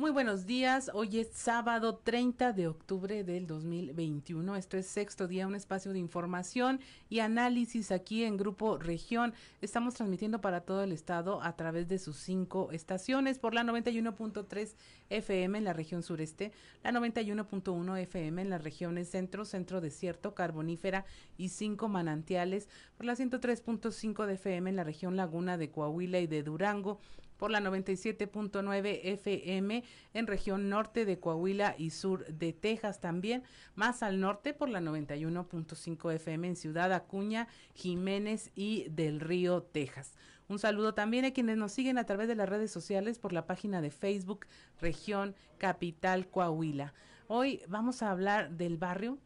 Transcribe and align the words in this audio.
Muy 0.00 0.12
buenos 0.12 0.46
días, 0.46 0.92
hoy 0.94 1.18
es 1.18 1.30
sábado 1.32 1.96
30 1.96 2.52
de 2.52 2.68
octubre 2.68 3.24
del 3.24 3.48
2021. 3.48 4.54
Esto 4.54 4.76
es 4.76 4.86
sexto 4.86 5.26
día, 5.26 5.48
un 5.48 5.56
espacio 5.56 5.92
de 5.92 5.98
información 5.98 6.78
y 7.10 7.18
análisis 7.18 7.90
aquí 7.90 8.22
en 8.22 8.36
Grupo 8.36 8.78
Región. 8.78 9.34
Estamos 9.60 9.94
transmitiendo 9.94 10.40
para 10.40 10.60
todo 10.60 10.84
el 10.84 10.92
estado 10.92 11.42
a 11.42 11.56
través 11.56 11.88
de 11.88 11.98
sus 11.98 12.16
cinco 12.16 12.68
estaciones 12.70 13.40
por 13.40 13.54
la 13.54 13.64
91.3 13.64 14.76
FM 15.10 15.58
en 15.58 15.64
la 15.64 15.72
región 15.72 16.04
sureste, 16.04 16.52
la 16.84 16.92
91.1 16.92 17.98
FM 17.98 18.42
en 18.42 18.50
las 18.50 18.62
regiones 18.62 19.10
centro, 19.10 19.44
centro 19.44 19.80
desierto, 19.80 20.32
carbonífera 20.32 21.06
y 21.36 21.48
cinco 21.48 21.88
manantiales, 21.88 22.68
por 22.96 23.04
la 23.04 23.16
103.5 23.16 24.26
de 24.26 24.34
FM 24.34 24.70
en 24.70 24.76
la 24.76 24.84
región 24.84 25.16
laguna 25.16 25.58
de 25.58 25.72
Coahuila 25.72 26.20
y 26.20 26.28
de 26.28 26.44
Durango, 26.44 27.00
por 27.38 27.50
la 27.50 27.60
97.9 27.60 29.00
FM 29.02 29.84
en 30.12 30.26
región 30.26 30.68
norte 30.68 31.04
de 31.04 31.18
Coahuila 31.18 31.74
y 31.78 31.90
sur 31.90 32.26
de 32.26 32.52
Texas 32.52 33.00
también, 33.00 33.42
más 33.74 34.02
al 34.02 34.20
norte 34.20 34.52
por 34.52 34.68
la 34.68 34.80
91.5 34.80 36.12
FM 36.14 36.48
en 36.48 36.56
Ciudad 36.56 36.92
Acuña, 36.92 37.48
Jiménez 37.74 38.50
y 38.54 38.88
del 38.90 39.20
Río, 39.20 39.62
Texas. 39.62 40.14
Un 40.48 40.58
saludo 40.58 40.94
también 40.94 41.24
a 41.24 41.30
quienes 41.30 41.56
nos 41.56 41.72
siguen 41.72 41.98
a 41.98 42.04
través 42.04 42.26
de 42.26 42.34
las 42.34 42.48
redes 42.48 42.70
sociales 42.70 43.18
por 43.18 43.32
la 43.32 43.46
página 43.46 43.80
de 43.80 43.90
Facebook 43.90 44.46
Región 44.80 45.34
Capital 45.58 46.28
Coahuila. 46.28 46.94
Hoy 47.26 47.62
vamos 47.68 48.02
a 48.02 48.10
hablar 48.10 48.52
del 48.52 48.78
barrio, 48.78 49.18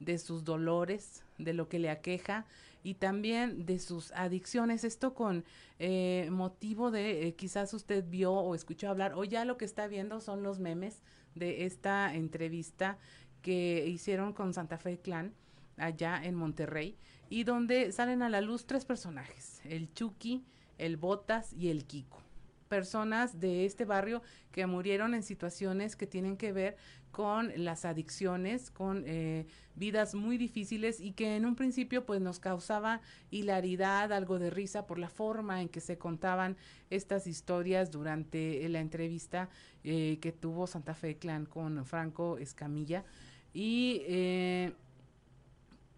de 0.00 0.18
sus 0.18 0.44
dolores, 0.44 1.24
de 1.38 1.54
lo 1.54 1.68
que 1.68 1.78
le 1.78 1.90
aqueja 1.90 2.44
y 2.84 2.94
también 2.94 3.66
de 3.66 3.80
sus 3.80 4.12
adicciones. 4.12 4.84
Esto 4.84 5.14
con 5.14 5.44
eh, 5.80 6.28
motivo 6.30 6.92
de 6.92 7.26
eh, 7.26 7.34
quizás 7.34 7.74
usted 7.74 8.04
vio 8.08 8.32
o 8.32 8.54
escuchó 8.54 8.88
hablar 8.88 9.14
o 9.14 9.24
ya 9.24 9.44
lo 9.44 9.56
que 9.56 9.64
está 9.64 9.88
viendo 9.88 10.20
son 10.20 10.44
los 10.44 10.60
memes 10.60 11.02
de 11.34 11.64
esta 11.64 12.14
entrevista 12.14 12.98
que 13.42 13.88
hicieron 13.88 14.32
con 14.32 14.54
Santa 14.54 14.78
Fe 14.78 14.98
Clan 14.98 15.34
allá 15.76 16.22
en 16.22 16.36
Monterrey 16.36 16.96
y 17.28 17.42
donde 17.42 17.90
salen 17.90 18.22
a 18.22 18.28
la 18.28 18.40
luz 18.40 18.66
tres 18.66 18.84
personajes, 18.84 19.60
el 19.64 19.92
Chucky, 19.92 20.44
el 20.78 20.96
Botas 20.96 21.52
y 21.54 21.70
el 21.70 21.84
Kiko 21.86 22.22
personas 22.64 23.40
de 23.40 23.64
este 23.64 23.84
barrio 23.84 24.22
que 24.52 24.66
murieron 24.66 25.14
en 25.14 25.22
situaciones 25.22 25.96
que 25.96 26.06
tienen 26.06 26.36
que 26.36 26.52
ver 26.52 26.76
con 27.14 27.52
las 27.56 27.84
adicciones, 27.84 28.72
con 28.72 29.04
eh, 29.06 29.46
vidas 29.76 30.16
muy 30.16 30.36
difíciles 30.36 30.98
y 30.98 31.12
que 31.12 31.36
en 31.36 31.46
un 31.46 31.54
principio 31.54 32.04
pues 32.04 32.20
nos 32.20 32.40
causaba 32.40 33.02
hilaridad, 33.30 34.12
algo 34.12 34.40
de 34.40 34.50
risa 34.50 34.88
por 34.88 34.98
la 34.98 35.08
forma 35.08 35.62
en 35.62 35.68
que 35.68 35.80
se 35.80 35.96
contaban 35.96 36.56
estas 36.90 37.28
historias 37.28 37.92
durante 37.92 38.68
la 38.68 38.80
entrevista 38.80 39.48
eh, 39.84 40.18
que 40.20 40.32
tuvo 40.32 40.66
Santa 40.66 40.94
Fe 40.94 41.16
Clan 41.16 41.46
con 41.46 41.84
Franco 41.86 42.36
Escamilla. 42.38 43.04
Y 43.52 44.02
eh, 44.08 44.72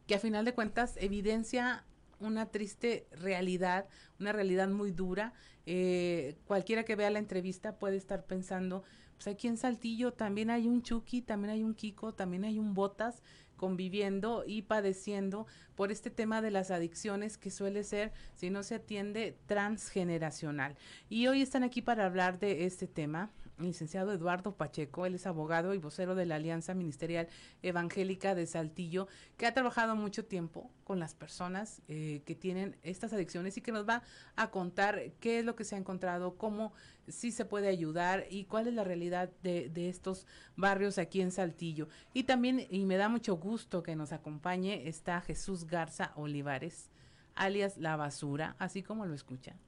que 0.06 0.16
a 0.16 0.18
final 0.18 0.44
de 0.44 0.52
cuentas 0.52 0.98
evidencia 0.98 1.84
una 2.20 2.46
triste 2.46 3.06
realidad, 3.12 3.86
una 4.18 4.32
realidad 4.32 4.68
muy 4.68 4.92
dura. 4.92 5.32
Eh, 5.66 6.36
cualquiera 6.46 6.84
que 6.84 6.96
vea 6.96 7.10
la 7.10 7.18
entrevista 7.18 7.78
puede 7.78 7.96
estar 7.96 8.24
pensando, 8.24 8.84
pues 9.14 9.26
aquí 9.28 9.48
en 9.48 9.56
Saltillo 9.56 10.12
también 10.12 10.50
hay 10.50 10.66
un 10.66 10.82
Chucky, 10.82 11.22
también 11.22 11.50
hay 11.50 11.62
un 11.62 11.74
Kiko, 11.74 12.14
también 12.14 12.44
hay 12.44 12.58
un 12.58 12.74
Botas 12.74 13.22
conviviendo 13.56 14.44
y 14.46 14.62
padeciendo 14.62 15.46
por 15.74 15.90
este 15.90 16.10
tema 16.10 16.42
de 16.42 16.50
las 16.50 16.70
adicciones 16.70 17.38
que 17.38 17.50
suele 17.50 17.84
ser, 17.84 18.12
si 18.34 18.50
no 18.50 18.62
se 18.62 18.76
atiende, 18.76 19.36
transgeneracional. 19.46 20.76
Y 21.08 21.26
hoy 21.26 21.42
están 21.42 21.62
aquí 21.62 21.82
para 21.82 22.04
hablar 22.04 22.38
de 22.38 22.66
este 22.66 22.86
tema 22.86 23.30
licenciado 23.58 24.12
Eduardo 24.12 24.56
Pacheco, 24.56 25.06
él 25.06 25.14
es 25.14 25.26
abogado 25.26 25.74
y 25.74 25.78
vocero 25.78 26.14
de 26.14 26.26
la 26.26 26.36
Alianza 26.36 26.74
Ministerial 26.74 27.28
Evangélica 27.62 28.34
de 28.34 28.46
Saltillo, 28.46 29.08
que 29.36 29.46
ha 29.46 29.54
trabajado 29.54 29.96
mucho 29.96 30.24
tiempo 30.24 30.70
con 30.84 30.98
las 30.98 31.14
personas 31.14 31.82
eh, 31.88 32.22
que 32.26 32.34
tienen 32.34 32.76
estas 32.82 33.12
adicciones 33.12 33.56
y 33.56 33.60
que 33.60 33.72
nos 33.72 33.88
va 33.88 34.02
a 34.36 34.50
contar 34.50 35.12
qué 35.20 35.38
es 35.40 35.44
lo 35.44 35.56
que 35.56 35.64
se 35.64 35.74
ha 35.74 35.78
encontrado, 35.78 36.36
cómo 36.36 36.72
sí 37.08 37.30
se 37.32 37.44
puede 37.44 37.68
ayudar 37.68 38.26
y 38.30 38.44
cuál 38.44 38.68
es 38.68 38.74
la 38.74 38.84
realidad 38.84 39.30
de, 39.42 39.68
de 39.70 39.88
estos 39.88 40.26
barrios 40.56 40.98
aquí 40.98 41.20
en 41.20 41.30
Saltillo. 41.30 41.88
Y 42.12 42.24
también, 42.24 42.66
y 42.70 42.84
me 42.84 42.96
da 42.96 43.08
mucho 43.08 43.36
gusto 43.36 43.82
que 43.82 43.96
nos 43.96 44.12
acompañe, 44.12 44.88
está 44.88 45.20
Jesús 45.20 45.66
Garza 45.66 46.12
Olivares, 46.16 46.90
alias 47.34 47.76
La 47.78 47.96
Basura, 47.96 48.56
así 48.58 48.82
como 48.82 49.06
lo 49.06 49.14
escuchan 49.14 49.65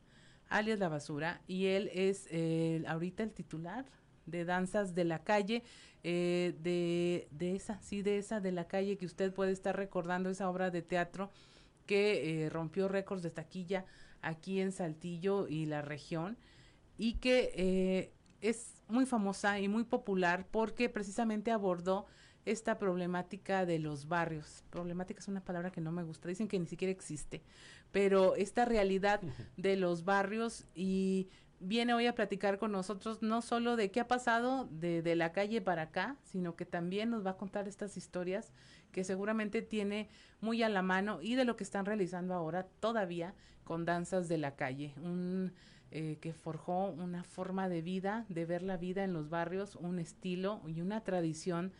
alias 0.49 0.79
La 0.79 0.89
Basura, 0.89 1.41
y 1.47 1.67
él 1.67 1.91
es 1.93 2.27
eh, 2.31 2.83
ahorita 2.87 3.23
el 3.23 3.33
titular 3.33 3.87
de 4.27 4.45
Danzas 4.45 4.95
de 4.95 5.05
la 5.05 5.23
Calle, 5.25 5.63
eh, 6.05 6.55
de, 6.61 7.29
de 7.31 7.57
esa, 7.57 7.81
sí, 7.81 8.03
de 8.03 8.19
esa 8.19 8.41
de 8.41 8.53
la 8.53 8.67
calle 8.67 8.97
que 8.97 9.07
usted 9.07 9.33
puede 9.33 9.53
estar 9.53 9.77
recordando, 9.77 10.31
esa 10.31 10.49
obra 10.49 10.71
de 10.71 10.83
teatro 10.83 11.31
que 11.87 12.45
eh, 12.45 12.51
rompió 12.51 12.89
récords 12.89 13.23
de 13.23 13.31
taquilla 13.31 13.87
aquí 14.21 14.61
en 14.61 14.73
Saltillo 14.73 15.49
y 15.49 15.67
la 15.67 15.83
región, 15.83 16.37
y 16.97 17.15
que 17.15 18.13
es 18.41 18.83
muy 18.89 19.07
famosa 19.07 19.61
y 19.61 19.69
muy 19.69 19.85
popular 19.85 20.47
porque 20.51 20.89
precisamente 20.89 21.51
abordó 21.51 22.07
esta 22.51 22.79
problemática 22.79 23.67
de 23.67 23.79
los 23.79 24.09
barrios. 24.09 24.65
Problemática 24.71 25.21
es 25.21 25.29
una 25.29 25.45
palabra 25.45 25.71
que 25.71 25.81
no 25.81 25.93
me 25.93 26.03
gusta, 26.03 26.29
dicen 26.29 26.49
que 26.49 26.59
ni 26.59 26.67
siquiera 26.67 26.93
existe, 26.93 27.43
pero 27.93 28.35
esta 28.37 28.65
realidad 28.65 29.21
de 29.57 29.77
los 29.77 30.05
barrios 30.05 30.67
y 30.75 31.29
viene 31.61 31.93
hoy 31.93 32.07
a 32.07 32.15
platicar 32.15 32.59
con 32.59 32.71
nosotros 32.71 33.21
no 33.21 33.43
solo 33.43 33.77
de 33.77 33.91
qué 33.91 34.01
ha 34.01 34.09
pasado 34.09 34.69
de, 34.71 35.03
de, 35.03 35.17
la 35.17 35.33
calle 35.33 35.61
para 35.61 35.83
acá, 35.83 36.17
sino 36.23 36.55
que 36.55 36.65
también 36.65 37.11
nos 37.11 37.27
va 37.27 37.31
a 37.31 37.37
contar 37.37 37.67
estas 37.67 37.97
historias 37.97 38.53
que 38.93 39.03
seguramente 39.03 39.61
tiene 39.61 40.09
muy 40.41 40.63
a 40.63 40.69
la 40.69 40.83
mano 40.83 41.19
y 41.21 41.35
de 41.35 41.45
lo 41.45 41.57
que 41.57 41.65
están 41.65 41.85
realizando 41.85 42.35
ahora 42.35 42.69
todavía 42.81 43.35
con 43.65 43.85
danzas 43.85 44.29
de 44.29 44.39
la 44.39 44.55
calle, 44.55 44.95
un 45.03 45.53
eh, 45.91 46.19
que 46.21 46.35
forjó 46.35 46.91
una 46.91 47.25
forma 47.25 47.69
de 47.71 47.81
vida, 47.81 48.27
de 48.29 48.45
ver 48.45 48.63
la 48.63 48.77
vida 48.77 49.05
en 49.05 49.15
los 49.15 49.31
barrios, 49.31 49.75
un 49.75 49.99
estilo 49.99 50.61
y 50.67 50.83
una 50.83 51.03
tradición 51.03 51.73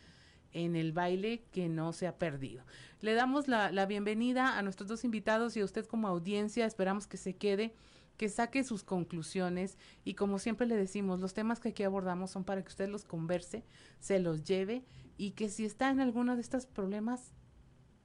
en 0.53 0.75
el 0.75 0.91
baile 0.91 1.43
que 1.51 1.69
no 1.69 1.93
se 1.93 2.07
ha 2.07 2.17
perdido. 2.17 2.63
Le 3.01 3.13
damos 3.13 3.47
la, 3.47 3.85
bienvenida 3.85 4.57
a 4.57 4.61
nuestros 4.61 4.89
dos 4.89 5.03
invitados 5.03 5.55
y 5.55 5.61
a 5.61 5.65
usted 5.65 5.85
como 5.85 6.07
audiencia. 6.07 6.65
Esperamos 6.65 7.07
que 7.07 7.17
se 7.17 7.35
quede, 7.35 7.73
que 8.17 8.29
saque 8.29 8.63
sus 8.63 8.83
conclusiones 8.83 9.77
y 10.03 10.15
como 10.15 10.39
siempre 10.39 10.67
le 10.67 10.75
decimos, 10.75 11.19
los 11.19 11.33
temas 11.33 11.59
que 11.59 11.69
aquí 11.69 11.83
abordamos 11.83 12.31
son 12.31 12.43
para 12.43 12.61
que 12.61 12.69
usted 12.69 12.89
los 12.89 13.05
converse, 13.05 13.63
se 13.99 14.19
los 14.19 14.43
lleve 14.43 14.83
y 15.17 15.31
que 15.31 15.49
si 15.49 15.65
está 15.65 15.89
en 15.89 15.99
alguno 15.99 16.35
de 16.35 16.41
estos 16.41 16.65
problemas, 16.65 17.33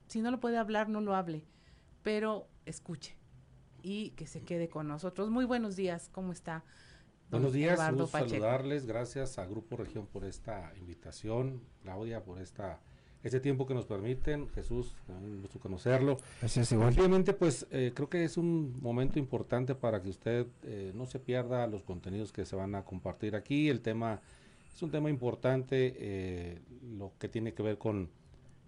si 0.06 0.20
no 0.20 0.30
lo 0.30 0.40
puede 0.40 0.58
hablar, 0.58 0.88
no 0.88 1.00
lo 1.00 1.14
hable, 1.14 1.44
pero 2.02 2.48
escuche 2.66 3.16
y 3.82 4.10
que 4.10 4.26
se 4.26 4.42
quede 4.42 4.68
con 4.68 4.88
nosotros. 4.88 5.30
Muy 5.30 5.44
buenos 5.44 5.76
días, 5.76 6.08
¿cómo 6.10 6.32
está? 6.32 6.64
Buenos 7.34 7.52
días, 7.52 7.90
gusto 7.90 8.06
saludarles, 8.06 8.86
gracias 8.86 9.38
a 9.40 9.46
Grupo 9.46 9.76
Región 9.76 10.06
por 10.06 10.24
esta 10.24 10.72
invitación, 10.78 11.60
Claudia 11.82 12.22
por 12.22 12.40
esta 12.40 12.78
este 13.24 13.40
tiempo 13.40 13.66
que 13.66 13.74
nos 13.74 13.86
permiten, 13.86 14.48
Jesús, 14.50 14.94
un 15.08 15.40
gusto 15.42 15.58
conocerlo. 15.58 16.18
Gracias, 16.40 16.70
igual. 16.70 16.94
Obviamente, 16.96 17.32
pues 17.32 17.66
eh, 17.72 17.90
creo 17.92 18.08
que 18.08 18.22
es 18.22 18.36
un 18.36 18.78
momento 18.80 19.18
importante 19.18 19.74
para 19.74 20.00
que 20.00 20.10
usted 20.10 20.46
eh, 20.62 20.92
no 20.94 21.06
se 21.06 21.18
pierda 21.18 21.66
los 21.66 21.82
contenidos 21.82 22.32
que 22.32 22.44
se 22.44 22.54
van 22.54 22.76
a 22.76 22.84
compartir 22.84 23.34
aquí. 23.34 23.68
El 23.68 23.80
tema 23.80 24.20
es 24.72 24.80
un 24.82 24.92
tema 24.92 25.10
importante, 25.10 25.94
eh, 25.96 26.60
lo 26.96 27.14
que 27.18 27.28
tiene 27.28 27.52
que 27.52 27.64
ver 27.64 27.78
con 27.78 28.10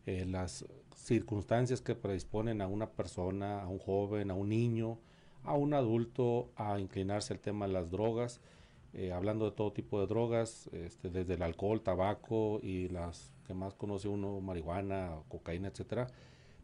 eh, 0.06 0.24
las 0.24 0.64
circunstancias 0.96 1.80
que 1.82 1.94
predisponen 1.94 2.60
a 2.60 2.66
una 2.66 2.90
persona, 2.90 3.62
a 3.62 3.68
un 3.68 3.78
joven, 3.78 4.32
a 4.32 4.34
un 4.34 4.48
niño, 4.48 4.98
a 5.46 5.54
un 5.54 5.74
adulto 5.74 6.50
a 6.56 6.78
inclinarse 6.78 7.32
al 7.32 7.40
tema 7.40 7.66
de 7.66 7.72
las 7.72 7.90
drogas, 7.90 8.40
eh, 8.98 9.12
hablando 9.12 9.44
de 9.44 9.50
todo 9.50 9.74
tipo 9.74 10.00
de 10.00 10.06
drogas, 10.06 10.70
este, 10.72 11.10
desde 11.10 11.34
el 11.34 11.42
alcohol, 11.42 11.82
tabaco 11.82 12.60
y 12.62 12.88
las 12.88 13.30
que 13.46 13.52
más 13.52 13.74
conoce 13.74 14.08
uno, 14.08 14.40
marihuana, 14.40 15.18
cocaína, 15.28 15.68
etcétera. 15.68 16.06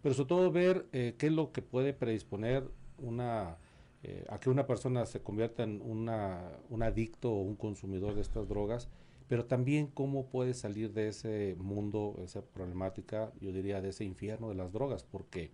Pero 0.01 0.15
sobre 0.15 0.29
todo 0.29 0.51
ver 0.51 0.87
eh, 0.93 1.15
qué 1.19 1.27
es 1.27 1.33
lo 1.33 1.53
que 1.53 1.61
puede 1.61 1.93
predisponer 1.93 2.65
una, 2.97 3.59
eh, 4.03 4.25
a 4.31 4.41
que 4.41 4.49
una 4.49 4.67
persona 4.67 5.05
se 5.05 5.21
convierta 5.21 5.63
en 5.63 5.83
una, 5.83 6.41
un 6.71 6.83
adicto 6.83 7.31
o 7.31 7.43
un 7.43 7.55
consumidor 7.55 8.15
de 8.15 8.23
estas 8.23 8.49
drogas, 8.49 8.89
pero 9.29 9.45
también 9.45 9.89
cómo 9.89 10.25
puede 10.25 10.55
salir 10.55 10.95
de 10.95 11.09
ese 11.09 11.55
mundo, 11.59 12.19
esa 12.25 12.41
problemática, 12.41 13.31
yo 13.43 13.53
diría, 13.53 13.83
de 13.83 13.91
ese 13.91 14.05
infierno 14.05 14.49
de 14.49 14.55
las 14.55 14.73
drogas, 14.73 15.05
porque 15.05 15.51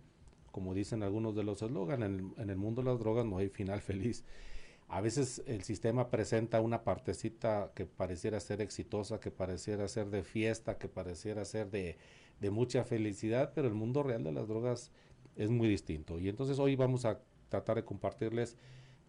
como 0.53 0.73
dicen 0.73 1.03
algunos 1.03 1.35
de 1.35 1.43
los 1.43 1.61
eslogans, 1.61 2.05
en, 2.05 2.33
en, 2.37 2.49
el 2.49 2.57
mundo 2.57 2.81
de 2.81 2.89
las 2.89 2.99
drogas 2.99 3.25
no 3.25 3.37
hay 3.37 3.49
final 3.49 3.81
feliz. 3.81 4.23
A 4.89 5.01
veces 5.01 5.43
el 5.45 5.61
sistema 5.63 6.09
presenta 6.09 6.61
una 6.61 6.83
partecita 6.83 7.71
que 7.75 7.85
pareciera 7.85 8.39
ser 8.39 8.59
exitosa, 8.59 9.19
que 9.19 9.29
pareciera 9.29 9.87
ser 9.87 10.09
de 10.09 10.23
fiesta, 10.23 10.79
que 10.79 10.87
pareciera 10.87 11.45
ser 11.45 11.69
de, 11.69 11.95
mucha 12.49 12.83
felicidad, 12.83 13.51
pero 13.53 13.67
el 13.67 13.75
mundo 13.75 14.01
real 14.01 14.23
de 14.23 14.31
las 14.31 14.47
drogas 14.47 14.91
es 15.35 15.51
muy 15.51 15.67
distinto. 15.67 16.19
Y 16.19 16.27
entonces 16.27 16.57
hoy 16.57 16.75
vamos 16.75 17.05
a 17.05 17.19
tratar 17.49 17.75
de 17.75 17.85
compartirles 17.85 18.57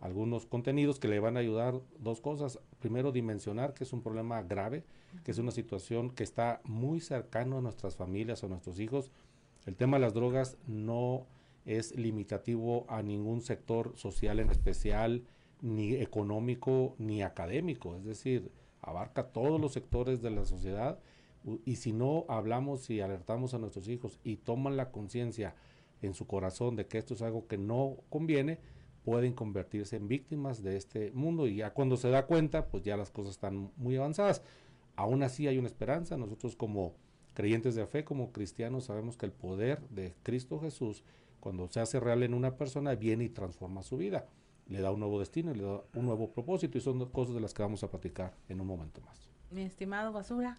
algunos 0.00 0.44
contenidos 0.44 0.98
que 0.98 1.08
le 1.08 1.18
van 1.18 1.38
a 1.38 1.40
ayudar 1.40 1.80
dos 1.98 2.20
cosas. 2.20 2.58
Primero, 2.78 3.10
dimensionar 3.10 3.72
que 3.72 3.84
es 3.84 3.94
un 3.94 4.02
problema 4.02 4.42
grave, 4.42 4.84
que 5.24 5.30
es 5.30 5.38
una 5.38 5.50
situación 5.50 6.10
que 6.10 6.24
está 6.24 6.60
muy 6.64 7.00
cercano 7.00 7.56
a 7.56 7.62
nuestras 7.62 7.96
familias, 7.96 8.44
a 8.44 8.48
nuestros 8.48 8.80
hijos. 8.80 9.10
El 9.64 9.76
tema 9.76 9.96
de 9.96 10.02
las 10.02 10.12
drogas 10.12 10.58
no 10.66 11.26
es 11.64 11.96
limitativo 11.96 12.84
a 12.90 13.02
ningún 13.02 13.40
sector 13.40 13.96
social 13.96 14.40
en 14.40 14.50
especial, 14.50 15.24
ni 15.62 15.94
económico, 15.94 16.94
ni 16.98 17.22
académico. 17.22 17.96
Es 17.96 18.04
decir, 18.04 18.50
abarca 18.80 19.28
todos 19.28 19.60
los 19.60 19.72
sectores 19.72 20.22
de 20.22 20.30
la 20.30 20.44
sociedad 20.44 20.98
y 21.64 21.76
si 21.76 21.92
no 21.92 22.26
hablamos 22.28 22.90
y 22.90 23.00
alertamos 23.00 23.54
a 23.54 23.58
nuestros 23.58 23.88
hijos 23.88 24.18
y 24.24 24.36
toman 24.36 24.76
la 24.76 24.90
conciencia 24.90 25.54
en 26.02 26.14
su 26.14 26.26
corazón 26.26 26.76
de 26.76 26.86
que 26.86 26.98
esto 26.98 27.14
es 27.14 27.22
algo 27.22 27.46
que 27.46 27.58
no 27.58 27.96
conviene, 28.08 28.58
pueden 29.04 29.32
convertirse 29.32 29.96
en 29.96 30.08
víctimas 30.08 30.62
de 30.62 30.76
este 30.76 31.10
mundo 31.12 31.46
y 31.46 31.56
ya 31.56 31.72
cuando 31.72 31.96
se 31.96 32.10
da 32.10 32.26
cuenta, 32.26 32.66
pues 32.66 32.82
ya 32.82 32.96
las 32.96 33.10
cosas 33.10 33.32
están 33.32 33.70
muy 33.76 33.96
avanzadas. 33.96 34.42
Aún 34.96 35.22
así 35.22 35.46
hay 35.46 35.58
una 35.58 35.68
esperanza, 35.68 36.16
nosotros 36.16 36.56
como 36.56 36.94
creyentes 37.34 37.74
de 37.74 37.86
fe, 37.86 38.04
como 38.04 38.32
cristianos, 38.32 38.84
sabemos 38.84 39.16
que 39.16 39.26
el 39.26 39.32
poder 39.32 39.80
de 39.88 40.14
Cristo 40.22 40.60
Jesús, 40.60 41.04
cuando 41.38 41.68
se 41.68 41.80
hace 41.80 42.00
real 42.00 42.22
en 42.22 42.34
una 42.34 42.56
persona, 42.56 42.94
viene 42.94 43.24
y 43.24 43.28
transforma 43.30 43.82
su 43.82 43.96
vida, 43.96 44.26
le 44.70 44.80
da 44.80 44.90
un 44.90 45.00
nuevo 45.00 45.18
destino, 45.18 45.52
le 45.52 45.62
da 45.62 45.82
un 45.94 46.06
nuevo 46.06 46.32
propósito 46.32 46.78
y 46.78 46.80
son 46.80 47.04
cosas 47.10 47.34
de 47.34 47.40
las 47.40 47.52
que 47.52 47.62
vamos 47.62 47.82
a 47.82 47.90
platicar 47.90 48.34
en 48.48 48.60
un 48.60 48.66
momento 48.66 49.00
más. 49.02 49.28
Mi 49.50 49.62
estimado 49.62 50.12
Basura. 50.12 50.56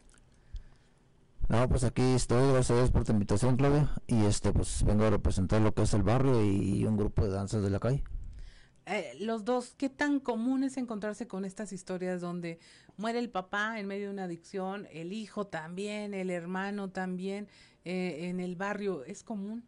No, 1.50 1.68
pues 1.68 1.84
aquí 1.84 2.02
estoy, 2.02 2.52
gracias 2.52 2.72
a 2.72 2.76
Dios 2.76 2.92
por 2.92 3.04
tu 3.04 3.14
invitación, 3.14 3.58
Claudia, 3.58 3.90
y 4.08 4.26
este, 4.26 4.52
pues 4.54 4.84
vengo 4.84 5.06
a 5.06 5.10
representar 5.10 5.62
lo 5.62 5.74
que 5.74 5.82
es 5.82 5.94
el 5.94 6.04
barrio 6.04 6.46
y 6.46 6.86
un 6.86 6.98
grupo 6.98 7.24
de 7.24 7.32
danzas 7.32 7.64
de 7.64 7.70
la 7.70 7.80
calle. 7.80 8.04
Eh, 8.86 9.16
los 9.20 9.46
dos, 9.46 9.74
¿qué 9.76 9.90
tan 9.90 10.20
común 10.20 10.64
es 10.64 10.78
encontrarse 10.78 11.28
con 11.28 11.46
estas 11.46 11.72
historias 11.72 12.20
donde 12.20 12.60
muere 12.98 13.20
el 13.20 13.30
papá 13.30 13.80
en 13.80 13.88
medio 13.88 14.08
de 14.08 14.14
una 14.14 14.24
adicción, 14.26 14.88
el 14.92 15.14
hijo 15.14 15.48
también, 15.48 16.14
el 16.14 16.30
hermano 16.30 16.90
también, 16.90 17.48
eh, 17.86 18.30
en 18.30 18.40
el 18.40 18.56
barrio? 18.56 19.04
¿Es 19.06 19.24
común? 19.24 19.64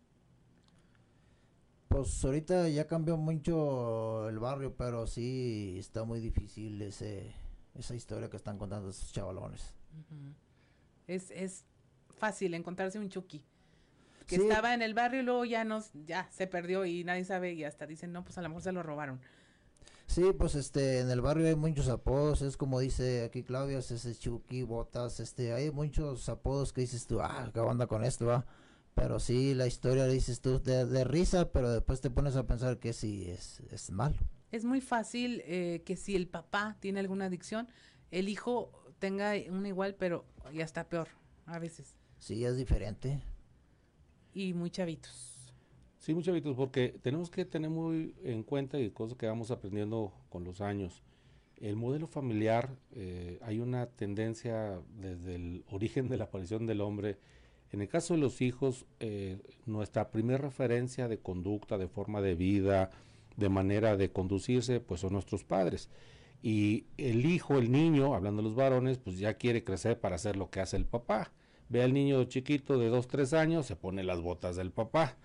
Pues 1.94 2.26
ahorita 2.26 2.70
ya 2.70 2.88
cambió 2.88 3.18
mucho 3.18 4.28
el 4.28 4.40
barrio, 4.40 4.74
pero 4.76 5.06
sí 5.06 5.76
está 5.78 6.04
muy 6.04 6.20
difícil 6.20 6.82
ese, 6.82 7.32
esa 7.76 7.94
historia 7.94 8.32
que 8.32 8.38
están 8.38 8.58
contando 8.58 8.90
esos 8.90 9.14
chavalones. 9.14 9.76
es, 11.06 11.30
es 11.30 11.66
fácil 12.10 12.56
encontrarse 12.56 12.98
un 12.98 13.10
Chucky 13.10 13.46
que 14.26 14.38
estaba 14.38 14.74
en 14.74 14.82
el 14.82 14.96
barrio 14.96 15.22
y 15.22 15.24
luego 15.24 15.46
ya 15.46 15.66
nos, 15.66 15.92
ya 16.08 16.28
se 16.32 16.48
perdió 16.48 16.84
y 16.84 17.04
nadie 17.04 17.26
sabe 17.26 17.54
y 17.54 17.64
hasta 17.64 17.86
dicen, 17.86 18.12
no, 18.12 18.24
pues 18.24 18.40
a 18.40 18.42
lo 18.42 18.50
mejor 18.50 18.64
se 18.64 18.72
lo 18.72 18.82
robaron. 18.82 19.22
Sí, 20.08 20.34
pues 20.36 20.56
este, 20.56 21.00
en 21.00 21.12
el 21.12 21.22
barrio 21.22 21.46
hay 21.46 21.56
muchos 21.56 21.90
apodos, 21.90 22.42
es 22.42 22.58
como 22.58 22.80
dice 22.80 23.24
aquí 23.24 23.44
Claudia, 23.44 23.78
es 23.78 23.92
ese 23.92 24.16
Chucky, 24.16 24.64
Botas, 24.64 25.20
este, 25.20 25.54
hay 25.54 25.70
muchos 25.70 26.28
apodos 26.28 26.74
que 26.74 26.82
dices 26.82 27.06
tú, 27.06 27.22
ah, 27.22 27.52
¿qué 27.54 27.60
onda 27.60 27.86
con 27.86 28.04
esto, 28.04 28.26
va? 28.26 28.48
Pero 28.96 29.20
sí, 29.20 29.54
la 29.54 29.68
historia 29.68 30.06
dices 30.06 30.42
tú 30.42 30.62
de, 30.62 31.04
risa, 31.04 31.52
pero 31.52 31.72
después 31.72 32.02
te 32.02 32.10
pones 32.10 32.36
a 32.36 32.46
pensar 32.46 32.80
que 32.80 32.94
sí, 32.94 33.30
es, 33.30 33.62
es 33.72 33.92
malo. 33.92 34.18
Es 34.52 34.66
muy 34.66 34.82
fácil 34.82 35.42
eh, 35.46 35.82
que 35.86 35.96
si 35.96 36.16
el 36.16 36.28
papá 36.28 36.78
tiene 36.80 37.00
alguna 37.00 37.26
adicción, 37.26 37.68
el 38.12 38.30
hijo 38.30 38.72
tenga 39.00 39.34
una 39.50 39.68
igual, 39.68 39.96
pero 39.96 40.26
ya 40.54 40.64
está 40.64 40.88
peor, 40.88 41.08
a 41.46 41.58
veces. 41.60 41.98
Sí, 42.20 42.46
es 42.46 42.56
diferente 42.56 43.22
y 44.34 44.54
muy 44.54 44.70
chavitos. 44.70 45.54
Sí, 46.00 46.14
muy 46.14 46.24
chavitos, 46.24 46.56
porque 46.56 46.96
tenemos 47.02 47.30
que 47.30 47.46
tener 47.46 47.70
muy 47.70 48.14
en 48.24 48.44
cuenta 48.44 48.78
y 48.80 48.90
cosas 48.92 49.18
que 49.18 49.26
vamos 49.26 49.52
aprendiendo 49.52 50.12
con 50.30 50.44
los 50.44 50.60
años. 50.60 51.02
El 51.58 51.78
modelo 51.78 52.08
familiar, 52.08 52.76
eh, 52.92 53.40
hay 53.42 53.60
una 53.60 53.86
tendencia 53.86 54.82
desde 54.98 55.36
el 55.36 55.64
origen 55.70 56.10
de 56.10 56.18
la 56.18 56.26
aparición 56.26 56.66
del 56.66 56.82
hombre. 56.82 57.20
En 57.74 57.82
el 57.82 57.90
caso 57.90 58.14
de 58.14 58.22
los 58.22 58.42
hijos, 58.42 58.86
eh, 59.02 59.40
nuestra 59.66 60.10
primera 60.12 60.38
referencia 60.38 61.10
de 61.10 61.18
conducta, 61.18 61.78
de 61.78 61.90
forma 61.90 62.22
de 62.22 62.36
vida, 62.36 62.92
de 63.36 63.50
manera 63.50 63.98
de 63.98 64.12
conducirse, 64.12 64.80
pues 64.80 65.02
son 65.02 65.14
nuestros 65.14 65.44
padres. 65.44 65.90
Y 66.42 66.86
el 66.98 67.26
hijo, 67.26 67.58
el 67.58 67.72
niño, 67.72 68.16
hablando 68.16 68.42
de 68.42 68.48
los 68.48 68.56
varones, 68.56 69.00
pues 69.00 69.18
ya 69.18 69.34
quiere 69.34 69.66
crecer 69.66 70.00
para 70.00 70.16
hacer 70.16 70.38
lo 70.38 70.50
que 70.50 70.62
hace 70.62 70.78
el 70.78 70.86
papá 70.86 71.34
ve 71.74 71.82
al 71.82 71.94
niño 71.94 72.24
chiquito 72.26 72.78
de 72.78 72.88
2, 72.90 73.08
3 73.08 73.34
años, 73.34 73.66
se 73.66 73.76
pone 73.76 74.04
las 74.04 74.22
botas 74.22 74.56
del 74.56 74.72
papá, 74.72 75.18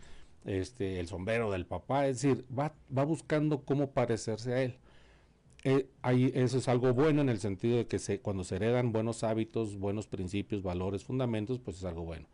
este, 0.46 0.98
el 0.98 1.06
sombrero 1.06 1.50
del 1.50 1.66
papá, 1.66 2.06
es 2.08 2.22
decir, 2.22 2.44
va, 2.56 2.74
va 2.96 3.04
buscando 3.04 3.64
cómo 3.64 3.90
parecerse 3.90 4.54
a 4.54 4.62
él. 4.62 4.78
Eh, 5.64 5.88
ahí, 6.02 6.32
eso 6.34 6.56
es 6.58 6.68
algo 6.68 6.94
bueno 6.94 7.20
en 7.20 7.28
el 7.28 7.38
sentido 7.38 7.76
de 7.76 7.86
que 7.86 7.98
se, 7.98 8.20
cuando 8.20 8.44
se 8.44 8.56
heredan 8.56 8.92
buenos 8.92 9.24
hábitos, 9.24 9.76
buenos 9.76 10.06
principios, 10.06 10.62
valores, 10.62 11.04
fundamentos, 11.04 11.58
pues 11.58 11.78
es 11.78 11.84
algo 11.84 12.04
bueno. 12.04 12.26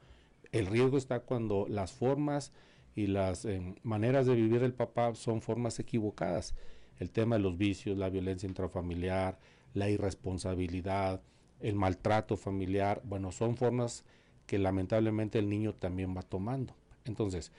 El 0.54 0.66
riesgo 0.66 0.96
está 0.98 1.18
cuando 1.18 1.66
las 1.68 1.92
formas 1.92 2.52
y 2.94 3.08
las 3.08 3.44
eh, 3.44 3.74
maneras 3.82 4.24
de 4.24 4.36
vivir 4.36 4.60
del 4.60 4.72
papá 4.72 5.12
son 5.16 5.42
formas 5.42 5.80
equivocadas. 5.80 6.54
El 7.00 7.10
tema 7.10 7.34
de 7.34 7.42
los 7.42 7.58
vicios, 7.58 7.98
la 7.98 8.08
violencia 8.08 8.46
intrafamiliar, 8.46 9.36
la 9.72 9.90
irresponsabilidad, 9.90 11.20
el 11.58 11.74
maltrato 11.74 12.36
familiar, 12.36 13.02
bueno, 13.02 13.32
son 13.32 13.56
formas 13.56 14.04
que 14.46 14.60
lamentablemente 14.60 15.40
el 15.40 15.48
niño 15.48 15.74
también 15.74 16.16
va 16.16 16.22
tomando. 16.22 16.72
Entonces, 17.04 17.50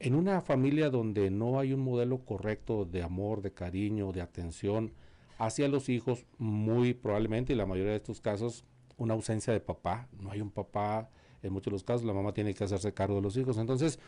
en 0.00 0.14
una 0.14 0.40
familia 0.40 0.88
donde 0.88 1.30
no 1.30 1.60
hay 1.60 1.74
un 1.74 1.80
modelo 1.80 2.24
correcto 2.24 2.86
de 2.86 3.02
amor, 3.02 3.42
de 3.42 3.52
cariño, 3.52 4.10
de 4.10 4.22
atención 4.22 4.94
hacia 5.36 5.68
los 5.68 5.90
hijos, 5.90 6.24
muy 6.38 6.94
probablemente, 6.94 7.52
y 7.52 7.56
la 7.56 7.66
mayoría 7.66 7.90
de 7.90 7.98
estos 7.98 8.22
casos, 8.22 8.64
una 8.96 9.12
ausencia 9.12 9.52
de 9.52 9.60
papá, 9.60 10.08
no 10.18 10.30
hay 10.30 10.40
un 10.40 10.50
papá, 10.50 11.10
en 11.42 11.52
muchos 11.52 11.70
de 11.70 11.72
los 11.72 11.84
casos 11.84 12.04
la 12.04 12.12
mamá 12.12 12.32
tiene 12.32 12.54
que 12.54 12.64
hacerse 12.64 12.92
cargo 12.92 13.16
de 13.16 13.22
los 13.22 13.36
hijos. 13.36 13.58
Entonces, 13.58 13.98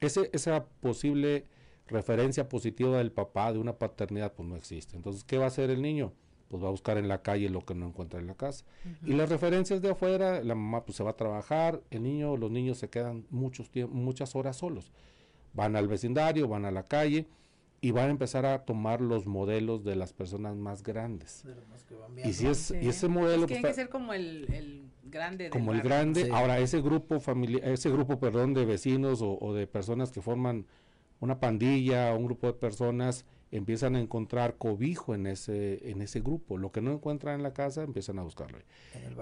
ese, 0.00 0.30
esa 0.32 0.64
posible 0.64 1.46
referencia 1.86 2.48
positiva 2.48 2.98
del 2.98 3.12
papá, 3.12 3.52
de 3.52 3.58
una 3.58 3.78
paternidad, 3.78 4.32
pues 4.32 4.48
no 4.48 4.56
existe. 4.56 4.96
Entonces, 4.96 5.24
¿qué 5.24 5.38
va 5.38 5.44
a 5.44 5.48
hacer 5.48 5.70
el 5.70 5.82
niño? 5.82 6.12
pues 6.50 6.64
va 6.64 6.66
a 6.66 6.72
buscar 6.72 6.98
en 6.98 7.06
la 7.06 7.22
calle 7.22 7.48
lo 7.48 7.64
que 7.64 7.76
no 7.76 7.86
encuentra 7.86 8.18
en 8.18 8.26
la 8.26 8.34
casa. 8.34 8.64
Y 9.06 9.12
las 9.12 9.28
referencias 9.28 9.80
de 9.80 9.90
afuera, 9.90 10.42
la 10.42 10.56
mamá 10.56 10.84
pues 10.84 10.96
se 10.96 11.04
va 11.04 11.10
a 11.10 11.16
trabajar, 11.16 11.80
el 11.90 12.02
niño, 12.02 12.36
los 12.36 12.50
niños 12.50 12.76
se 12.78 12.90
quedan 12.90 13.24
muchos 13.30 13.70
muchas 13.88 14.34
horas 14.34 14.56
solos. 14.56 14.90
Van 15.52 15.76
al 15.76 15.86
vecindario, 15.86 16.48
van 16.48 16.64
a 16.64 16.72
la 16.72 16.88
calle 16.88 17.28
y 17.80 17.92
van 17.92 18.08
a 18.08 18.10
empezar 18.10 18.44
a 18.44 18.64
tomar 18.64 19.00
los 19.00 19.26
modelos 19.26 19.84
de 19.84 19.96
las 19.96 20.12
personas 20.12 20.56
más 20.56 20.82
grandes. 20.82 21.44
y 22.24 22.32
si 22.32 22.46
es 22.46 22.70
y 22.70 22.88
ese 22.88 23.08
modelo 23.08 23.46
pues, 23.46 23.48
tiene 23.48 23.68
que 23.68 23.74
ser 23.74 23.88
como 23.88 24.12
el, 24.12 24.90
grande 25.04 25.50
como 25.50 25.72
el 25.72 25.80
grande. 25.80 26.30
Ahora 26.32 26.58
ese 26.58 26.80
grupo 26.80 27.20
familiar, 27.20 27.66
ese 27.68 27.90
grupo 27.90 28.18
perdón 28.18 28.54
de 28.54 28.64
vecinos 28.64 29.22
o, 29.22 29.38
o 29.40 29.54
de 29.54 29.66
personas 29.66 30.10
que 30.12 30.20
forman 30.20 30.66
una 31.20 31.38
pandilla, 31.40 32.14
un 32.14 32.24
grupo 32.24 32.46
de 32.46 32.54
personas 32.54 33.24
empiezan 33.52 33.96
a 33.96 34.00
encontrar 34.00 34.56
cobijo 34.56 35.14
en 35.14 35.26
ese, 35.26 35.90
en 35.90 36.02
ese 36.02 36.20
grupo. 36.20 36.56
Lo 36.56 36.70
que 36.70 36.80
no 36.80 36.92
encuentran 36.92 37.36
en 37.36 37.42
la 37.42 37.52
casa, 37.52 37.82
empiezan 37.82 38.18
a 38.18 38.22
buscarlo 38.22 38.58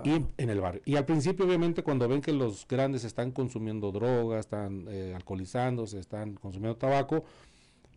Y 0.05 0.23
en 0.37 0.51
el 0.51 0.61
barrio. 0.61 0.83
Y 0.85 0.97
al 0.97 1.07
principio, 1.07 1.47
obviamente, 1.47 1.83
cuando 1.83 2.09
ven 2.09 2.21
que 2.21 2.33
los 2.33 2.67
grandes 2.69 3.05
están 3.05 3.33
consumiendo 3.33 3.91
drogas, 3.91 4.41
están 4.41 4.87
eh, 4.89 5.15
alcoholizándose, 5.15 5.99
están 5.99 6.35
consumiendo 6.35 6.77
tabaco, 6.77 7.25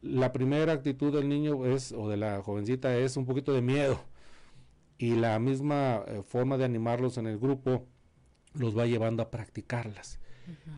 la 0.01 0.33
primera 0.33 0.73
actitud 0.73 1.13
del 1.13 1.29
niño 1.29 1.65
es, 1.65 1.91
o 1.91 2.09
de 2.09 2.17
la 2.17 2.41
jovencita 2.41 2.95
es 2.97 3.17
un 3.17 3.25
poquito 3.25 3.53
de 3.53 3.61
miedo. 3.61 3.99
Y 4.97 5.15
la 5.15 5.39
misma 5.39 6.03
eh, 6.07 6.21
forma 6.23 6.57
de 6.57 6.65
animarlos 6.65 7.17
en 7.17 7.27
el 7.27 7.39
grupo 7.39 7.87
los 8.53 8.77
va 8.77 8.85
llevando 8.85 9.23
a 9.23 9.31
practicarlas. 9.31 10.19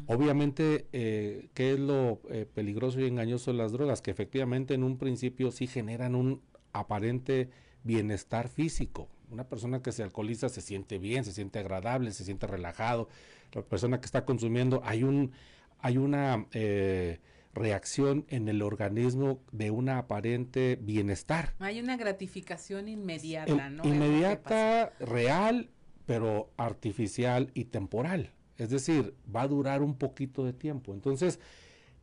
Obviamente, 0.07 0.87
eh, 0.91 1.49
¿qué 1.53 1.73
es 1.73 1.79
lo 1.79 2.21
eh, 2.29 2.45
peligroso 2.45 2.99
y 2.99 3.05
engañoso 3.05 3.51
de 3.51 3.57
las 3.57 3.71
drogas? 3.71 4.01
Que 4.01 4.11
efectivamente 4.11 4.73
en 4.73 4.83
un 4.83 4.97
principio 4.97 5.51
sí 5.51 5.67
generan 5.67 6.15
un 6.15 6.41
aparente 6.73 7.49
bienestar 7.83 8.49
físico. 8.49 9.07
Una 9.31 9.47
persona 9.47 9.81
que 9.81 9.91
se 9.91 10.03
alcoholiza 10.03 10.49
se 10.49 10.61
siente 10.61 10.99
bien, 10.99 11.23
se 11.23 11.31
siente 11.31 11.59
agradable, 11.59 12.11
se 12.11 12.23
siente 12.23 12.45
relajado. 12.45 13.09
La 13.53 13.61
persona 13.63 13.99
que 13.99 14.05
está 14.05 14.25
consumiendo, 14.25 14.81
hay 14.83 15.03
un, 15.03 15.31
hay 15.79 15.97
una 15.97 16.45
eh, 16.51 17.19
reacción 17.53 18.25
en 18.29 18.47
el 18.49 18.61
organismo 18.61 19.39
de 19.51 19.71
un 19.71 19.89
aparente 19.89 20.77
bienestar. 20.81 21.53
Hay 21.59 21.79
una 21.79 21.97
gratificación 21.97 22.87
inmediata, 22.87 23.69
¿no? 23.69 23.83
Inmediata, 23.85 24.93
real, 24.99 25.69
pero 26.05 26.49
artificial 26.57 27.51
y 27.53 27.65
temporal. 27.65 28.31
Es 28.57 28.69
decir, 28.69 29.15
va 29.33 29.43
a 29.43 29.47
durar 29.47 29.81
un 29.81 29.95
poquito 29.95 30.45
de 30.45 30.53
tiempo. 30.53 30.93
Entonces, 30.93 31.39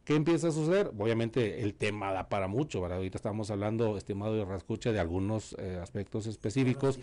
¿qué 0.04 0.14
empieza 0.14 0.49
a 0.49 0.52
suceder? 0.52 0.92
Obviamente 0.99 1.62
el 1.62 1.75
tema 1.75 2.12
da 2.12 2.28
para 2.28 2.49
mucho, 2.49 2.80
¿verdad? 2.80 2.99
Ahorita 2.99 3.19
estamos 3.19 3.50
hablando, 3.50 3.97
estimado 3.97 4.35
de 4.35 4.45
Rascucha, 4.45 4.92
de 4.92 5.00
algunos 5.00 5.54
eh, 5.59 5.78
aspectos 5.80 6.26
específicos. 6.26 6.99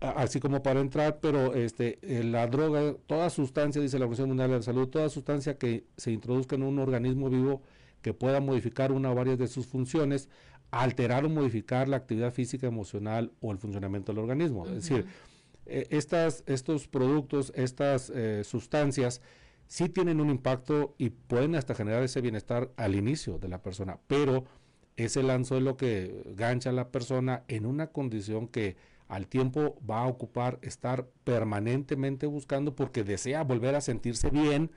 Así 0.00 0.40
como 0.40 0.62
para 0.62 0.80
entrar, 0.80 1.20
pero 1.20 1.54
este, 1.54 1.98
eh, 2.02 2.22
la 2.22 2.46
droga, 2.48 2.94
toda 3.06 3.30
sustancia, 3.30 3.80
dice 3.80 3.98
la 3.98 4.04
Organización 4.04 4.28
Mundial 4.28 4.50
de 4.50 4.56
la 4.56 4.62
Salud, 4.62 4.88
toda 4.88 5.08
sustancia 5.08 5.56
que 5.56 5.84
se 5.96 6.12
introduzca 6.12 6.54
en 6.54 6.64
un 6.64 6.78
organismo 6.78 7.30
vivo 7.30 7.62
que 8.02 8.12
pueda 8.12 8.40
modificar 8.40 8.92
una 8.92 9.10
o 9.10 9.14
varias 9.14 9.38
de 9.38 9.48
sus 9.48 9.66
funciones, 9.66 10.28
alterar 10.70 11.24
o 11.24 11.30
modificar 11.30 11.88
la 11.88 11.96
actividad 11.96 12.32
física, 12.32 12.66
emocional 12.66 13.32
o 13.40 13.52
el 13.52 13.58
funcionamiento 13.58 14.12
del 14.12 14.20
organismo. 14.20 14.66
Es 14.66 14.74
decir, 14.74 15.06
eh, 15.64 15.86
estas, 15.90 16.44
estos 16.46 16.88
productos, 16.88 17.52
estas 17.56 18.10
eh, 18.10 18.44
sustancias, 18.44 19.22
sí 19.66 19.88
tienen 19.88 20.20
un 20.20 20.28
impacto 20.28 20.94
y 20.98 21.10
pueden 21.10 21.54
hasta 21.54 21.74
generar 21.74 22.02
ese 22.02 22.20
bienestar 22.20 22.70
al 22.76 22.94
inicio 22.94 23.38
de 23.38 23.48
la 23.48 23.62
persona, 23.62 23.98
pero 24.06 24.44
ese 24.96 25.28
anzuelo 25.30 25.76
que 25.76 26.22
gancha 26.36 26.70
a 26.70 26.72
la 26.72 26.90
persona 26.90 27.44
en 27.48 27.66
una 27.66 27.88
condición 27.88 28.46
que 28.46 28.76
al 29.08 29.28
tiempo 29.28 29.78
va 29.88 30.02
a 30.02 30.06
ocupar 30.06 30.58
estar 30.62 31.06
permanentemente 31.24 32.26
buscando 32.26 32.74
porque 32.74 33.04
desea 33.04 33.44
volver 33.44 33.74
a 33.74 33.80
sentirse 33.80 34.30
bien 34.30 34.70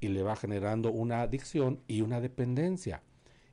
y 0.00 0.08
le 0.08 0.22
va 0.22 0.36
generando 0.36 0.90
una 0.92 1.22
adicción 1.22 1.80
y 1.88 2.02
una 2.02 2.20
dependencia. 2.20 3.02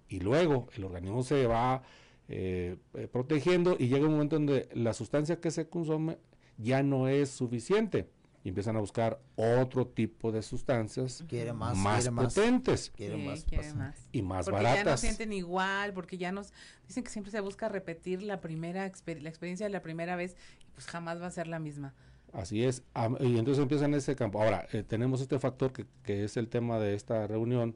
Y 0.08 0.20
luego 0.20 0.68
el 0.76 0.84
organismo 0.84 1.24
se 1.24 1.48
va 1.48 1.82
eh, 2.28 2.78
eh, 2.94 3.08
protegiendo 3.12 3.76
y 3.80 3.88
llega 3.88 4.06
un 4.06 4.14
momento 4.14 4.36
donde 4.36 4.70
la 4.74 4.94
sustancia 4.94 5.40
que 5.40 5.52
se 5.52 5.68
consume 5.68 6.18
ya 6.58 6.84
no 6.84 7.08
es 7.08 7.30
suficiente 7.30 8.08
y 8.44 8.50
empiezan 8.50 8.76
a 8.76 8.80
buscar 8.80 9.20
otro 9.36 9.88
tipo 9.88 10.32
de 10.32 10.42
sustancias 10.42 11.24
más, 11.54 12.10
potentes 12.10 12.92
y 14.12 14.22
más 14.22 14.46
porque 14.46 14.64
baratas. 14.64 14.84
ya 14.84 14.92
no 14.92 14.98
sienten 14.98 15.34
igual, 15.34 15.94
porque 15.94 16.18
ya 16.18 16.32
nos 16.32 16.54
dicen 16.88 17.04
que 17.04 17.10
siempre 17.10 17.32
se 17.32 17.40
busca 17.40 17.70
repetir 17.70 18.24
la 18.24 18.42
primera 18.42 18.82
la 18.82 19.30
experiencia 19.30 19.66
de 19.66 19.72
la 19.72 19.82
primera 19.82 20.16
vez 20.16 20.36
y 20.68 20.72
pues 20.72 20.88
jamás 20.88 21.22
va 21.22 21.28
a 21.28 21.32
ser 21.32 21.48
la 21.48 21.60
misma. 21.60 21.94
Así 22.34 22.64
es, 22.64 22.84
y 23.20 23.38
entonces 23.38 23.62
empiezan 23.62 23.94
ese 23.94 24.16
campo. 24.16 24.42
Ahora, 24.42 24.66
eh, 24.72 24.84
tenemos 24.84 25.20
este 25.20 25.38
factor 25.38 25.74
que, 25.74 25.86
que 26.02 26.24
es 26.24 26.38
el 26.38 26.48
tema 26.48 26.80
de 26.80 26.96
esta 26.96 27.28
reunión, 27.28 27.76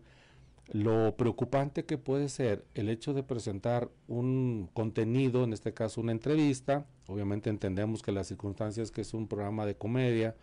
lo 0.72 1.16
preocupante 1.16 1.86
que 1.86 1.98
puede 1.98 2.30
ser 2.30 2.66
el 2.74 2.90
hecho 2.90 3.14
de 3.14 3.24
presentar 3.24 3.90
un 4.08 4.70
contenido, 4.74 5.44
en 5.44 5.54
este 5.54 5.74
caso 5.74 6.02
una 6.02 6.12
entrevista, 6.12 6.86
obviamente 7.08 7.50
entendemos 7.50 8.02
que 8.02 8.12
las 8.12 8.28
circunstancias 8.28 8.92
que 8.92 9.02
es 9.02 9.14
un 9.14 9.28
programa 9.28 9.66
de 9.66 9.76
comedia, 9.76 10.36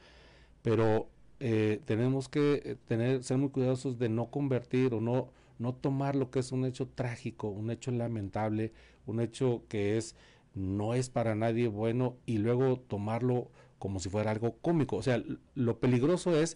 pero 0.62 1.09
eh, 1.41 1.81
tenemos 1.87 2.29
que 2.29 2.62
eh, 2.64 2.76
tener, 2.87 3.25
ser 3.25 3.38
muy 3.38 3.50
cuidadosos 3.50 3.99
de 3.99 4.09
no 4.09 4.31
convertir 4.31 4.95
o 4.95 5.00
no, 5.00 5.31
no 5.59 5.75
tomar 5.75 6.14
lo 6.14 6.31
que 6.31 6.38
es 6.38 6.52
un 6.52 6.64
hecho 6.64 6.87
trágico, 6.87 7.49
un 7.49 7.71
hecho 7.71 7.91
lamentable, 7.91 8.73
un 9.07 9.21
hecho 9.21 9.64
que 9.69 9.97
es 9.97 10.14
no 10.55 10.95
es 10.95 11.09
para 11.09 11.35
nadie 11.35 11.67
bueno 11.67 12.17
y 12.26 12.38
luego 12.38 12.79
tomarlo 12.79 13.50
como 13.79 13.99
si 13.99 14.09
fuera 14.09 14.31
algo 14.31 14.57
cómico. 14.59 14.97
O 14.97 15.02
sea, 15.02 15.21
lo 15.55 15.81
peligroso 15.81 16.38
es 16.38 16.55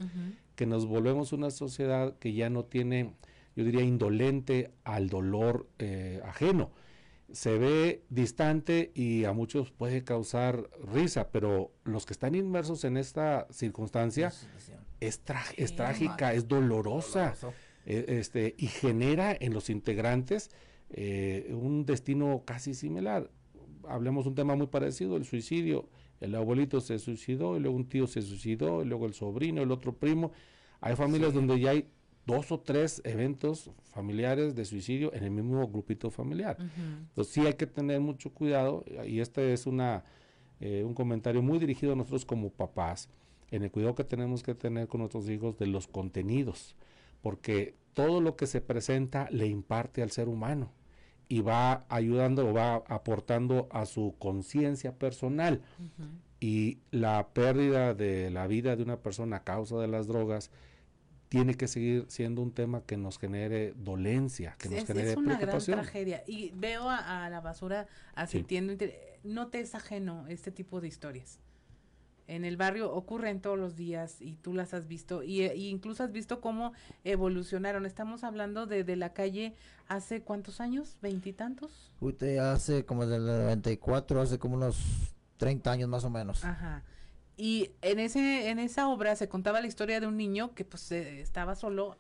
que 0.55 0.67
nos 0.67 0.87
volvemos 0.87 1.33
una 1.33 1.51
sociedad 1.51 2.17
que 2.19 2.35
ya 2.35 2.51
no 2.51 2.65
tiene 2.65 3.15
yo 3.57 3.65
diría, 3.65 3.83
indolente 3.83 4.71
al 4.85 5.09
dolor 5.09 5.67
eh, 5.79 6.21
ajeno. 6.25 6.71
Se 7.33 7.59
ve 7.59 8.05
distante 8.09 8.93
y 8.95 9.25
a 9.25 9.33
muchos 9.33 9.73
puede 9.73 10.05
causar 10.05 10.71
risa, 10.93 11.31
pero 11.33 11.73
los 11.85 12.07
que 12.07 12.13
están 12.13 12.35
inmersos 12.35 12.85
en 12.85 12.97
esta 12.97 13.49
circunstancia 13.51 14.29
es, 15.01 15.23
es 15.57 15.75
trágica, 15.75 16.35
es 16.35 16.47
dolorosa, 16.47 17.35
e, 17.85 18.05
este, 18.21 18.55
y 18.59 18.67
genera 18.67 19.37
en 19.39 19.55
los 19.55 19.71
integrantes 19.71 20.51
eh, 20.91 21.51
un 21.51 21.85
destino 21.85 22.43
casi 22.45 22.75
similar. 22.75 23.31
Hablemos 23.89 24.27
un 24.27 24.35
tema 24.35 24.55
muy 24.55 24.67
parecido, 24.67 25.17
el 25.17 25.25
suicidio. 25.25 25.89
El 26.21 26.35
abuelito 26.35 26.81
se 26.81 26.99
suicidó, 26.99 27.57
y 27.57 27.61
luego 27.61 27.77
un 27.77 27.89
tío 27.89 28.07
se 28.07 28.23
suicidó, 28.23 28.83
y 28.83 28.87
luego 28.87 29.07
el 29.07 29.15
sobrino, 29.15 29.63
el 29.63 29.71
otro 29.71 29.95
primo. 29.95 30.33
Hay 30.81 30.95
familias 30.95 31.35
donde 31.35 31.59
ya 31.59 31.71
hay 31.71 31.89
dos 32.27 32.53
o 32.53 32.61
tres 32.61 33.01
eventos 33.05 33.71
familiares 33.85 34.55
de 34.55 34.65
suicidio 34.65 35.15
en 35.15 35.25
el 35.25 35.31
mismo 35.31 35.67
grupito 35.69 36.11
familiar. 36.11 36.59
Entonces 36.61 37.33
sí 37.33 37.47
hay 37.47 37.55
que 37.55 37.67
tener 37.67 38.01
mucho 38.01 38.33
cuidado 38.35 38.85
y 39.07 39.21
este 39.21 39.53
es 39.53 39.67
una, 39.67 40.05
eh, 40.61 40.83
un 40.85 40.95
comentario 40.95 41.41
muy 41.41 41.59
dirigido 41.59 41.93
a 41.93 41.97
nosotros 41.97 42.25
como 42.25 42.51
papás 42.51 43.09
en 43.51 43.63
el 43.63 43.71
cuidado 43.71 43.95
que 43.95 44.05
tenemos 44.05 44.43
que 44.43 44.55
tener 44.55 44.89
con 44.89 45.01
nuestros 45.01 45.29
hijos 45.31 45.57
de 45.57 45.67
los 45.67 45.87
contenidos, 45.87 46.75
porque 47.23 47.77
todo 47.95 48.21
lo 48.21 48.37
que 48.37 48.47
se 48.47 48.61
presenta 48.61 49.29
le 49.31 49.47
imparte 49.47 50.03
al 50.03 50.11
ser 50.11 50.29
humano 50.29 50.73
y 51.29 51.41
va 51.41 51.87
ayudando 51.89 52.49
o 52.49 52.53
va 52.53 52.77
aportando 52.89 53.69
a 53.71 53.87
su 53.87 54.15
conciencia 54.19 54.99
personal. 54.99 55.63
Y 56.39 56.81
la 56.91 57.29
pérdida 57.33 57.95
de 57.95 58.31
la 58.31 58.47
vida 58.47 58.77
de 58.77 58.83
una 58.83 58.99
persona 58.99 59.39
a 59.39 59.45
causa 59.45 59.79
de 59.79 59.89
las 59.89 60.07
drogas, 60.07 60.51
tiene 61.29 61.55
que 61.55 61.69
seguir 61.69 62.05
siendo 62.09 62.43
un 62.43 62.53
tema 62.53 62.83
que 62.83 62.97
nos 62.97 63.19
genere 63.19 63.75
dolencia, 63.77 64.55
que 64.59 64.69
nos 64.69 64.85
genere 64.85 65.13
es 65.13 65.17
una 65.17 65.39
gran 65.39 65.59
tragedia. 65.59 66.23
Y 66.27 66.53
veo 66.55 66.89
a, 66.89 67.29
la 67.29 67.41
basura 67.41 67.87
asintiendo, 68.15 68.75
no 69.25 69.49
te 69.49 69.61
es 69.61 69.75
ajeno 69.75 70.27
este 70.29 70.51
tipo 70.51 70.81
de 70.81 70.89
historias. 70.89 71.41
En 72.29 72.45
el 72.45 72.57
barrio 72.57 72.93
ocurren 72.93 73.41
todos 73.41 73.57
los 73.57 73.77
días 73.77 74.21
y 74.21 74.37
tú 74.37 74.53
las 74.53 74.75
has 74.75 74.89
visto 74.89 75.23
y, 75.23 75.43
e, 75.43 75.57
incluso 75.57 76.03
has 76.03 76.11
visto 76.11 76.41
cómo 76.41 76.73
evolucionaron. 77.05 77.87
Estamos 77.87 78.25
hablando 78.25 78.67
de, 78.67 78.83
de 78.83 78.97
la 78.97 79.13
calle 79.13 79.55
hace 79.87 80.23
cuántos 80.23 80.61
años, 80.61 80.99
veintitantos. 81.01 81.93
Hace 82.41 82.85
como 82.85 83.07
del 83.07 83.25
94, 83.25 84.21
hace 84.21 84.39
como 84.41 84.57
unos 84.57 85.15
30 85.37 85.71
años 85.71 85.89
más 85.89 86.05
o 86.05 86.11
menos. 86.11 86.45
Ajá. 86.45 86.83
Y 87.37 87.73
en, 87.83 87.99
ese, 87.99 88.49
en 88.49 88.59
esa 88.59 88.89
obra 88.89 89.15
se 89.15 89.29
contaba 89.29 89.61
la 89.61 89.67
historia 89.67 90.01
de 90.01 90.07
un 90.07 90.17
niño 90.17 90.55
que 90.55 90.65
pues 90.65 90.91
estaba 90.91 91.55
solo, 91.55 91.99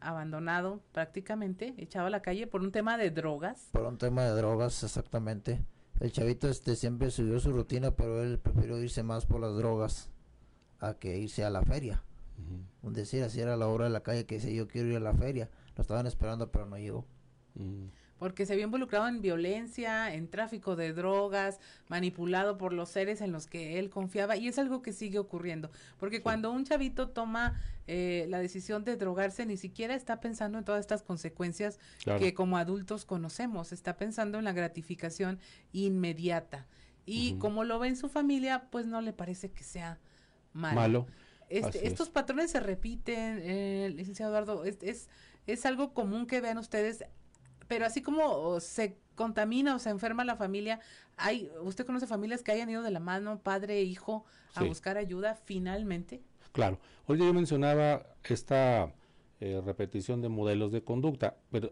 abandonado 0.00 0.80
prácticamente, 0.92 1.74
echado 1.78 2.06
a 2.06 2.10
la 2.10 2.22
calle 2.22 2.46
por 2.46 2.62
un 2.62 2.70
tema 2.70 2.96
de 2.96 3.10
drogas. 3.10 3.68
Por 3.72 3.82
un 3.82 3.98
tema 3.98 4.24
de 4.24 4.30
drogas, 4.30 4.82
exactamente. 4.84 5.64
El 5.98 6.12
chavito 6.12 6.48
este 6.48 6.76
siempre 6.76 7.10
subió 7.10 7.40
su 7.40 7.52
rutina, 7.52 7.90
pero 7.90 8.22
él 8.22 8.38
prefirió 8.38 8.80
irse 8.80 9.02
más 9.02 9.26
por 9.26 9.40
las 9.40 9.56
drogas 9.56 10.10
a 10.78 10.94
que 10.94 11.18
irse 11.18 11.44
a 11.44 11.50
la 11.50 11.62
feria. 11.62 12.02
Un 12.82 12.92
decir, 12.92 13.22
así 13.22 13.40
era 13.40 13.56
la 13.56 13.66
obra 13.66 13.84
de 13.84 13.90
la 13.90 14.02
calle 14.02 14.26
que 14.26 14.36
dice 14.36 14.54
yo 14.54 14.68
quiero 14.68 14.88
ir 14.88 14.96
a 14.96 15.00
la 15.00 15.14
feria. 15.14 15.48
Lo 15.74 15.82
estaban 15.82 16.06
esperando, 16.06 16.52
pero 16.52 16.66
no 16.66 16.76
llegó 16.76 17.06
porque 18.18 18.46
se 18.46 18.52
había 18.52 18.64
involucrado 18.64 19.08
en 19.08 19.20
violencia, 19.20 20.14
en 20.14 20.28
tráfico 20.28 20.76
de 20.76 20.92
drogas, 20.92 21.60
manipulado 21.88 22.56
por 22.58 22.72
los 22.72 22.88
seres 22.88 23.20
en 23.20 23.32
los 23.32 23.46
que 23.46 23.78
él 23.78 23.90
confiaba 23.90 24.36
y 24.36 24.48
es 24.48 24.58
algo 24.58 24.82
que 24.82 24.92
sigue 24.92 25.18
ocurriendo, 25.18 25.70
porque 25.98 26.22
cuando 26.22 26.50
un 26.50 26.64
chavito 26.64 27.08
toma 27.08 27.60
eh, 27.86 28.26
la 28.28 28.38
decisión 28.38 28.84
de 28.84 28.96
drogarse, 28.96 29.46
ni 29.46 29.56
siquiera 29.56 29.94
está 29.94 30.20
pensando 30.20 30.58
en 30.58 30.64
todas 30.64 30.80
estas 30.80 31.02
consecuencias 31.02 31.78
que 32.18 32.34
como 32.34 32.56
adultos 32.56 33.04
conocemos, 33.04 33.72
está 33.72 33.96
pensando 33.96 34.38
en 34.38 34.44
la 34.44 34.52
gratificación 34.52 35.38
inmediata. 35.72 36.66
Y 37.08 37.34
como 37.34 37.62
lo 37.62 37.78
ve 37.78 37.86
en 37.86 37.96
su 37.96 38.08
familia, 38.08 38.66
pues 38.72 38.86
no 38.86 39.00
le 39.00 39.12
parece 39.12 39.52
que 39.52 39.62
sea 39.62 40.00
malo. 40.52 40.74
malo. 40.74 41.06
Este, 41.48 41.86
estos 41.86 42.10
patrones 42.10 42.50
se 42.50 42.58
repiten, 42.58 43.38
eh, 43.40 43.92
licenciado 43.94 44.32
Eduardo, 44.32 44.64
es, 44.64 44.78
es, 44.82 45.08
es 45.46 45.64
algo 45.64 45.94
común 45.94 46.26
que 46.26 46.40
vean 46.40 46.58
ustedes 46.58 47.04
pero 47.68 47.86
así 47.86 48.02
como 48.02 48.60
se 48.60 48.96
contamina 49.14 49.74
o 49.74 49.78
se 49.78 49.90
enferma 49.90 50.24
la 50.24 50.36
familia, 50.36 50.80
hay, 51.16 51.50
¿usted 51.62 51.86
conoce 51.86 52.06
familias 52.06 52.42
que 52.42 52.52
hayan 52.52 52.70
ido 52.70 52.82
de 52.82 52.90
la 52.90 53.00
mano, 53.00 53.40
padre 53.40 53.78
e 53.78 53.82
hijo, 53.82 54.24
a 54.54 54.64
buscar 54.64 54.96
ayuda 54.96 55.34
finalmente? 55.34 56.22
Claro. 56.52 56.78
Hoy 57.06 57.18
yo 57.18 57.32
mencionaba 57.32 58.06
esta 58.24 58.92
eh, 59.40 59.60
repetición 59.64 60.22
de 60.22 60.28
modelos 60.28 60.72
de 60.72 60.82
conducta, 60.82 61.36
pero 61.50 61.70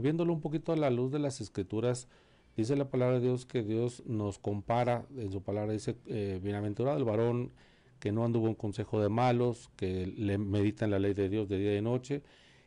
viéndolo 0.00 0.32
un 0.32 0.40
poquito 0.40 0.72
a 0.72 0.76
la 0.76 0.90
luz 0.90 1.10
de 1.12 1.18
las 1.18 1.40
escrituras, 1.40 2.08
dice 2.56 2.76
la 2.76 2.88
palabra 2.88 3.18
de 3.18 3.22
Dios 3.22 3.46
que 3.46 3.62
Dios 3.62 4.02
nos 4.06 4.38
compara, 4.38 5.06
en 5.16 5.32
su 5.32 5.42
palabra 5.42 5.72
dice, 5.72 5.96
eh, 6.06 6.40
bienaventurado 6.42 6.96
el 6.98 7.04
varón 7.04 7.52
que 7.98 8.12
no 8.12 8.24
anduvo 8.24 8.48
en 8.48 8.54
consejo 8.54 9.00
de 9.00 9.08
malos, 9.08 9.70
que 9.76 10.06
le 10.06 10.38
medita 10.38 10.86
en 10.86 10.90
la 10.90 10.98
ley 10.98 11.14
de 11.14 11.28
Dios 11.28 11.48
de 11.48 11.58
día 11.58 11.72
y 11.72 11.74
de 11.74 11.82
noche, 11.82 12.22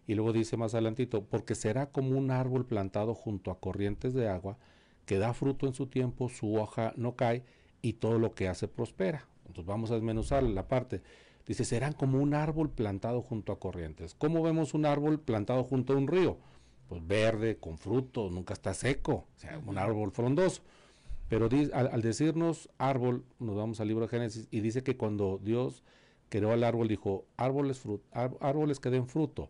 y 0.07 0.15
luego 0.15 0.33
dice 0.33 0.57
más 0.57 0.73
adelantito, 0.73 1.23
porque 1.23 1.55
será 1.55 1.87
como 1.87 2.17
un 2.17 2.31
árbol 2.31 2.65
plantado 2.65 3.13
junto 3.13 3.51
a 3.51 3.59
corrientes 3.59 4.13
de 4.13 4.27
agua, 4.27 4.57
que 5.05 5.17
da 5.17 5.33
fruto 5.33 5.67
en 5.67 5.73
su 5.73 5.87
tiempo, 5.87 6.29
su 6.29 6.55
hoja 6.55 6.93
no 6.95 7.15
cae 7.15 7.43
y 7.81 7.93
todo 7.93 8.19
lo 8.19 8.33
que 8.33 8.47
hace 8.47 8.67
prospera. 8.67 9.27
Entonces 9.47 9.65
vamos 9.65 9.91
a 9.91 9.95
desmenuzar 9.95 10.43
la 10.43 10.67
parte. 10.67 11.01
Dice, 11.45 11.65
serán 11.65 11.93
como 11.93 12.19
un 12.19 12.33
árbol 12.33 12.69
plantado 12.69 13.21
junto 13.21 13.51
a 13.51 13.59
corrientes. 13.59 14.15
¿Cómo 14.15 14.41
vemos 14.41 14.73
un 14.73 14.85
árbol 14.85 15.19
plantado 15.19 15.63
junto 15.63 15.93
a 15.93 15.97
un 15.97 16.07
río? 16.07 16.37
Pues 16.87 17.05
verde, 17.05 17.57
con 17.57 17.77
fruto, 17.77 18.29
nunca 18.29 18.53
está 18.53 18.73
seco, 18.73 19.25
o 19.35 19.39
sea, 19.39 19.59
un 19.65 19.77
árbol 19.77 20.11
frondoso. 20.11 20.61
Pero 21.29 21.49
al, 21.73 22.01
decirnos 22.01 22.69
árbol, 22.77 23.23
nos 23.39 23.55
vamos 23.55 23.79
al 23.79 23.87
libro 23.87 24.05
de 24.05 24.09
Génesis 24.09 24.47
y 24.51 24.59
dice 24.59 24.83
que 24.83 24.95
cuando 24.95 25.39
Dios 25.41 25.83
creó 26.29 26.51
al 26.51 26.63
árbol, 26.63 26.87
dijo, 26.87 27.25
árboles, 27.37 27.81
árboles 28.39 28.79
que 28.79 28.89
den 28.89 29.07
fruto 29.07 29.49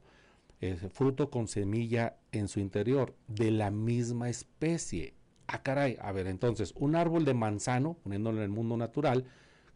fruto 0.91 1.29
con 1.29 1.47
semilla 1.47 2.17
en 2.31 2.47
su 2.47 2.59
interior, 2.59 3.15
de 3.27 3.51
la 3.51 3.71
misma 3.71 4.29
especie. 4.29 5.13
Ah, 5.47 5.61
caray, 5.61 5.97
a 6.01 6.11
ver, 6.11 6.27
entonces, 6.27 6.73
un 6.75 6.95
árbol 6.95 7.25
de 7.25 7.33
manzano, 7.33 7.95
poniéndolo 8.03 8.37
en 8.37 8.43
el 8.43 8.49
mundo 8.49 8.77
natural, 8.77 9.25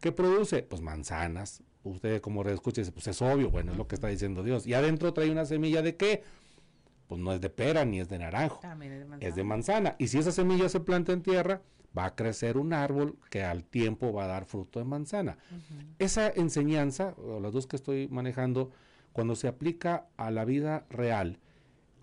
¿qué 0.00 0.12
produce? 0.12 0.62
Pues 0.62 0.82
manzanas. 0.82 1.62
Usted 1.84 2.20
como 2.20 2.42
escucha 2.42 2.80
dice, 2.80 2.92
pues 2.92 3.06
es 3.06 3.22
obvio, 3.22 3.50
bueno, 3.50 3.72
es 3.72 3.78
lo 3.78 3.86
que 3.86 3.94
está 3.94 4.08
diciendo 4.08 4.42
Dios. 4.42 4.66
Y 4.66 4.74
adentro 4.74 5.12
trae 5.12 5.30
una 5.30 5.44
semilla 5.44 5.82
de 5.82 5.96
qué? 5.96 6.22
pues 7.08 7.20
no 7.20 7.32
es 7.32 7.40
de 7.40 7.48
pera 7.50 7.84
ni 7.84 8.00
es 8.00 8.08
de 8.08 8.18
naranjo, 8.18 8.60
También 8.60 8.92
es 8.92 8.98
de 9.00 9.04
manzana. 9.06 9.28
es 9.28 9.34
de 9.34 9.44
manzana. 9.44 9.96
Y 9.98 10.08
si 10.08 10.18
esa 10.18 10.30
semilla 10.30 10.68
se 10.68 10.80
planta 10.80 11.12
en 11.12 11.22
tierra, 11.22 11.62
va 11.96 12.04
a 12.04 12.14
crecer 12.14 12.58
un 12.58 12.74
árbol 12.74 13.18
que 13.30 13.42
al 13.42 13.64
tiempo 13.64 14.12
va 14.12 14.24
a 14.24 14.26
dar 14.28 14.44
fruto 14.44 14.78
de 14.78 14.84
manzana. 14.84 15.38
Esa 15.98 16.28
enseñanza, 16.28 17.14
o 17.16 17.40
las 17.40 17.52
dos 17.52 17.66
que 17.66 17.76
estoy 17.76 18.08
manejando, 18.08 18.70
cuando 19.18 19.34
se 19.34 19.48
aplica 19.48 20.06
a 20.16 20.30
la 20.30 20.44
vida 20.44 20.86
real, 20.90 21.40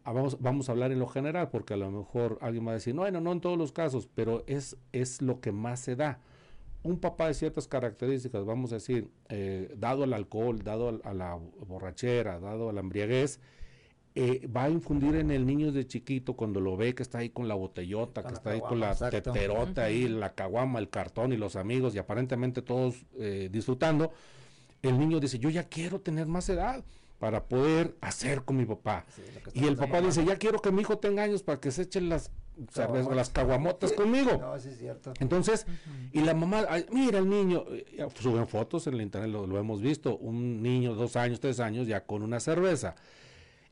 ah, 0.03 0.11
vamos, 0.11 0.35
vamos 0.41 0.67
a 0.67 0.73
hablar 0.73 0.91
en 0.91 0.99
lo 0.99 1.07
general, 1.07 1.47
porque 1.49 1.73
a 1.73 1.77
lo 1.77 1.89
mejor 1.89 2.37
alguien 2.41 2.67
va 2.67 2.71
a 2.71 2.73
decir, 2.73 2.93
no, 2.93 3.09
no, 3.09 3.21
no 3.21 3.31
en 3.31 3.39
todos 3.39 3.57
los 3.57 3.71
casos, 3.71 4.09
pero 4.13 4.43
es, 4.47 4.75
es 4.91 5.21
lo 5.21 5.39
que 5.39 5.53
más 5.53 5.79
se 5.79 5.95
da. 5.95 6.19
Un 6.83 6.99
papá 6.99 7.27
de 7.27 7.33
ciertas 7.33 7.69
características, 7.69 8.43
vamos 8.43 8.73
a 8.73 8.75
decir, 8.75 9.07
eh, 9.29 9.73
dado 9.77 10.03
al 10.03 10.11
alcohol, 10.11 10.61
dado 10.61 10.89
al- 10.89 11.01
a 11.05 11.13
la 11.13 11.39
borrachera, 11.65 12.37
dado 12.41 12.67
a 12.69 12.73
la 12.73 12.81
embriaguez, 12.81 13.39
eh, 14.13 14.45
va 14.53 14.65
a 14.65 14.69
infundir 14.69 15.15
en 15.15 15.31
el 15.31 15.45
niño 15.45 15.71
de 15.71 15.87
chiquito 15.87 16.33
cuando 16.33 16.59
lo 16.59 16.75
ve 16.75 16.95
que 16.95 17.01
está 17.03 17.19
ahí 17.19 17.29
con 17.29 17.47
la 17.47 17.55
botellota, 17.55 18.23
Con 18.23 18.29
que 18.29 18.33
la 18.33 18.37
está 18.37 18.49
ahí 18.51 18.59
con 18.59 18.79
la 18.81 18.91
exacto. 18.91 19.21
teterota 19.21 19.85
ahí, 19.85 20.09
la 20.09 20.33
caguama, 20.33 20.79
el 20.79 20.89
cartón 20.89 21.31
y 21.31 21.37
los 21.37 21.55
amigos 21.55 21.95
y 21.95 21.97
aparentemente 21.97 22.61
todos 22.61 23.05
eh, 23.17 23.47
disfrutando, 23.49 24.11
el 24.81 24.99
niño 24.99 25.21
dice, 25.21 25.39
yo 25.39 25.49
ya 25.49 25.63
quiero 25.63 26.01
tener 26.01 26.27
más 26.27 26.49
edad 26.49 26.83
para 27.19 27.45
poder 27.45 27.95
hacer 28.01 28.43
con 28.43 28.57
mi 28.57 28.65
papá. 28.65 29.05
Sí, 29.15 29.21
Y 29.53 29.65
el 29.65 29.75
papá 29.77 30.01
dice, 30.01 30.25
ya 30.25 30.37
quiero 30.37 30.61
que 30.61 30.71
mi 30.71 30.81
hijo 30.81 30.97
tenga 30.97 31.23
años 31.23 31.43
para 31.43 31.59
que 31.59 31.71
se 31.71 31.83
echen 31.83 32.09
las, 32.09 32.29
cervezas, 32.69 32.75
Caguamotas. 32.87 33.15
las 33.15 33.29
caguamotas 33.29 33.93
conmigo. 33.93 34.37
No, 34.37 34.59
sí 34.59 34.69
es 34.69 34.77
cierto. 34.77 35.13
Entonces, 35.19 35.65
y 36.11 36.21
la 36.21 36.33
mamá, 36.33 36.65
ay, 36.69 36.85
mira 36.91 37.19
el 37.19 37.29
niño, 37.29 37.63
eh, 37.69 38.05
suben 38.19 38.47
fotos 38.47 38.87
en 38.87 38.95
el 38.95 39.01
internet, 39.01 39.31
lo, 39.31 39.47
lo 39.47 39.57
hemos 39.57 39.81
visto, 39.81 40.17
un 40.17 40.61
niño, 40.61 40.93
dos 40.93 41.15
años, 41.15 41.39
tres 41.39 41.59
años, 41.59 41.87
ya 41.87 42.05
con 42.05 42.21
una 42.21 42.39
cerveza. 42.39 42.95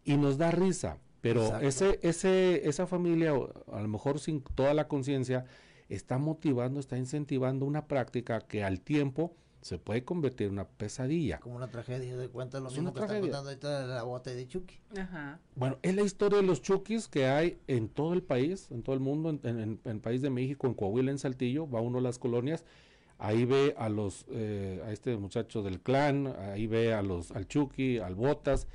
Y 0.05 0.17
nos 0.17 0.37
da 0.37 0.51
risa, 0.51 0.97
pero 1.21 1.43
Exacto. 1.43 1.67
ese, 1.67 1.99
ese, 2.01 2.67
esa 2.67 2.87
familia, 2.87 3.33
o 3.33 3.51
a 3.73 3.81
lo 3.81 3.87
mejor 3.87 4.19
sin 4.19 4.41
toda 4.41 4.73
la 4.73 4.87
conciencia, 4.87 5.45
está 5.89 6.17
motivando, 6.17 6.79
está 6.79 6.97
incentivando 6.97 7.65
una 7.65 7.87
práctica 7.87 8.39
que 8.41 8.63
al 8.63 8.81
tiempo 8.81 9.35
se 9.63 9.77
puede 9.79 10.03
convertir 10.03 10.47
en 10.47 10.53
una 10.53 10.67
pesadilla. 10.67 11.39
Como 11.39 11.55
una 11.55 11.69
tragedia 11.69 12.17
de 12.17 12.27
cuenta 12.29 12.59
lo 12.59 12.67
Es 12.67 12.73
mismo 12.75 12.93
que 12.93 12.99
está 12.99 13.19
contando 13.19 13.49
ahorita 13.49 13.81
de 13.81 13.87
la 13.95 14.03
bota 14.03 14.29
de 14.31 14.47
Chucky. 14.47 14.75
Ajá. 14.97 15.39
Bueno, 15.55 15.77
es 15.81 15.95
la 15.95 16.01
historia 16.03 16.37
de 16.39 16.43
los 16.43 16.61
chukis 16.61 17.07
que 17.07 17.27
hay 17.27 17.57
en 17.67 17.87
todo 17.89 18.13
el 18.13 18.21
país, 18.23 18.69
en 18.71 18.83
todo 18.83 18.93
el 18.93 18.99
mundo, 19.01 19.29
en, 19.29 19.39
en- 19.43 19.59
en 19.83 19.91
el 19.91 19.99
país 19.99 20.21
de 20.21 20.29
México, 20.29 20.67
en 20.67 20.73
Coahuila, 20.73 21.11
en 21.11 21.17
Saltillo, 21.17 21.69
va 21.69 21.79
uno 21.81 21.99
a 21.99 22.01
las 22.01 22.19
colonias, 22.19 22.65
ahí 23.19 23.45
ve 23.45 23.73
a 23.77 23.87
los, 23.87 24.25
eh, 24.31 24.83
a 24.85 24.91
este 24.91 25.15
muchacho 25.15 25.63
del 25.63 25.79
clan, 25.79 26.27
ahí 26.51 26.67
ve 26.67 26.93
a 26.93 27.01
los, 27.01 27.31
al 27.31 27.47
Chucky, 27.47 27.99
al 27.99 28.15
Botas, 28.15 28.67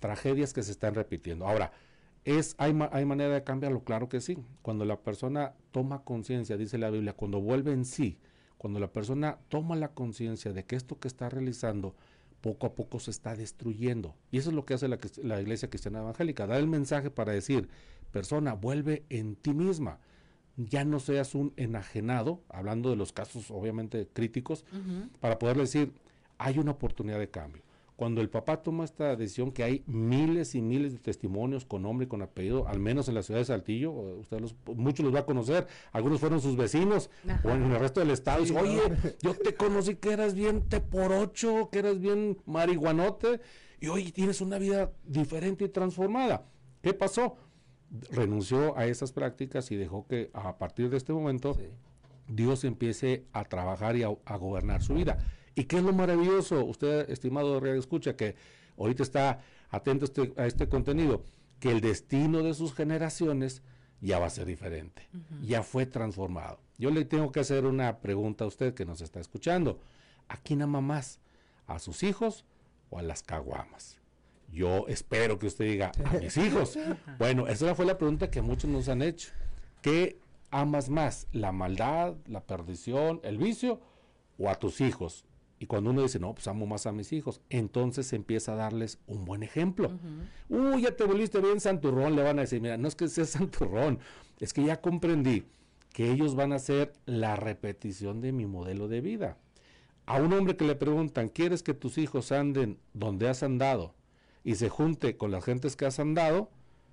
tragedias 0.00 0.52
que 0.52 0.62
se 0.62 0.72
están 0.72 0.94
repitiendo. 0.94 1.46
Ahora, 1.46 1.72
es, 2.24 2.54
hay, 2.58 2.74
ma- 2.74 2.90
hay 2.92 3.04
manera 3.06 3.32
de 3.32 3.42
cambiarlo, 3.44 3.84
claro 3.84 4.08
que 4.08 4.20
sí. 4.20 4.36
Cuando 4.60 4.84
la 4.84 5.00
persona 5.00 5.54
toma 5.70 6.02
conciencia, 6.02 6.56
dice 6.56 6.76
la 6.76 6.90
Biblia, 6.90 7.14
cuando 7.14 7.40
vuelve 7.40 7.72
en 7.72 7.84
sí, 7.84 8.18
cuando 8.58 8.80
la 8.80 8.92
persona 8.92 9.38
toma 9.48 9.76
la 9.76 9.88
conciencia 9.88 10.52
de 10.52 10.64
que 10.64 10.76
esto 10.76 10.98
que 10.98 11.08
está 11.08 11.28
realizando 11.28 11.94
poco 12.40 12.66
a 12.66 12.74
poco 12.74 13.00
se 13.00 13.10
está 13.10 13.34
destruyendo. 13.34 14.14
Y 14.30 14.38
eso 14.38 14.50
es 14.50 14.54
lo 14.54 14.64
que 14.64 14.74
hace 14.74 14.88
la, 14.88 15.40
iglesia 15.40 15.68
cristiana 15.68 16.00
evangélica, 16.00 16.46
dar 16.46 16.60
el 16.60 16.68
mensaje 16.68 17.10
para 17.10 17.32
decir, 17.32 17.68
persona, 18.12 18.54
vuelve 18.54 19.04
en 19.10 19.36
ti 19.36 19.52
misma. 19.52 19.98
Ya 20.56 20.84
no 20.84 21.00
seas 21.00 21.34
un 21.34 21.52
enajenado, 21.56 22.40
hablando 22.48 22.90
de 22.90 22.96
los 22.96 23.12
casos 23.12 23.50
obviamente 23.50 24.08
críticos, 24.12 24.64
para 25.20 25.38
poder 25.38 25.56
decir, 25.58 25.92
hay 26.38 26.58
una 26.58 26.72
oportunidad 26.72 27.18
de 27.18 27.28
cambio. 27.28 27.62
Cuando 27.96 28.20
el 28.20 28.28
papá 28.28 28.62
toma 28.62 28.84
esta 28.84 29.16
decisión, 29.16 29.50
que 29.52 29.64
hay 29.64 29.82
miles 29.86 30.54
y 30.54 30.60
miles 30.60 30.92
de 30.92 30.98
testimonios 30.98 31.64
con 31.64 31.80
nombre 31.82 32.04
y 32.04 32.08
con 32.08 32.20
apellido, 32.20 32.68
al 32.68 32.78
menos 32.78 33.08
en 33.08 33.14
la 33.14 33.22
ciudad 33.22 33.40
de 33.40 33.46
Saltillo, 33.46 33.90
usted 33.90 34.38
los, 34.38 34.54
muchos 34.74 35.02
los 35.04 35.14
va 35.14 35.20
a 35.20 35.24
conocer, 35.24 35.66
algunos 35.92 36.20
fueron 36.20 36.42
sus 36.42 36.56
vecinos, 36.56 37.08
Ajá. 37.26 37.40
o 37.48 37.52
en 37.52 37.62
el 37.72 37.78
resto 37.80 38.00
del 38.00 38.10
estado, 38.10 38.44
Sí, 38.44 38.52
dice, 38.52 38.60
oye, 38.62 38.82
¿no? 38.90 38.96
yo 39.22 39.34
te 39.34 39.54
conocí 39.54 39.94
que 39.96 40.12
eras 40.12 40.34
bien 40.34 40.68
te 40.68 40.80
por 40.80 41.10
ocho, 41.10 41.70
que 41.72 41.78
eras 41.78 41.98
bien 41.98 42.36
marihuanote, 42.44 43.40
y 43.80 43.88
hoy 43.88 44.12
tienes 44.12 44.42
una 44.42 44.58
vida 44.58 44.92
diferente 45.06 45.64
y 45.64 45.68
transformada. 45.70 46.44
¿Qué 46.82 46.92
pasó? 46.92 47.36
Renunció 48.10 48.76
a 48.76 48.86
esas 48.86 49.12
prácticas 49.12 49.70
y 49.70 49.76
dejó 49.76 50.06
que 50.06 50.30
a 50.34 50.58
partir 50.58 50.90
de 50.90 50.96
este 50.98 51.12
momento 51.14 51.54
Sí. 51.54 51.62
Dios 52.28 52.64
empiece 52.64 53.24
a 53.32 53.44
trabajar 53.44 53.96
y 53.96 54.02
a, 54.02 54.08
a 54.24 54.36
gobernar 54.36 54.82
su 54.82 54.94
vida. 54.94 55.16
¿Y 55.56 55.64
qué 55.64 55.78
es 55.78 55.82
lo 55.82 55.94
maravilloso? 55.94 56.64
Usted, 56.64 57.10
estimado 57.10 57.58
Radio 57.58 57.80
Escucha, 57.80 58.14
que 58.14 58.36
ahorita 58.78 59.02
está 59.02 59.40
atento 59.70 60.04
a 60.04 60.08
este, 60.08 60.32
a 60.36 60.46
este 60.46 60.68
contenido, 60.68 61.24
que 61.58 61.72
el 61.72 61.80
destino 61.80 62.42
de 62.42 62.52
sus 62.52 62.74
generaciones 62.74 63.62
ya 64.02 64.18
va 64.18 64.26
a 64.26 64.30
ser 64.30 64.44
diferente, 64.44 65.08
ya 65.42 65.62
fue 65.62 65.86
transformado. 65.86 66.60
Yo 66.76 66.90
le 66.90 67.06
tengo 67.06 67.32
que 67.32 67.40
hacer 67.40 67.64
una 67.64 68.00
pregunta 68.00 68.44
a 68.44 68.48
usted 68.48 68.74
que 68.74 68.84
nos 68.84 69.00
está 69.00 69.18
escuchando. 69.18 69.80
¿A 70.28 70.36
quién 70.36 70.60
ama 70.60 70.82
más? 70.82 71.20
¿A 71.66 71.78
sus 71.78 72.02
hijos 72.02 72.44
o 72.90 72.98
a 72.98 73.02
las 73.02 73.22
caguamas? 73.22 73.98
Yo 74.52 74.86
espero 74.88 75.38
que 75.38 75.46
usted 75.46 75.64
diga, 75.64 75.92
a 76.04 76.18
mis 76.18 76.36
hijos. 76.36 76.78
Bueno, 77.18 77.48
esa 77.48 77.74
fue 77.74 77.86
la 77.86 77.96
pregunta 77.96 78.30
que 78.30 78.42
muchos 78.42 78.70
nos 78.70 78.88
han 78.88 79.00
hecho. 79.00 79.30
¿Qué 79.80 80.18
amas 80.50 80.90
más? 80.90 81.26
¿La 81.32 81.52
maldad, 81.52 82.14
la 82.26 82.42
perdición, 82.42 83.20
el 83.24 83.38
vicio 83.38 83.80
o 84.38 84.50
a 84.50 84.56
tus 84.56 84.82
hijos? 84.82 85.24
Y 85.58 85.66
cuando 85.66 85.90
uno 85.90 86.02
dice, 86.02 86.18
no, 86.18 86.34
pues 86.34 86.46
amo 86.48 86.66
más 86.66 86.86
a 86.86 86.92
mis 86.92 87.12
hijos, 87.12 87.40
entonces 87.48 88.12
empieza 88.12 88.52
a 88.52 88.56
darles 88.56 88.98
un 89.06 89.24
buen 89.24 89.42
ejemplo. 89.42 89.90
Uy, 90.48 90.82
ya 90.82 90.94
te 90.94 91.04
volviste 91.04 91.40
bien 91.40 91.60
santurrón, 91.60 92.14
le 92.14 92.22
van 92.22 92.38
a 92.38 92.42
decir, 92.42 92.60
mira, 92.60 92.76
no 92.76 92.88
es 92.88 92.94
que 92.94 93.08
sea 93.08 93.24
santurrón, 93.26 93.98
es 94.38 94.52
que 94.52 94.64
ya 94.64 94.80
comprendí 94.80 95.44
que 95.92 96.10
ellos 96.10 96.34
van 96.34 96.52
a 96.52 96.58
ser 96.58 96.92
la 97.06 97.36
repetición 97.36 98.20
de 98.20 98.32
mi 98.32 98.44
modelo 98.44 98.86
de 98.86 99.00
vida. 99.00 99.38
A 100.04 100.20
un 100.20 100.32
hombre 100.34 100.56
que 100.56 100.66
le 100.66 100.76
preguntan, 100.76 101.30
¿quieres 101.30 101.62
que 101.62 101.72
tus 101.72 101.96
hijos 101.96 102.32
anden 102.32 102.78
donde 102.92 103.28
has 103.28 103.42
andado 103.42 103.94
y 104.44 104.56
se 104.56 104.68
junte 104.68 105.16
con 105.16 105.30
las 105.30 105.44
gentes 105.44 105.74
que 105.74 105.86
has 105.86 105.98
andado? 105.98 106.50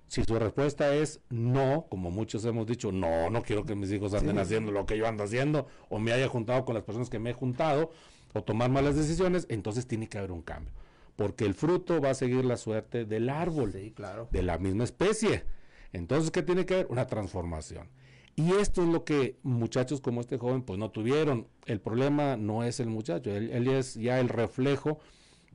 Si 0.08 0.24
su 0.24 0.38
respuesta 0.38 0.94
es 0.94 1.20
no, 1.28 1.86
como 1.90 2.10
muchos 2.10 2.44
hemos 2.44 2.66
dicho, 2.66 2.92
no, 2.92 3.28
no 3.28 3.42
quiero 3.42 3.64
que 3.64 3.74
mis 3.74 3.92
hijos 3.92 4.14
anden 4.14 4.38
haciendo 4.38 4.72
lo 4.72 4.86
que 4.86 4.96
yo 4.96 5.06
ando 5.06 5.24
haciendo, 5.24 5.66
o 5.90 5.98
me 5.98 6.12
haya 6.12 6.28
juntado 6.28 6.64
con 6.64 6.74
las 6.74 6.84
personas 6.84 7.10
que 7.10 7.18
me 7.18 7.30
he 7.30 7.34
juntado, 7.34 7.90
o 8.34 8.42
tomar 8.44 8.70
malas 8.70 8.96
decisiones, 8.96 9.46
entonces 9.48 9.86
tiene 9.86 10.08
que 10.08 10.18
haber 10.18 10.32
un 10.32 10.42
cambio. 10.42 10.72
Porque 11.16 11.46
el 11.46 11.54
fruto 11.54 12.00
va 12.00 12.10
a 12.10 12.14
seguir 12.14 12.44
la 12.44 12.56
suerte 12.58 13.04
del 13.06 13.30
árbol 13.30 13.72
Sí, 13.72 13.92
claro. 13.92 14.28
de 14.32 14.42
la 14.42 14.58
misma 14.58 14.84
especie. 14.84 15.44
Entonces, 15.92 16.30
¿qué 16.30 16.42
tiene 16.42 16.66
que 16.66 16.74
haber? 16.74 16.86
Una 16.90 17.06
transformación. 17.06 17.88
Y 18.36 18.50
esto 18.54 18.82
es 18.82 18.88
lo 18.88 19.04
que 19.04 19.38
muchachos 19.44 20.00
como 20.00 20.20
este 20.20 20.38
joven 20.38 20.62
pues 20.62 20.76
no 20.78 20.90
tuvieron. 20.90 21.46
El 21.66 21.80
problema 21.80 22.36
no 22.36 22.64
es 22.64 22.80
el 22.80 22.88
muchacho, 22.88 23.30
él, 23.30 23.50
él 23.52 23.68
es 23.68 23.94
ya 23.94 24.18
el 24.18 24.28
reflejo 24.28 24.98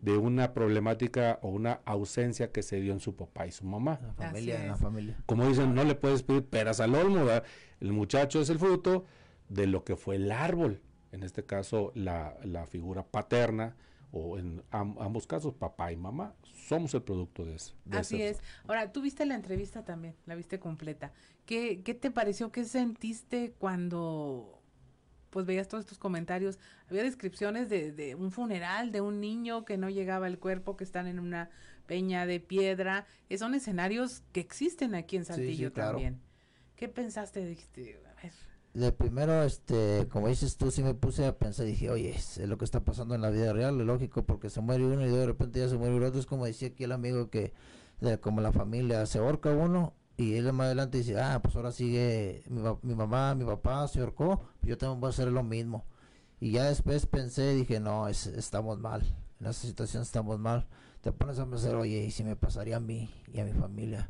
de 0.01 0.15
una 0.15 0.53
problemática 0.53 1.39
o 1.41 1.49
una 1.49 1.81
ausencia 1.83 2.53
que 2.53 2.63
se 2.63 2.79
dio 2.79 2.93
en 2.93 3.01
su 3.01 3.17
papá 3.17 3.47
y 3.47 3.51
su 3.51 3.65
mamá. 3.65 3.99
La 4.01 4.13
familia, 4.13 4.65
la 4.65 4.77
familia. 4.77 5.21
Como 5.25 5.45
dicen, 5.45 5.75
no 5.75 5.83
le 5.83 5.95
puedes 5.95 6.23
pedir 6.23 6.45
peras 6.45 6.79
al 6.79 6.95
olmo, 6.95 7.25
¿verdad? 7.25 7.43
El 7.81 7.91
muchacho 7.91 8.39
es 8.39 8.49
el 8.49 8.59
fruto 8.59 9.03
de 9.49 9.67
lo 9.67 9.83
que 9.83 9.97
fue 9.97 10.15
el 10.15 10.31
árbol. 10.31 10.81
En 11.11 11.23
este 11.23 11.43
caso, 11.45 11.91
la, 11.95 12.37
la 12.43 12.65
figura 12.67 13.03
paterna, 13.03 13.75
o 14.11 14.37
en 14.39 14.63
am- 14.71 14.97
ambos 14.99 15.27
casos, 15.27 15.53
papá 15.53 15.91
y 15.91 15.95
mamá, 15.95 16.33
somos 16.67 16.93
el 16.93 17.03
producto 17.03 17.45
de 17.45 17.55
eso. 17.55 17.75
de 17.85 17.97
Así 17.97 18.15
ese- 18.21 18.29
es. 18.29 18.43
Ahora, 18.67 18.91
tú 18.91 19.01
viste 19.01 19.25
la 19.25 19.35
entrevista 19.35 19.83
también, 19.83 20.15
la 20.25 20.35
viste 20.35 20.59
completa. 20.59 21.11
¿Qué, 21.45 21.81
qué 21.83 21.93
te 21.93 22.11
pareció? 22.11 22.51
¿Qué 22.51 22.63
sentiste 22.65 23.53
cuando 23.57 24.55
pues 25.31 25.45
veías 25.45 25.67
todos 25.67 25.83
estos 25.83 25.99
comentarios? 25.99 26.57
Había 26.89 27.03
descripciones 27.03 27.69
de, 27.69 27.91
de 27.91 28.15
un 28.15 28.31
funeral 28.31 28.91
de 28.91 29.01
un 29.01 29.19
niño 29.19 29.63
que 29.65 29.77
no 29.77 29.89
llegaba 29.89 30.27
el 30.27 30.39
cuerpo, 30.39 30.75
que 30.77 30.83
están 30.83 31.07
en 31.07 31.19
una 31.19 31.49
peña 31.85 32.25
de 32.25 32.39
piedra. 32.39 33.05
Eh, 33.29 33.37
son 33.37 33.53
escenarios 33.55 34.21
que 34.31 34.39
existen 34.39 34.95
aquí 34.95 35.17
en 35.17 35.25
Sí, 35.25 35.33
sí, 35.33 35.37
Saltillo 35.37 35.73
claro. 35.73 35.91
también. 35.93 36.19
¿Qué 36.75 36.87
pensaste? 36.87 37.45
Dijiste, 37.45 37.99
a 38.17 38.21
ver, 38.23 38.31
De 38.79 38.91
primero, 38.91 39.43
este, 39.43 40.07
como 40.09 40.27
dices 40.29 40.55
tú, 40.57 40.71
sí 40.71 40.83
me 40.83 40.93
puse 40.93 41.25
a 41.25 41.37
pensar, 41.37 41.65
dije, 41.65 41.89
oye, 41.89 42.11
es 42.15 42.37
lo 42.37 42.57
que 42.57 42.65
está 42.65 42.79
pasando 42.85 43.13
en 43.15 43.21
la 43.21 43.29
vida 43.29 43.51
real, 43.51 43.79
es 43.81 43.85
lógico, 43.85 44.23
porque 44.23 44.49
se 44.49 44.61
muere 44.61 44.85
uno 44.85 45.05
y 45.05 45.09
de 45.09 45.25
repente 45.25 45.59
ya 45.59 45.67
se 45.69 45.77
muere 45.77 45.97
el 45.97 46.03
otro, 46.03 46.19
es 46.19 46.25
como 46.25 46.45
decía 46.45 46.69
aquí 46.69 46.83
el 46.85 46.91
amigo 46.93 47.29
que, 47.29 47.53
como 48.21 48.41
la 48.41 48.51
familia, 48.53 49.05
se 49.05 49.19
ahorca 49.19 49.49
uno 49.51 49.93
y 50.17 50.35
él 50.35 50.53
más 50.53 50.67
adelante 50.67 50.99
dice, 50.99 51.19
ah, 51.19 51.41
pues 51.41 51.55
ahora 51.55 51.71
sigue 51.71 52.43
mi, 52.49 52.61
mi 52.83 52.95
mamá, 52.95 53.35
mi 53.35 53.43
papá 53.45 53.87
se 53.87 53.99
ahorcó, 53.99 54.45
yo 54.61 54.77
también 54.77 55.01
voy 55.01 55.07
a 55.07 55.11
hacer 55.11 55.27
lo 55.31 55.43
mismo. 55.43 55.85
Y 56.39 56.51
ya 56.51 56.65
después 56.65 57.05
pensé, 57.05 57.53
dije, 57.55 57.79
no, 57.81 58.07
es- 58.07 58.27
estamos 58.27 58.79
mal, 58.79 59.01
en 59.41 59.47
esa 59.47 59.67
situación 59.67 60.03
estamos 60.03 60.39
mal. 60.39 60.67
Te 61.01 61.11
pones 61.11 61.39
a 61.39 61.45
pensar, 61.49 61.75
oye, 61.75 62.03
¿y 62.05 62.11
si 62.11 62.23
me 62.23 62.35
pasaría 62.35 62.77
a 62.77 62.79
mí 62.79 63.09
y 63.33 63.39
a 63.41 63.45
mi 63.45 63.53
familia? 63.53 64.09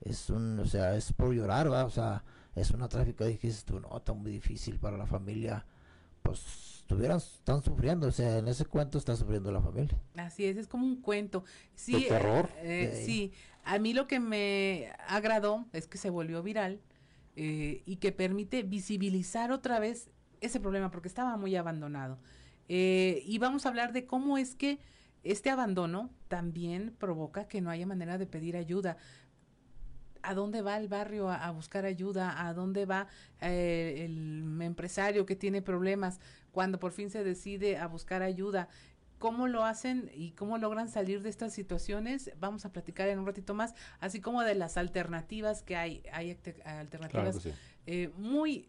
Es 0.00 0.30
un, 0.30 0.58
o 0.60 0.66
sea, 0.66 0.96
es 0.96 1.12
por 1.12 1.32
llorar, 1.34 1.70
¿va? 1.72 1.84
O 1.84 1.90
sea, 1.90 2.24
es 2.56 2.70
una 2.72 2.88
tráfica, 2.88 3.24
dijiste 3.24 3.70
tú, 3.72 3.78
no, 3.80 3.96
está 3.96 4.12
muy 4.12 4.32
difícil 4.32 4.78
para 4.80 4.96
la 4.96 5.06
familia, 5.06 5.64
pues, 6.22 6.78
estuvieran, 6.80 7.18
están 7.18 7.62
sufriendo, 7.62 8.08
o 8.08 8.12
sea, 8.12 8.38
en 8.38 8.48
ese 8.48 8.64
cuento 8.64 8.98
está 8.98 9.14
sufriendo 9.14 9.52
la 9.52 9.60
familia. 9.60 9.96
Así 10.16 10.44
es, 10.44 10.56
es 10.56 10.66
como 10.66 10.84
un 10.86 11.00
cuento. 11.00 11.44
Sí, 11.74 11.92
De 11.92 12.08
terror. 12.08 12.48
eh, 12.58 12.92
Sí. 12.96 13.04
sí, 13.04 13.32
a 13.64 13.78
mí 13.78 13.92
lo 13.92 14.06
que 14.08 14.18
me 14.20 14.92
agradó 15.06 15.66
es 15.72 15.86
que 15.86 15.98
se 15.98 16.10
volvió 16.10 16.42
viral 16.42 16.80
eh, 17.36 17.82
y 17.86 17.96
que 17.96 18.12
permite 18.12 18.62
visibilizar 18.62 19.52
otra 19.52 19.78
vez 19.78 20.10
ese 20.40 20.58
problema 20.60 20.90
porque 20.90 21.08
estaba 21.08 21.36
muy 21.36 21.54
abandonado. 21.56 22.18
Eh, 22.68 23.22
y 23.26 23.38
vamos 23.38 23.66
a 23.66 23.68
hablar 23.68 23.92
de 23.92 24.06
cómo 24.06 24.38
es 24.38 24.54
que 24.54 24.78
este 25.24 25.50
abandono 25.50 26.10
también 26.28 26.94
provoca 26.98 27.48
que 27.48 27.60
no 27.60 27.70
haya 27.70 27.86
manera 27.86 28.16
de 28.18 28.26
pedir 28.26 28.56
ayuda. 28.56 28.96
¿A 30.26 30.34
dónde 30.34 30.60
va 30.62 30.76
el 30.76 30.88
barrio 30.88 31.28
a, 31.28 31.36
a 31.36 31.50
buscar 31.52 31.84
ayuda? 31.84 32.46
¿A 32.46 32.52
dónde 32.52 32.84
va 32.84 33.06
eh, 33.40 34.02
el 34.04 34.60
empresario 34.60 35.24
que 35.24 35.36
tiene 35.36 35.62
problemas 35.62 36.20
cuando 36.52 36.78
por 36.78 36.92
fin 36.92 37.10
se 37.10 37.22
decide 37.22 37.76
a 37.78 37.86
buscar 37.86 38.22
ayuda? 38.22 38.68
¿Cómo 39.18 39.48
lo 39.48 39.64
hacen 39.64 40.10
y 40.14 40.32
cómo 40.32 40.58
logran 40.58 40.88
salir 40.90 41.22
de 41.22 41.30
estas 41.30 41.52
situaciones? 41.54 42.30
Vamos 42.38 42.66
a 42.66 42.72
platicar 42.72 43.08
en 43.08 43.18
un 43.18 43.26
ratito 43.26 43.54
más, 43.54 43.74
así 43.98 44.20
como 44.20 44.42
de 44.42 44.54
las 44.54 44.76
alternativas 44.76 45.62
que 45.62 45.76
hay. 45.76 46.02
Hay 46.12 46.34
Claro 46.34 46.78
alternativas 46.78 47.36
sí. 47.42 47.52
eh, 47.86 48.10
muy 48.18 48.68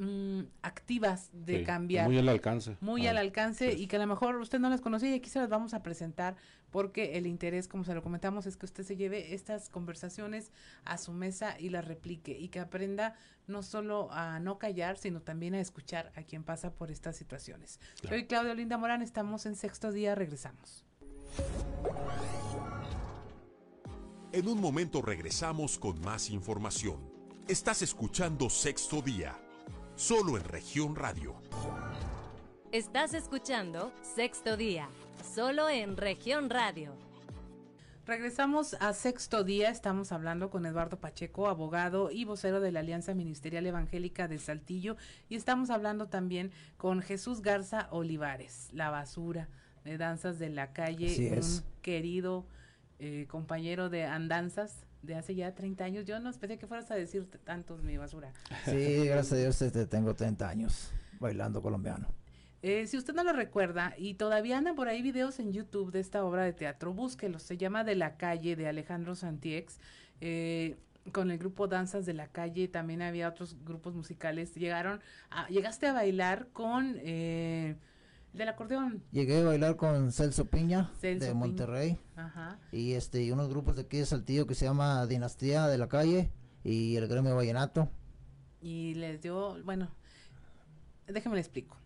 mm, 0.00 0.40
activas 0.62 1.28
de 1.32 1.58
Sí, 1.58 1.64
cambiar 1.64 2.06
Muy 2.06 2.18
al 2.18 2.28
alcance. 2.28 2.76
muy 2.80 3.06
Ah, 3.06 3.10
al 3.10 3.18
alcance 3.18 3.72
sí. 3.72 3.82
y 3.82 3.86
que 3.86 3.96
a 3.96 3.98
lo 3.98 4.06
mejor 4.06 4.36
usted 4.36 4.58
no 4.58 4.68
las 4.70 4.80
conocía 4.80 5.10
y 5.10 5.14
aquí 5.14 5.28
se 5.30 5.38
las 5.38 5.48
vamos 5.48 5.74
a 5.74 5.82
presentar 5.82 6.36
porque 6.70 7.18
el 7.18 7.26
interés, 7.26 7.68
como 7.68 7.84
se 7.84 7.94
lo 7.94 8.02
comentamos, 8.02 8.46
es 8.46 8.56
que 8.56 8.64
usted 8.66 8.84
se 8.84 8.96
lleve 8.96 9.34
estas 9.34 9.68
conversaciones 9.68 10.52
a 10.84 10.98
su 10.98 11.12
mesa 11.12 11.58
y 11.58 11.68
las 11.68 11.84
replique 11.84 12.38
y 12.38 12.48
que 12.48 12.60
aprenda 12.60 13.14
no 13.48 13.62
solo 13.62 14.08
a 14.12 14.38
no 14.40 14.58
callar, 14.58 14.96
sino 14.96 15.20
también 15.20 15.54
a 15.54 15.60
escuchar 15.60 16.12
a 16.14 16.22
quien 16.22 16.44
pasa 16.44 16.72
por 16.72 16.90
estas 16.90 17.16
situaciones. 17.16 17.80
Claro. 18.00 18.16
Soy 18.16 18.26
Claudia 18.26 18.54
Linda 18.54 18.78
Morán, 18.78 19.02
estamos 19.02 19.46
en 19.46 19.56
sexto 19.56 19.90
día, 19.92 20.14
regresamos. 20.14 20.84
En 24.32 24.46
un 24.46 24.60
momento 24.60 25.02
regresamos 25.02 25.78
con 25.78 26.00
más 26.00 26.30
información. 26.30 27.00
Estás 27.48 27.82
escuchando 27.82 28.48
Sexto 28.48 29.02
Día, 29.02 29.36
solo 30.00 30.38
en 30.38 30.44
región 30.44 30.96
radio. 30.96 31.34
Estás 32.72 33.12
escuchando 33.12 33.92
Sexto 34.00 34.56
Día, 34.56 34.88
solo 35.34 35.68
en 35.68 35.98
región 35.98 36.48
radio. 36.48 36.94
Regresamos 38.06 38.74
a 38.80 38.94
sexto 38.94 39.44
día, 39.44 39.68
estamos 39.68 40.10
hablando 40.10 40.48
con 40.48 40.64
Eduardo 40.64 40.98
Pacheco, 40.98 41.48
abogado 41.48 42.10
y 42.10 42.24
vocero 42.24 42.60
de 42.60 42.72
la 42.72 42.80
Alianza 42.80 43.12
Ministerial 43.12 43.66
Evangélica 43.66 44.26
de 44.26 44.38
Saltillo, 44.38 44.96
y 45.28 45.36
estamos 45.36 45.68
hablando 45.68 46.08
también 46.08 46.50
con 46.78 47.02
Jesús 47.02 47.42
Garza 47.42 47.88
Olivares, 47.90 48.70
la 48.72 48.88
basura 48.88 49.48
de 49.84 49.98
Danzas 49.98 50.38
de 50.38 50.48
la 50.48 50.72
Calle, 50.72 51.08
Así 51.08 51.26
un 51.26 51.34
es. 51.34 51.62
querido 51.82 52.46
eh, 53.00 53.26
compañero 53.28 53.90
de 53.90 54.06
andanzas 54.06 54.86
de 55.02 55.14
hace 55.14 55.34
ya 55.34 55.54
30 55.54 55.84
años. 55.84 56.04
Yo 56.04 56.18
no 56.20 56.30
esperé 56.30 56.58
que 56.58 56.66
fueras 56.66 56.90
a 56.90 56.94
decir 56.94 57.26
tantos, 57.44 57.82
mi 57.82 57.96
basura. 57.96 58.32
Sí, 58.64 59.06
gracias 59.06 59.32
a 59.32 59.36
Dios 59.36 59.62
este, 59.62 59.86
tengo 59.86 60.14
30 60.14 60.48
años 60.48 60.92
bailando 61.18 61.62
colombiano. 61.62 62.08
Eh, 62.62 62.86
si 62.86 62.98
usted 62.98 63.14
no 63.14 63.24
lo 63.24 63.32
recuerda 63.32 63.94
y 63.96 64.14
todavía 64.14 64.58
andan 64.58 64.76
por 64.76 64.88
ahí 64.88 65.00
videos 65.00 65.38
en 65.40 65.52
YouTube 65.52 65.92
de 65.92 66.00
esta 66.00 66.24
obra 66.24 66.44
de 66.44 66.52
teatro, 66.52 66.92
búsquelos. 66.92 67.42
Se 67.42 67.56
llama 67.56 67.84
De 67.84 67.94
la 67.94 68.16
calle 68.16 68.56
de 68.56 68.68
Alejandro 68.68 69.14
Santiex. 69.14 69.78
eh, 70.20 70.76
con 71.12 71.30
el 71.30 71.38
grupo 71.38 71.66
Danzas 71.66 72.06
de 72.06 72.12
la 72.14 72.28
Calle 72.28 72.68
también 72.68 73.02
había 73.02 73.28
otros 73.28 73.56
grupos 73.64 73.94
musicales. 73.94 74.54
Llegaron, 74.54 75.00
a, 75.30 75.48
llegaste 75.48 75.86
a 75.86 75.92
bailar 75.92 76.48
con 76.52 76.96
eh, 76.98 77.76
del 78.32 78.48
acordeón. 78.48 79.02
Llegué 79.12 79.40
a 79.40 79.44
bailar 79.44 79.76
con 79.76 80.12
Celso 80.12 80.46
Piña 80.48 80.90
Celso 81.00 81.24
de 81.26 81.32
Piña. 81.32 81.34
Monterrey 81.34 81.98
Ajá. 82.16 82.58
y 82.72 82.92
este 82.92 83.22
y 83.22 83.32
unos 83.32 83.48
grupos 83.48 83.76
de 83.76 83.82
aquí 83.82 83.98
de 83.98 84.06
Saltillo 84.06 84.46
que 84.46 84.54
se 84.54 84.64
llama 84.66 85.06
Dinastía 85.06 85.66
de 85.66 85.78
la 85.78 85.88
Calle 85.88 86.30
y 86.64 86.96
el 86.96 87.08
Gremio 87.08 87.34
Vallenato. 87.34 87.88
Y 88.60 88.94
les 88.94 89.20
dio, 89.20 89.56
bueno, 89.64 89.88
déjeme 91.06 91.34
le 91.34 91.40
explico. 91.40 91.76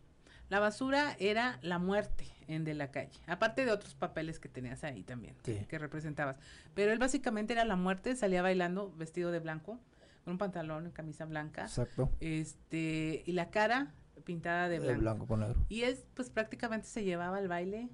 La 0.50 0.60
basura 0.60 1.16
era 1.18 1.58
la 1.62 1.78
muerte 1.78 2.26
en 2.48 2.64
De 2.64 2.74
la 2.74 2.90
Calle, 2.90 3.18
aparte 3.26 3.64
de 3.64 3.72
otros 3.72 3.94
papeles 3.94 4.38
que 4.38 4.48
tenías 4.50 4.84
ahí 4.84 5.02
también, 5.02 5.34
que 5.42 5.78
representabas. 5.78 6.36
Pero 6.74 6.92
él 6.92 6.98
básicamente 6.98 7.54
era 7.54 7.64
la 7.64 7.76
muerte, 7.76 8.14
salía 8.14 8.42
bailando 8.42 8.92
vestido 8.96 9.30
de 9.30 9.38
blanco, 9.40 9.80
con 10.24 10.32
un 10.32 10.38
pantalón 10.38 10.86
y 10.86 10.90
camisa 10.90 11.24
blanca, 11.24 11.62
Exacto. 11.62 12.10
este, 12.20 13.22
y 13.24 13.32
la 13.32 13.50
cara 13.50 13.94
pintada 14.24 14.68
de 14.68 14.78
De 14.78 14.86
blanco. 14.86 15.00
blanco 15.00 15.26
con 15.26 15.40
negro. 15.40 15.66
Y 15.68 15.82
es, 15.82 16.04
pues 16.14 16.30
prácticamente 16.30 16.86
se 16.86 17.04
llevaba 17.04 17.38
al 17.38 17.48
baile 17.48 17.88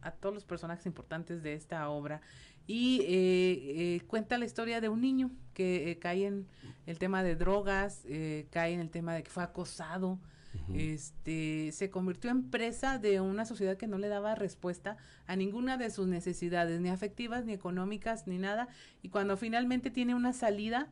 a 0.00 0.10
todos 0.10 0.34
los 0.34 0.44
personajes 0.44 0.84
importantes 0.86 1.42
de 1.42 1.54
esta 1.54 1.88
obra. 1.88 2.20
Y 2.66 3.00
eh, 3.02 3.96
eh, 3.96 4.00
cuenta 4.06 4.38
la 4.38 4.44
historia 4.44 4.80
de 4.80 4.88
un 4.88 5.00
niño 5.00 5.30
que 5.54 5.90
eh, 5.90 5.98
cae 5.98 6.26
en 6.26 6.46
el 6.86 6.98
tema 6.98 7.22
de 7.22 7.36
drogas, 7.36 8.02
cae 8.50 8.72
en 8.72 8.80
el 8.80 8.90
tema 8.90 9.14
de 9.14 9.22
que 9.22 9.30
fue 9.30 9.42
acosado, 9.42 10.18
este, 10.74 11.70
se 11.72 11.90
convirtió 11.90 12.30
en 12.30 12.50
presa 12.50 12.98
de 12.98 13.20
una 13.20 13.46
sociedad 13.46 13.76
que 13.76 13.86
no 13.86 13.98
le 13.98 14.08
daba 14.08 14.34
respuesta 14.34 14.96
a 15.26 15.34
ninguna 15.34 15.76
de 15.76 15.90
sus 15.90 16.06
necesidades, 16.06 16.80
ni 16.80 16.90
afectivas, 16.90 17.44
ni 17.44 17.52
económicas, 17.52 18.26
ni 18.26 18.38
nada. 18.38 18.68
Y 19.02 19.08
cuando 19.08 19.36
finalmente 19.36 19.90
tiene 19.90 20.14
una 20.14 20.32
salida, 20.32 20.90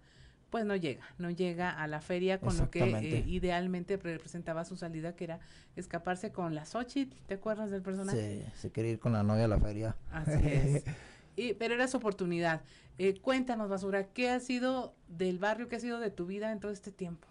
pues 0.51 0.65
no 0.65 0.77
llega, 0.77 1.03
no 1.19 1.31
llega 1.31 1.71
a 1.71 1.87
la 1.87 2.01
feria 2.01 2.41
con 2.41 2.57
lo 2.59 2.71
que 2.71 2.81
eh, 2.83 3.25
idealmente 3.27 3.97
representaba 3.97 4.65
su 4.65 4.77
salida, 4.77 5.15
que 5.15 5.25
era 5.25 5.41
escaparse 5.77 6.33
con 6.33 6.55
la 6.55 6.65
Xochitl, 6.67 7.17
¿te 7.27 7.35
acuerdas 7.35 7.71
del 7.71 7.83
personaje? 7.83 8.45
Se, 8.55 8.61
se 8.61 8.71
quería 8.71 8.93
ir 8.93 8.99
con 8.99 9.13
la 9.13 9.23
novia 9.23 9.45
a 9.45 9.49
la 9.49 9.59
feria. 9.59 9.97
Así 10.11 10.41
es. 10.45 10.85
Y, 11.37 11.55
pero 11.55 11.75
era 11.75 11.87
su 11.89 11.97
oportunidad. 11.99 12.63
Eh, 12.99 13.19
cuéntanos, 13.21 13.71
Basura, 13.71 14.09
¿qué 14.09 14.29
ha 14.29 14.41
sido 14.41 14.95
del 15.09 15.39
barrio, 15.39 15.69
qué 15.69 15.77
ha 15.77 15.81
sido 15.81 16.01
de 16.01 16.11
tu 16.11 16.27
vida 16.27 16.53
en 16.53 16.61
todo 16.61 16.73
este 16.73 16.93
tiempo? 16.93 17.29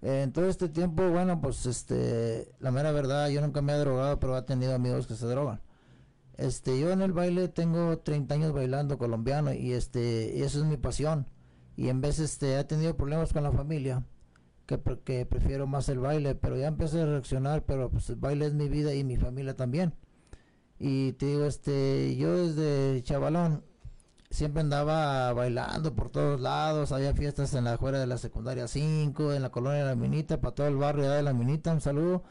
Eh, 0.00 0.22
En 0.22 0.32
todo 0.32 0.48
este 0.48 0.68
tiempo, 0.68 1.08
bueno, 1.10 1.40
pues 1.40 1.66
este, 1.66 2.48
la 2.60 2.70
mera 2.70 2.92
verdad, 2.92 3.28
yo 3.28 3.40
nunca 3.40 3.60
me 3.60 3.72
he 3.72 3.76
drogado, 3.76 4.18
pero 4.20 4.38
he 4.38 4.42
tenido 4.42 4.74
amigos 4.74 5.06
que 5.06 5.14
se 5.14 5.26
drogan. 5.26 5.60
Este, 6.36 6.78
yo 6.78 6.90
en 6.92 7.02
el 7.02 7.12
baile 7.12 7.48
tengo 7.48 7.98
30 7.98 8.34
años 8.34 8.52
bailando 8.52 8.96
colombiano 8.96 9.52
y 9.52 9.72
este, 9.72 10.32
y 10.36 10.42
eso 10.42 10.58
es 10.60 10.64
mi 10.64 10.76
pasión. 10.76 11.26
Y 11.78 11.90
en 11.90 12.00
vez 12.00 12.18
este, 12.18 12.58
he 12.58 12.64
tenido 12.64 12.96
problemas 12.96 13.32
con 13.32 13.44
la 13.44 13.52
familia, 13.52 14.04
que, 14.66 14.80
que 15.04 15.24
prefiero 15.26 15.68
más 15.68 15.88
el 15.88 16.00
baile, 16.00 16.34
pero 16.34 16.56
ya 16.56 16.66
empecé 16.66 17.02
a 17.02 17.06
reaccionar, 17.06 17.62
pero 17.66 17.88
pues 17.88 18.10
el 18.10 18.16
baile 18.16 18.46
es 18.46 18.52
mi 18.52 18.68
vida 18.68 18.94
y 18.94 19.04
mi 19.04 19.16
familia 19.16 19.54
también. 19.54 19.94
Y 20.80 21.12
te 21.12 21.26
digo, 21.26 21.44
este, 21.44 22.16
yo 22.16 22.36
desde 22.36 23.00
chavalón 23.04 23.62
siempre 24.28 24.60
andaba 24.60 25.32
bailando 25.34 25.94
por 25.94 26.10
todos 26.10 26.40
lados, 26.40 26.90
había 26.90 27.14
fiestas 27.14 27.54
en 27.54 27.62
la 27.62 27.74
afuera 27.74 28.00
de 28.00 28.08
la 28.08 28.18
secundaria 28.18 28.66
5, 28.66 29.34
en 29.34 29.42
la 29.42 29.50
colonia 29.50 29.84
de 29.84 29.90
la 29.90 29.94
Minita, 29.94 30.40
para 30.40 30.56
todo 30.56 30.66
el 30.66 30.76
barrio 30.76 31.08
de 31.08 31.22
la 31.22 31.32
Minita, 31.32 31.72
un 31.72 31.80
saludo. 31.80 32.24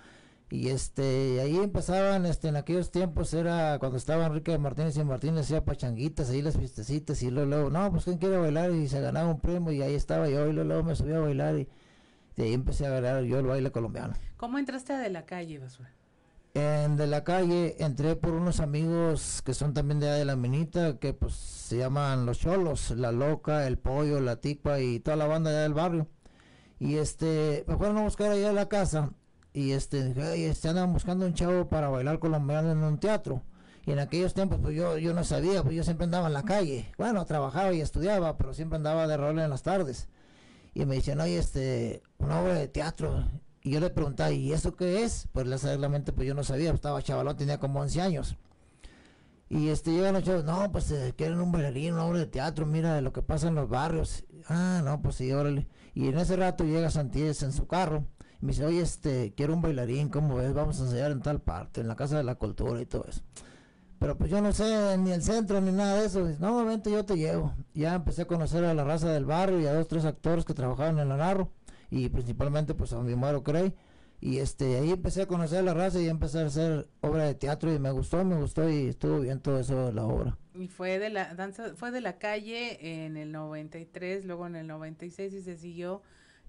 Y 0.49 0.69
este, 0.69 1.41
ahí 1.41 1.57
empezaban, 1.57 2.25
este, 2.25 2.47
en 2.47 2.55
aquellos 2.55 2.89
tiempos 2.89 3.33
era 3.33 3.79
cuando 3.79 3.97
estaba 3.97 4.25
Enrique 4.25 4.57
Martínez 4.57 4.95
y 4.95 5.03
Martínez 5.03 5.41
hacía 5.41 5.65
pachanguitas, 5.65 6.29
ahí 6.29 6.41
las 6.41 6.57
fiestecitas, 6.57 7.21
y 7.21 7.29
luego, 7.29 7.49
luego, 7.49 7.69
no, 7.69 7.91
pues 7.91 8.05
quién 8.05 8.17
quiere 8.17 8.38
bailar, 8.38 8.71
y 8.71 8.88
se 8.88 9.01
ganaba 9.01 9.29
un 9.29 9.41
primo, 9.41 9.71
y 9.71 9.81
ahí 9.81 9.93
estaba 9.93 10.29
yo, 10.29 10.47
y 10.47 10.53
luego, 10.53 10.69
luego 10.69 10.83
me 10.83 10.95
subí 10.95 11.12
a 11.12 11.19
bailar, 11.19 11.57
y 11.57 11.67
de 12.38 12.43
ahí 12.43 12.53
empecé 12.53 12.88
a 12.88 12.91
bailar 12.91 13.23
yo 13.23 13.39
el 13.39 13.45
baile 13.45 13.71
colombiano. 13.71 14.13
¿Cómo 14.38 14.57
entraste 14.57 14.93
a 14.93 14.99
de 14.99 15.10
la 15.10 15.25
calle, 15.25 15.60
Basura? 15.60 15.91
En 16.53 16.95
de 16.95 17.07
la 17.07 17.23
calle 17.23 17.75
entré 17.79 18.15
por 18.15 18.31
unos 18.31 18.62
amigos 18.62 19.43
que 19.43 19.53
son 19.53 19.73
también 19.73 19.99
de 19.99 20.07
allá 20.07 20.15
de 20.17 20.25
la 20.25 20.36
minita, 20.36 20.97
que 20.97 21.13
pues 21.13 21.33
se 21.33 21.77
llaman 21.77 22.25
los 22.25 22.39
cholos, 22.39 22.91
la 22.91 23.12
loca, 23.12 23.67
el 23.67 23.77
pollo, 23.77 24.21
la 24.21 24.38
ticua 24.38 24.79
y 24.79 24.99
toda 24.99 25.17
la 25.17 25.27
banda 25.27 25.51
allá 25.51 25.62
del 25.62 25.73
barrio. 25.75 26.07
Y 26.79 26.95
este, 26.95 27.63
me 27.67 27.75
fueron 27.77 27.97
a 27.97 28.03
buscar 28.03 28.31
allá 28.31 28.49
a 28.49 28.53
la 28.53 28.69
casa 28.69 29.12
y 29.58 29.72
este, 29.72 30.13
"Ay, 30.22 30.43
este 30.43 30.70
andan 30.70 30.93
buscando 30.93 31.26
un 31.26 31.34
chavo 31.34 31.67
para 31.67 31.89
bailar 31.89 32.20
colombiano 32.20 32.72
en 32.72 32.84
un 32.84 33.00
teatro. 33.00 33.41
Y 33.88 33.91
en 33.91 33.98
aquellos 33.98 34.36
tiempos 34.36 34.60
pues 34.62 34.76
yo, 34.76 35.00
yo 35.00 35.15
no 35.15 35.24
sabía, 35.24 35.63
pues 35.63 35.76
yo 35.76 35.84
siempre 35.84 36.04
andaba 36.04 36.28
en 36.28 36.34
la 36.34 36.43
calle. 36.43 36.91
Bueno, 36.96 37.26
trabajaba 37.26 37.74
y 37.74 37.82
estudiaba, 37.82 38.38
pero 38.38 38.54
siempre 38.54 38.76
andaba 38.76 39.08
de 39.08 39.17
rol 39.17 39.39
en 39.39 39.50
las 39.50 39.63
tardes. 39.63 40.10
Y 40.76 40.86
me 40.86 40.98
decían, 40.98 41.22
oye, 41.22 41.39
este, 41.39 42.04
una 42.20 42.39
obra 42.39 42.54
de 42.54 42.67
teatro. 42.67 43.32
Y 43.63 43.72
yo 43.72 43.80
le 43.80 43.89
preguntaba, 43.89 44.32
¿y 44.32 44.54
eso 44.54 44.76
qué 44.76 45.04
es? 45.04 45.28
Pues 45.32 45.48
exactamente, 45.52 46.13
pues 46.13 46.28
yo 46.28 46.36
no 46.36 46.43
sabía, 46.43 46.72
estaba 46.72 47.02
chavalón, 47.02 47.36
tenía 47.36 47.60
como 47.60 47.80
11 47.80 48.00
años. 48.00 48.38
Y 49.50 49.70
este, 49.70 49.91
llegan 49.91 50.13
los 50.13 50.24
chavos, 50.24 50.43
no, 50.43 50.72
pues 50.72 50.91
eh, 50.91 51.15
quieren 51.17 51.39
un 51.39 51.52
bailarín, 51.52 51.93
una 51.93 52.06
obra 52.06 52.20
de 52.20 52.28
teatro, 52.28 52.67
mira 52.67 52.93
de 52.93 53.02
lo 53.02 53.12
que 53.12 53.24
pasa 53.24 53.48
en 53.48 53.56
los 53.56 53.67
barrios. 53.70 54.24
Ah, 54.48 54.82
no, 54.84 55.02
pues 55.02 55.15
sí, 55.15 55.32
órale. 55.32 55.67
Y 55.96 56.10
en 56.10 56.20
ese 56.20 56.36
rato 56.36 56.63
llega 56.63 56.91
Santíez 56.91 57.41
en 57.41 57.54
su 57.54 57.65
carro. 57.65 58.06
Me 58.39 58.50
dice, 58.50 58.65
oye, 58.65 58.82
este, 58.82 59.34
quiero 59.36 59.54
un 59.54 59.62
bailarín, 59.62 60.10
¿cómo 60.10 60.36
ves? 60.36 60.54
Vamos 60.54 60.80
a 60.80 60.84
ensayar 60.84 61.12
en 61.12 61.21
tal 61.21 61.41
parte, 61.41 61.82
en 61.82 61.88
la 61.88 61.95
Casa 61.95 62.17
de 62.17 62.23
la 62.23 62.36
Cultura 62.36 62.82
y 62.82 62.86
todo 62.86 63.06
eso. 63.08 63.21
Pero 64.00 64.15
pues 64.17 64.30
yo 64.30 64.41
no 64.41 64.52
sé 64.54 64.97
ni 65.00 65.12
el 65.12 65.23
centro 65.23 65.60
ni 65.60 65.71
nada 65.71 66.00
de 66.00 66.06
eso. 66.06 66.26
Dice, 66.26 66.39
no, 66.39 66.63
vente, 66.65 66.91
yo 66.91 67.04
te 67.04 67.15
llevo. 67.15 67.54
Ya 67.73 67.95
empecé 67.95 68.23
a 68.23 68.26
conocer 68.26 68.63
a 68.63 68.73
la 68.73 68.84
raza 68.84 69.12
del 69.12 69.26
barrio 69.26 69.60
y 69.60 69.65
a 69.65 69.73
dos, 69.73 69.88
tres 69.88 70.06
actores 70.06 70.45
que 70.45 70.54
trabajaban 70.54 71.00
en 71.00 71.10
la 71.10 71.17
narro. 71.17 71.52
Y 71.89 72.10
principalmente 72.10 72.76
pues 72.76 72.93
a 72.93 73.02
mi 73.02 73.15
Mario 73.15 73.43
Cray. 73.43 73.73
Y 74.19 74.39
este, 74.39 74.78
ahí 74.78 74.91
empecé 74.91 75.23
a 75.23 75.28
conocer 75.28 75.63
la 75.63 75.73
raza 75.73 76.00
y 76.00 76.08
empecé 76.08 76.39
a 76.39 76.45
hacer 76.45 76.88
obra 77.02 77.23
de 77.26 77.36
teatro 77.36 77.73
y 77.73 77.80
me 77.80 77.91
gustó, 77.91 78.23
me 78.26 78.36
gustó 78.36 78.67
y 78.67 78.88
estuvo 78.88 79.19
bien 79.19 79.39
todo 79.39 79.60
eso 79.60 79.88
de 79.88 79.93
la 79.93 80.06
obra. 80.06 80.38
Y 80.56 80.67
fue 80.67 80.97
de 80.97 81.10
la 81.10 81.36
danza, 81.36 81.76
fue 81.76 81.91
de 81.91 82.02
la 82.02 82.17
calle 82.17 83.04
en 83.06 83.15
el 83.15 83.32
93, 83.32 84.26
luego 84.26 84.47
en 84.47 84.56
el 84.56 84.67
96 84.67 85.34
y 85.34 85.41
se 85.41 85.56
siguió 85.58 86.02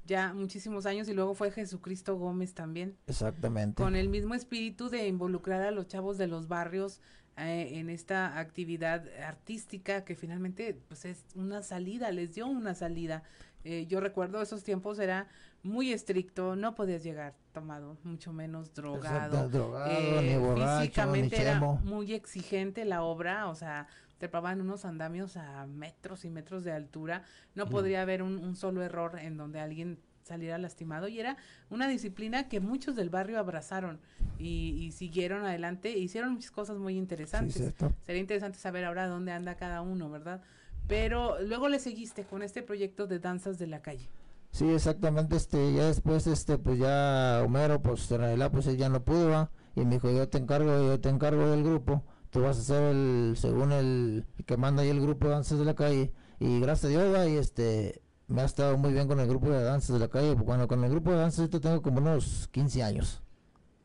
ya 0.08 0.32
muchísimos 0.32 0.86
años 0.86 1.08
y 1.08 1.14
luego 1.14 1.34
fue 1.34 1.52
Jesucristo 1.52 2.16
Gómez 2.16 2.54
también. 2.54 2.96
Exactamente. 3.06 3.80
Con 3.80 3.94
el 3.94 4.08
mismo 4.08 4.34
espíritu 4.34 4.88
de 4.88 5.06
involucrar 5.06 5.62
a 5.62 5.70
los 5.70 5.86
chavos 5.86 6.18
de 6.18 6.26
los 6.26 6.48
barrios 6.48 7.00
eh, 7.36 7.78
en 7.78 7.90
esta 7.90 8.38
actividad 8.38 9.06
artística 9.22 10.04
que 10.04 10.16
finalmente 10.16 10.80
pues 10.88 11.04
es 11.04 11.24
una 11.36 11.62
salida, 11.62 12.10
les 12.10 12.34
dio 12.34 12.48
una 12.48 12.74
salida. 12.74 13.22
Eh, 13.64 13.86
yo 13.86 14.00
recuerdo 14.00 14.40
esos 14.40 14.64
tiempos 14.64 14.98
era 14.98 15.28
muy 15.62 15.92
estricto, 15.92 16.56
no 16.56 16.74
podías 16.74 17.02
llegar 17.04 17.34
tomado, 17.52 17.98
mucho 18.02 18.32
menos 18.32 18.72
drogado. 18.72 19.48
drogado 19.48 20.22
ni 20.22 20.28
Eh, 20.28 20.38
borracho, 20.38 20.80
físicamente 20.80 21.36
ni 21.36 21.42
era 21.42 21.60
muy 21.60 22.14
exigente 22.14 22.84
la 22.84 23.02
obra, 23.02 23.48
o 23.48 23.54
sea, 23.54 23.88
trepaban 24.18 24.60
unos 24.60 24.84
andamios 24.84 25.36
a 25.36 25.66
metros 25.66 26.24
y 26.24 26.30
metros 26.30 26.64
de 26.64 26.72
altura, 26.72 27.22
no 27.54 27.68
podría 27.68 28.02
haber 28.02 28.22
un, 28.22 28.38
un 28.38 28.56
solo 28.56 28.82
error 28.82 29.18
en 29.18 29.36
donde 29.36 29.60
alguien 29.60 29.98
saliera 30.28 30.58
lastimado 30.58 31.08
y 31.08 31.18
era 31.18 31.36
una 31.70 31.88
disciplina 31.88 32.48
que 32.48 32.60
muchos 32.60 32.94
del 32.94 33.08
barrio 33.08 33.38
abrazaron 33.38 33.98
y, 34.38 34.76
y 34.78 34.92
siguieron 34.92 35.44
adelante, 35.44 35.92
e 35.94 35.98
hicieron 35.98 36.34
muchas 36.34 36.50
cosas 36.50 36.76
muy 36.78 36.96
interesantes. 36.96 37.74
Sería 38.02 38.20
interesante 38.20 38.58
saber 38.58 38.84
ahora 38.84 39.08
dónde 39.08 39.32
anda 39.32 39.56
cada 39.56 39.80
uno, 39.80 40.10
¿verdad? 40.10 40.42
Pero 40.86 41.40
luego 41.42 41.68
le 41.68 41.78
seguiste 41.78 42.24
con 42.24 42.42
este 42.42 42.62
proyecto 42.62 43.06
de 43.06 43.18
danzas 43.18 43.58
de 43.58 43.66
la 43.66 43.80
calle. 43.80 44.08
Sí, 44.50 44.68
exactamente, 44.70 45.36
este, 45.36 45.74
ya 45.74 45.86
después, 45.86 46.26
este, 46.26 46.56
pues 46.56 46.78
ya 46.78 47.42
Homero, 47.44 47.82
pues 47.82 48.08
pues 48.08 48.76
ya 48.76 48.88
no 48.88 49.02
pudo, 49.02 49.30
¿va? 49.30 49.50
y 49.76 49.84
me 49.84 49.94
dijo, 49.94 50.10
yo 50.10 50.28
te 50.28 50.38
encargo, 50.38 50.70
yo 50.86 51.00
te 51.00 51.08
encargo 51.08 51.48
del 51.50 51.62
grupo, 51.62 52.02
tú 52.30 52.40
vas 52.42 52.58
a 52.58 52.62
ser 52.62 52.82
el, 52.82 53.34
según 53.36 53.72
el, 53.72 54.24
el 54.38 54.44
que 54.44 54.56
manda 54.56 54.82
ahí 54.82 54.88
el 54.90 55.00
grupo 55.00 55.26
de 55.28 55.34
danzas 55.34 55.58
de 55.58 55.64
la 55.64 55.74
calle, 55.74 56.12
y 56.40 56.60
gracias 56.60 56.86
a 56.86 56.88
Dios, 56.88 57.28
y 57.28 57.36
este, 57.36 58.02
me 58.28 58.42
ha 58.42 58.44
estado 58.44 58.76
muy 58.78 58.92
bien 58.92 59.08
con 59.08 59.20
el 59.20 59.28
grupo 59.28 59.50
de 59.50 59.62
danzas 59.62 59.94
de 59.94 59.98
la 60.00 60.08
calle, 60.08 60.34
bueno, 60.34 60.68
con 60.68 60.84
el 60.84 60.90
grupo 60.90 61.10
de 61.10 61.18
danzas 61.18 61.48
yo 61.50 61.60
tengo 61.60 61.82
como 61.82 61.98
unos 61.98 62.48
15 62.52 62.82
años, 62.82 63.22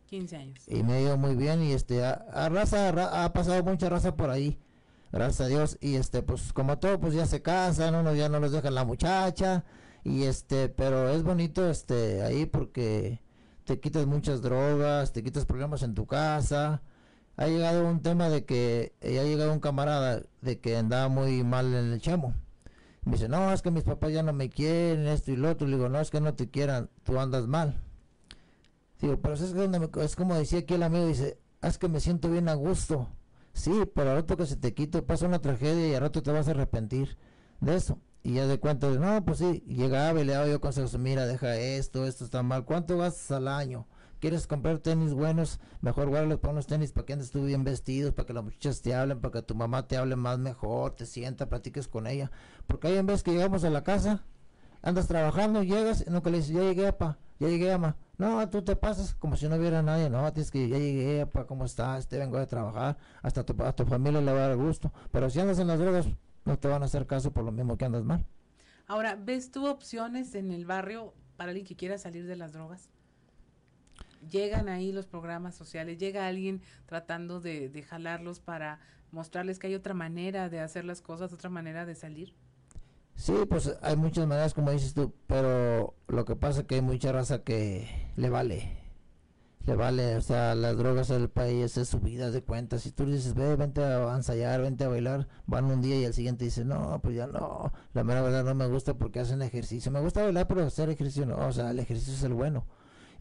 15 0.08 0.36
años. 0.36 0.64
y 0.68 0.84
me 0.84 0.94
ha 0.94 1.02
ido 1.02 1.18
muy 1.18 1.36
bien, 1.36 1.62
y 1.64 1.72
este, 1.74 2.04
a, 2.06 2.12
a 2.34 2.50
raza, 2.50 2.92
ra- 2.92 3.24
ha 3.26 3.34
pasado 3.34 3.64
mucha 3.64 3.90
raza 3.90 4.16
por 4.16 4.30
ahí, 4.30 4.60
gracias 5.12 5.42
a 5.42 5.48
Dios, 5.48 5.78
y 5.82 5.96
este, 5.96 6.22
pues 6.22 6.54
como 6.54 6.78
todo, 6.80 7.00
pues 7.00 7.14
ya 7.14 7.26
se 7.26 7.42
casan, 7.42 7.96
uno 7.96 8.14
ya 8.14 8.30
no 8.30 8.40
los 8.40 8.52
deja 8.52 8.70
la 8.72 8.86
muchacha, 8.86 9.64
y 10.04 10.24
este, 10.24 10.68
pero 10.70 11.10
es 11.10 11.24
bonito 11.24 11.70
este 11.70 12.22
ahí 12.24 12.46
porque 12.46 13.22
te 13.64 13.80
quitas 13.80 14.06
muchas 14.06 14.42
drogas, 14.42 15.14
te 15.14 15.24
quitas 15.24 15.46
problemas 15.46 15.82
en 15.84 15.94
tu 15.96 16.06
casa. 16.06 16.82
Ha 17.38 17.48
llegado 17.48 17.88
un 17.88 18.02
tema 18.02 18.30
de 18.30 18.46
que 18.46 18.94
eh, 19.02 19.20
ha 19.20 19.24
llegado 19.24 19.54
un 19.54 19.60
camarada 19.60 20.22
de 20.42 20.60
que 20.60 20.78
andaba 20.78 21.08
muy 21.10 21.44
mal 21.44 21.68
en 21.74 21.94
el 21.94 22.02
chamo. 22.02 22.34
Me 23.06 23.14
dice, 23.14 23.28
no, 23.30 23.52
es 23.54 23.62
que 23.62 23.72
mis 23.72 23.84
papás 23.84 24.14
ya 24.14 24.24
no 24.24 24.34
me 24.34 24.50
quieren, 24.50 25.08
esto 25.08 25.32
y 25.32 25.36
lo 25.36 25.50
otro. 25.50 25.68
Le 25.68 25.76
digo, 25.78 25.90
no, 25.90 26.00
es 26.00 26.10
que 26.12 26.22
no 26.22 26.36
te 26.36 26.50
quieran, 26.50 26.90
tú 27.04 27.20
andas 27.20 27.48
mal. 27.48 27.82
Digo, 29.02 29.20
pero 29.22 29.34
es, 29.34 29.54
que 29.54 30.02
es 30.04 30.16
como 30.16 30.36
decía 30.36 30.60
aquí 30.60 30.76
el 30.76 30.84
amigo, 30.84 31.06
dice, 31.08 31.38
"Ah, 31.62 31.68
es 31.68 31.78
que 31.78 31.90
me 31.90 32.00
siento 32.00 32.30
bien 32.30 32.48
a 32.50 32.54
gusto. 32.54 33.10
Sí, 33.54 33.84
pero 33.94 34.12
al 34.12 34.18
rato 34.18 34.38
que 34.38 34.46
se 34.46 34.56
te 34.56 34.74
quite 34.74 35.02
pasa 35.02 35.28
una 35.28 35.40
tragedia 35.42 35.88
y 35.90 35.94
al 35.96 36.02
rato 36.02 36.24
te 36.24 36.32
vas 36.32 36.48
a 36.48 36.52
arrepentir 36.52 37.18
de 37.60 37.76
eso. 37.76 38.00
Y 38.24 38.34
ya 38.36 38.48
de 38.48 38.60
cuenta, 38.60 38.90
no, 38.90 39.24
pues 39.26 39.40
sí, 39.40 39.64
llegaba 39.68 40.22
y 40.22 40.26
le 40.26 40.34
daba 40.34 40.48
yo 40.48 40.62
consejos, 40.62 40.98
mira, 40.98 41.26
deja 41.28 41.58
esto, 41.58 42.08
esto 42.08 42.24
está 42.26 42.42
mal, 42.44 42.64
¿cuánto 42.66 42.98
gastas 42.98 43.32
al 43.32 43.48
año? 43.50 43.86
¿Quieres 44.24 44.48
comprar 44.48 44.80
tenis 44.80 45.14
buenos? 45.14 45.60
Mejor 45.82 46.08
guárdalos 46.08 46.40
para 46.40 46.54
unos 46.54 46.66
tenis 46.66 46.94
para 46.94 47.06
que 47.06 47.12
andes 47.12 47.30
tú 47.30 47.44
bien 47.44 47.66
vestidos, 47.66 48.14
para 48.14 48.26
que 48.26 48.32
las 48.32 48.46
muchachas 48.46 48.82
te 48.82 48.96
hablen, 48.96 49.20
para 49.20 49.34
que 49.34 49.42
tu 49.42 49.54
mamá 49.54 49.86
te 49.86 49.98
hable 49.98 50.16
más 50.16 50.40
mejor, 50.40 50.96
te 50.96 51.06
sienta, 51.06 51.50
platiques 51.50 51.90
con 51.90 52.08
ella. 52.08 52.32
Porque 52.66 52.88
hay 52.88 52.96
en 52.96 53.06
vez 53.06 53.22
que 53.22 53.32
llegamos 53.32 53.66
a 53.66 53.70
la 53.70 53.84
casa, 53.84 54.24
andas 54.82 55.10
trabajando, 55.10 55.62
llegas 55.62 56.06
y 56.08 56.10
nunca 56.10 56.30
le 56.30 56.38
dices, 56.38 56.54
ya 56.54 56.62
llegué, 56.62 56.88
apa, 56.88 57.18
ya 57.38 57.50
llegué, 57.50 57.74
ama. 57.74 57.98
No, 58.18 58.50
tú 58.50 58.62
te 58.62 58.78
pasas 58.78 59.14
como 59.14 59.36
si 59.36 59.50
no 59.50 59.58
hubiera 59.58 59.82
nadie, 59.82 60.10
no, 60.10 60.32
tienes 60.32 60.52
que, 60.52 60.70
ya 60.70 60.78
llegué, 60.78 61.24
apa, 61.24 61.46
¿cómo 61.46 61.66
estás? 61.66 62.08
Te 62.08 62.18
vengo 62.18 62.40
de 62.40 62.48
trabajar, 62.48 62.98
hasta 63.24 63.46
tu, 63.46 63.62
a 63.62 63.76
tu 63.76 63.86
familia 63.86 64.22
le 64.22 64.32
va 64.32 64.46
a 64.46 64.48
dar 64.48 64.56
gusto. 64.56 64.94
Pero 65.12 65.30
si 65.30 65.42
andas 65.42 65.60
en 65.60 65.68
las 65.68 65.80
drogas, 65.80 66.08
no 66.46 66.58
te 66.58 66.70
van 66.70 66.82
a 66.82 66.86
hacer 66.86 67.08
caso 67.08 67.34
por 67.34 67.44
lo 67.44 67.52
mismo 67.52 67.76
que 67.78 67.84
andas 67.84 68.06
mal. 68.06 68.26
Ahora, 68.88 69.18
¿ves 69.18 69.52
tú 69.52 69.68
opciones 69.68 70.34
en 70.34 70.54
el 70.54 70.66
barrio 70.66 71.14
para 71.36 71.50
alguien 71.50 71.68
que 71.68 71.76
quiera 71.76 71.98
salir 71.98 72.26
de 72.26 72.38
las 72.38 72.54
drogas? 72.54 72.93
Llegan 74.30 74.70
ahí 74.70 74.92
los 74.92 75.06
programas 75.06 75.56
sociales, 75.56 75.98
llega 75.98 76.28
alguien 76.28 76.62
tratando 76.86 77.40
de, 77.40 77.86
jalarlos 77.88 78.40
para 78.40 78.80
mostrarles 79.12 79.60
que 79.60 79.68
hay 79.68 79.76
otra 79.76 79.94
manera 79.94 80.50
de 80.50 80.60
hacer 80.60 80.86
las 80.86 81.02
cosas, 81.02 81.34
otra 81.34 81.50
manera 81.50 81.86
de 81.86 81.96
salir. 81.96 82.34
Sí, 83.16 83.34
pues 83.48 83.78
hay 83.82 83.96
muchas 83.96 84.28
maneras 84.28 84.54
como 84.54 84.72
dices 84.72 84.94
tú, 84.94 85.14
pero 85.28 85.96
lo 86.08 86.26
que 86.26 86.36
pasa 86.36 86.62
es 86.62 86.68
que 86.68 86.76
hay 86.76 86.82
mucha 86.82 87.12
raza 87.12 87.44
que 87.44 87.88
le 88.16 88.30
vale. 88.30 88.84
Le 89.66 89.76
vale, 89.78 90.18
o 90.18 90.22
sea, 90.22 90.56
las 90.56 90.76
drogas 90.76 91.08
del 91.08 91.30
país 91.30 91.78
es 91.78 91.88
subida 91.88 92.32
de 92.32 92.42
cuentas. 92.42 92.82
Si 92.82 92.92
tú 92.92 93.06
dices, 93.06 93.34
ve, 93.34 93.56
vente 93.56 93.82
a 93.82 94.14
ensayar, 94.14 94.62
vente 94.62 94.84
a 94.84 94.90
bailar, 94.90 95.30
van 95.46 95.66
un 95.66 95.82
día 95.82 95.98
y 95.98 96.04
al 96.06 96.14
siguiente 96.14 96.44
dicen, 96.44 96.68
no, 96.68 97.00
pues 97.02 97.16
ya 97.16 97.28
no, 97.28 97.72
la 97.94 98.04
mera 98.04 98.22
verdad 98.22 98.44
no 98.44 98.56
me 98.56 98.68
gusta 98.68 98.96
porque 98.96 99.22
hacen 99.22 99.42
ejercicio. 99.42 99.90
Me 99.90 100.02
gusta 100.02 100.24
bailar, 100.24 100.48
pero 100.50 100.64
hacer 100.64 100.90
ejercicio 100.90 101.26
no, 101.26 101.38
o 101.38 101.52
sea, 101.54 101.72
el 101.72 101.80
ejercicio 101.80 102.14
es 102.14 102.24
el 102.24 102.34
bueno. 102.34 102.66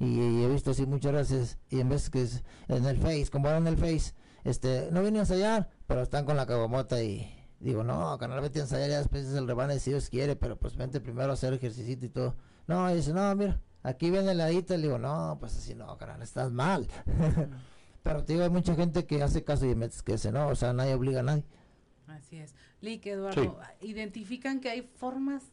Y, 0.02 0.20
y 0.20 0.42
he 0.44 0.48
visto 0.48 0.72
así 0.72 0.84
muchas 0.86 1.12
veces, 1.12 1.58
y 1.70 1.80
en 1.80 1.88
vez 1.88 2.10
que 2.10 2.22
es 2.22 2.42
en 2.68 2.84
el 2.86 2.98
Face, 2.98 3.28
como 3.30 3.48
van 3.48 3.66
en 3.66 3.68
el 3.68 3.76
Face, 3.78 4.14
este, 4.44 4.88
no 4.90 5.00
vienen 5.00 5.18
a 5.18 5.20
ensayar, 5.20 5.70
pero 5.86 6.02
están 6.02 6.24
con 6.24 6.36
la 6.36 6.44
cabomota 6.46 7.00
y 7.02 7.32
digo, 7.60 7.84
no, 7.84 8.18
canal, 8.18 8.40
vete 8.40 8.58
a 8.58 8.62
ensayar, 8.62 8.90
ya 8.90 8.98
después 8.98 9.24
es 9.26 9.34
el 9.34 9.46
rebane 9.46 9.78
si 9.78 9.90
Dios 9.90 10.08
quiere, 10.10 10.34
pero 10.34 10.58
pues 10.58 10.76
vente 10.76 11.00
primero 11.00 11.30
a 11.30 11.34
hacer 11.34 11.52
ejercicio 11.52 11.96
y 12.04 12.08
todo. 12.08 12.34
No, 12.66 12.90
y 12.90 12.96
dice, 12.96 13.12
no, 13.12 13.32
mira, 13.36 13.60
aquí 13.84 14.10
viene 14.10 14.34
la 14.34 14.50
hita, 14.50 14.76
le 14.76 14.82
digo, 14.88 14.98
no, 14.98 15.36
pues 15.38 15.56
así 15.56 15.74
no, 15.76 15.96
canal, 15.98 16.20
estás 16.22 16.50
mal. 16.50 16.88
pero 18.02 18.24
te 18.24 18.32
digo, 18.32 18.44
hay 18.44 18.50
mucha 18.50 18.74
gente 18.74 19.06
que 19.06 19.22
hace 19.22 19.44
caso 19.44 19.66
y 19.66 19.74
metes 19.76 20.02
que 20.02 20.14
ese 20.14 20.32
no, 20.32 20.48
o 20.48 20.56
sea, 20.56 20.72
nadie 20.72 20.94
obliga 20.94 21.20
a 21.20 21.24
nadie. 21.24 21.44
Así 22.08 22.38
es. 22.38 22.54
Lick, 22.80 23.06
Eduardo, 23.06 23.58
¿identifican 23.80 24.60
que 24.60 24.70
hay 24.70 24.82
formas 24.82 25.44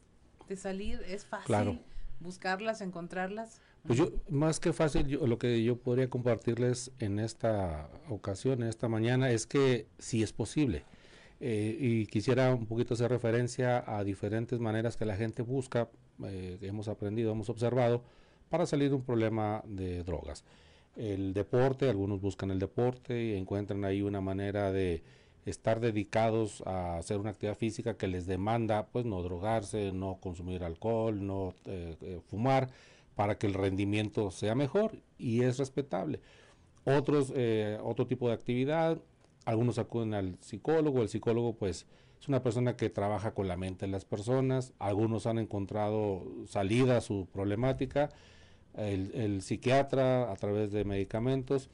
de 0.48 0.56
salir? 0.56 1.00
¿Es 1.06 1.24
fácil 1.24 1.46
Claro. 1.46 1.78
buscarlas, 2.18 2.80
encontrarlas? 2.80 3.60
Pues 3.86 3.98
yo, 3.98 4.10
más 4.28 4.60
que 4.60 4.72
fácil, 4.72 5.06
yo- 5.06 5.26
lo 5.26 5.38
que 5.38 5.62
yo 5.64 5.76
podría 5.76 6.08
compartirles 6.10 6.92
en 6.98 7.18
esta 7.18 7.88
ocasión, 8.08 8.62
en 8.62 8.68
esta 8.68 8.88
mañana, 8.88 9.30
es 9.30 9.46
que 9.46 9.86
sí 9.98 10.22
es 10.22 10.32
posible. 10.32 10.84
Eh, 11.40 11.76
y 11.80 12.06
quisiera 12.06 12.54
un 12.54 12.66
poquito 12.66 12.92
hacer 12.94 13.10
referencia 13.10 13.82
a 13.86 14.04
diferentes 14.04 14.60
maneras 14.60 14.96
que 14.98 15.06
la 15.06 15.16
gente 15.16 15.40
busca, 15.42 15.88
eh, 16.24 16.58
hemos 16.60 16.88
aprendido, 16.88 17.32
hemos 17.32 17.48
observado, 17.48 18.02
para 18.50 18.66
salir 18.66 18.90
de 18.90 18.96
un 18.96 19.02
problema 19.04 19.62
de 19.66 20.04
drogas. 20.04 20.44
El 20.96 21.32
deporte, 21.32 21.88
algunos 21.88 22.20
buscan 22.20 22.50
el 22.50 22.58
deporte 22.58 23.24
y 23.24 23.34
encuentran 23.36 23.84
ahí 23.86 24.02
una 24.02 24.20
manera 24.20 24.70
de 24.72 25.02
estar 25.46 25.80
dedicados 25.80 26.62
a 26.66 26.98
hacer 26.98 27.16
una 27.18 27.30
actividad 27.30 27.56
física 27.56 27.94
que 27.96 28.08
les 28.08 28.26
demanda, 28.26 28.88
pues, 28.92 29.06
no 29.06 29.22
drogarse, 29.22 29.92
no 29.92 30.18
consumir 30.20 30.62
alcohol, 30.62 31.26
no 31.26 31.54
eh, 31.64 31.96
eh, 32.02 32.20
fumar, 32.28 32.68
para 33.14 33.38
que 33.38 33.46
el 33.46 33.54
rendimiento 33.54 34.30
sea 34.30 34.54
mejor 34.54 35.02
y 35.18 35.42
es 35.42 35.58
respetable. 35.58 36.20
Otros, 36.84 37.32
eh, 37.36 37.78
otro 37.82 38.06
tipo 38.06 38.28
de 38.28 38.34
actividad, 38.34 38.98
algunos 39.44 39.78
acuden 39.78 40.14
al 40.14 40.38
psicólogo, 40.40 41.02
el 41.02 41.08
psicólogo 41.08 41.54
pues 41.54 41.86
es 42.20 42.28
una 42.28 42.42
persona 42.42 42.76
que 42.76 42.90
trabaja 42.90 43.32
con 43.32 43.48
la 43.48 43.56
mente 43.56 43.86
de 43.86 43.92
las 43.92 44.04
personas, 44.04 44.72
algunos 44.78 45.26
han 45.26 45.38
encontrado 45.38 46.24
salida 46.46 46.98
a 46.98 47.00
su 47.00 47.26
problemática, 47.32 48.10
el, 48.74 49.42
psiquiatra 49.42 50.30
a 50.30 50.36
través 50.36 50.70
de 50.70 50.84
medicamentos. 50.84 51.70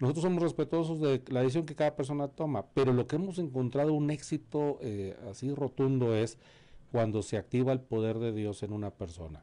Nosotros 0.00 0.24
somos 0.24 0.42
respetuosos 0.42 1.00
de 1.00 1.22
la 1.28 1.40
decisión 1.40 1.66
que 1.66 1.76
cada 1.76 1.94
persona 1.94 2.28
toma, 2.28 2.66
pero 2.74 2.92
lo 2.92 3.06
que 3.06 3.16
hemos 3.16 3.38
encontrado 3.38 3.92
un 3.92 4.10
éxito 4.10 4.78
eh, 4.82 5.16
así 5.30 5.54
rotundo 5.54 6.14
es 6.14 6.38
cuando 6.90 7.22
se 7.22 7.36
activa 7.36 7.72
el 7.72 7.80
poder 7.80 8.18
de 8.18 8.32
Dios 8.32 8.62
en 8.62 8.72
una 8.72 8.90
persona 8.90 9.42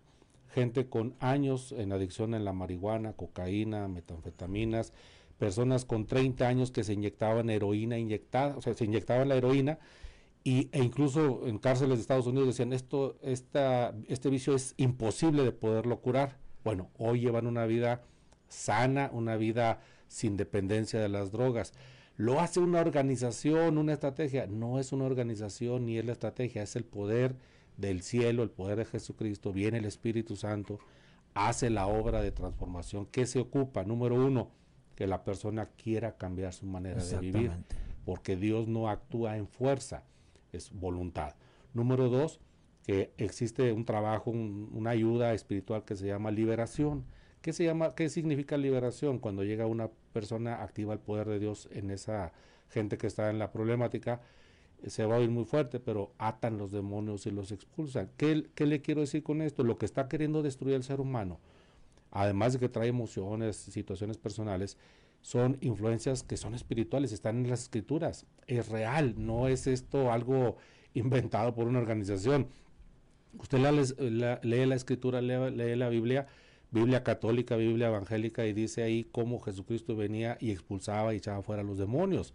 gente 0.53 0.87
con 0.87 1.15
años 1.19 1.71
en 1.71 1.91
adicción 1.91 2.33
en 2.33 2.45
la 2.45 2.53
marihuana, 2.53 3.13
cocaína, 3.13 3.87
metanfetaminas, 3.87 4.93
personas 5.37 5.85
con 5.85 6.05
30 6.05 6.47
años 6.47 6.71
que 6.71 6.83
se 6.83 6.93
inyectaban 6.93 7.49
heroína 7.49 7.97
inyectada, 7.97 8.55
o 8.57 8.61
sea, 8.61 8.73
se 8.73 8.85
inyectaban 8.85 9.29
la 9.29 9.35
heroína 9.35 9.79
y, 10.43 10.69
e 10.71 10.83
incluso 10.83 11.47
en 11.47 11.59
cárceles 11.59 11.97
de 11.97 12.01
Estados 12.01 12.27
Unidos 12.27 12.47
decían 12.47 12.73
esto, 12.73 13.17
esta, 13.21 13.93
este 14.07 14.29
vicio 14.29 14.55
es 14.55 14.73
imposible 14.77 15.43
de 15.43 15.51
poderlo 15.51 15.99
curar. 15.99 16.37
Bueno, 16.63 16.89
hoy 16.97 17.21
llevan 17.21 17.47
una 17.47 17.65
vida 17.65 18.03
sana, 18.47 19.09
una 19.13 19.35
vida 19.35 19.81
sin 20.07 20.37
dependencia 20.37 20.99
de 20.99 21.09
las 21.09 21.31
drogas. 21.31 21.73
Lo 22.17 22.39
hace 22.39 22.59
una 22.59 22.81
organización, 22.81 23.77
una 23.77 23.93
estrategia. 23.93 24.47
No 24.47 24.79
es 24.79 24.91
una 24.91 25.05
organización 25.05 25.85
ni 25.85 25.97
es 25.97 26.05
la 26.05 26.11
estrategia, 26.11 26.63
es 26.63 26.75
el 26.75 26.83
poder 26.83 27.35
del 27.81 28.03
cielo, 28.03 28.43
el 28.43 28.51
poder 28.51 28.77
de 28.77 28.85
Jesucristo, 28.85 29.51
viene 29.51 29.79
el 29.79 29.85
Espíritu 29.85 30.35
Santo, 30.35 30.79
hace 31.33 31.69
la 31.69 31.87
obra 31.87 32.21
de 32.21 32.31
transformación. 32.31 33.07
¿Qué 33.07 33.25
se 33.25 33.39
ocupa? 33.39 33.83
Número 33.83 34.15
uno, 34.15 34.51
que 34.95 35.07
la 35.07 35.23
persona 35.23 35.65
quiera 35.65 36.15
cambiar 36.17 36.53
su 36.53 36.65
manera 36.65 37.03
de 37.03 37.17
vivir, 37.19 37.51
porque 38.05 38.35
Dios 38.35 38.67
no 38.67 38.89
actúa 38.89 39.37
en 39.37 39.47
fuerza, 39.47 40.03
es 40.53 40.71
voluntad. 40.71 41.35
Número 41.73 42.09
dos, 42.09 42.39
que 42.83 43.11
existe 43.17 43.71
un 43.71 43.85
trabajo, 43.85 44.31
una 44.31 44.91
ayuda 44.91 45.33
espiritual 45.33 45.83
que 45.83 45.95
se 45.95 46.07
llama 46.07 46.31
liberación. 46.31 47.05
¿Qué, 47.41 47.53
se 47.53 47.63
llama, 47.63 47.95
¿Qué 47.95 48.09
significa 48.09 48.57
liberación? 48.57 49.19
Cuando 49.19 49.43
llega 49.43 49.65
una 49.65 49.89
persona 50.13 50.61
activa 50.61 50.93
el 50.93 50.99
poder 50.99 51.27
de 51.27 51.39
Dios 51.39 51.69
en 51.71 51.89
esa 51.89 52.33
gente 52.69 52.97
que 52.97 53.07
está 53.07 53.29
en 53.29 53.39
la 53.39 53.51
problemática, 53.51 54.21
se 54.87 55.05
va 55.05 55.15
a 55.15 55.19
oír 55.19 55.29
muy 55.29 55.45
fuerte, 55.45 55.79
pero 55.79 56.13
atan 56.17 56.57
los 56.57 56.71
demonios 56.71 57.25
y 57.25 57.31
los 57.31 57.51
expulsan. 57.51 58.09
¿Qué, 58.17 58.47
¿Qué, 58.55 58.65
le 58.65 58.81
quiero 58.81 59.01
decir 59.01 59.23
con 59.23 59.41
esto? 59.41 59.63
Lo 59.63 59.77
que 59.77 59.85
está 59.85 60.07
queriendo 60.07 60.41
destruir 60.41 60.75
el 60.75 60.83
ser 60.83 60.99
humano, 60.99 61.39
además 62.11 62.53
de 62.53 62.59
que 62.59 62.69
trae 62.69 62.87
emociones, 62.87 63.55
situaciones 63.55 64.17
personales, 64.17 64.77
son 65.21 65.57
influencias 65.61 66.23
que 66.23 66.37
son 66.37 66.55
espirituales, 66.55 67.11
están 67.11 67.37
en 67.37 67.49
las 67.49 67.63
escrituras, 67.63 68.25
es 68.47 68.69
real, 68.69 69.15
no 69.17 69.47
es 69.47 69.67
esto 69.67 70.11
algo 70.11 70.57
inventado 70.93 71.53
por 71.53 71.67
una 71.67 71.79
organización. 71.79 72.47
Usted 73.37 73.59
lee 74.41 74.65
la 74.65 74.75
escritura, 74.75 75.21
lee, 75.21 75.55
lee 75.55 75.75
la 75.75 75.89
Biblia, 75.89 76.27
Biblia 76.71 77.03
católica, 77.03 77.55
Biblia 77.55 77.87
evangélica, 77.87 78.45
y 78.45 78.53
dice 78.53 78.83
ahí 78.83 79.07
cómo 79.11 79.39
Jesucristo 79.39 79.95
venía 79.95 80.37
y 80.41 80.51
expulsaba 80.51 81.13
y 81.13 81.17
echaba 81.17 81.43
fuera 81.43 81.61
a 81.61 81.65
los 81.65 81.77
demonios 81.77 82.33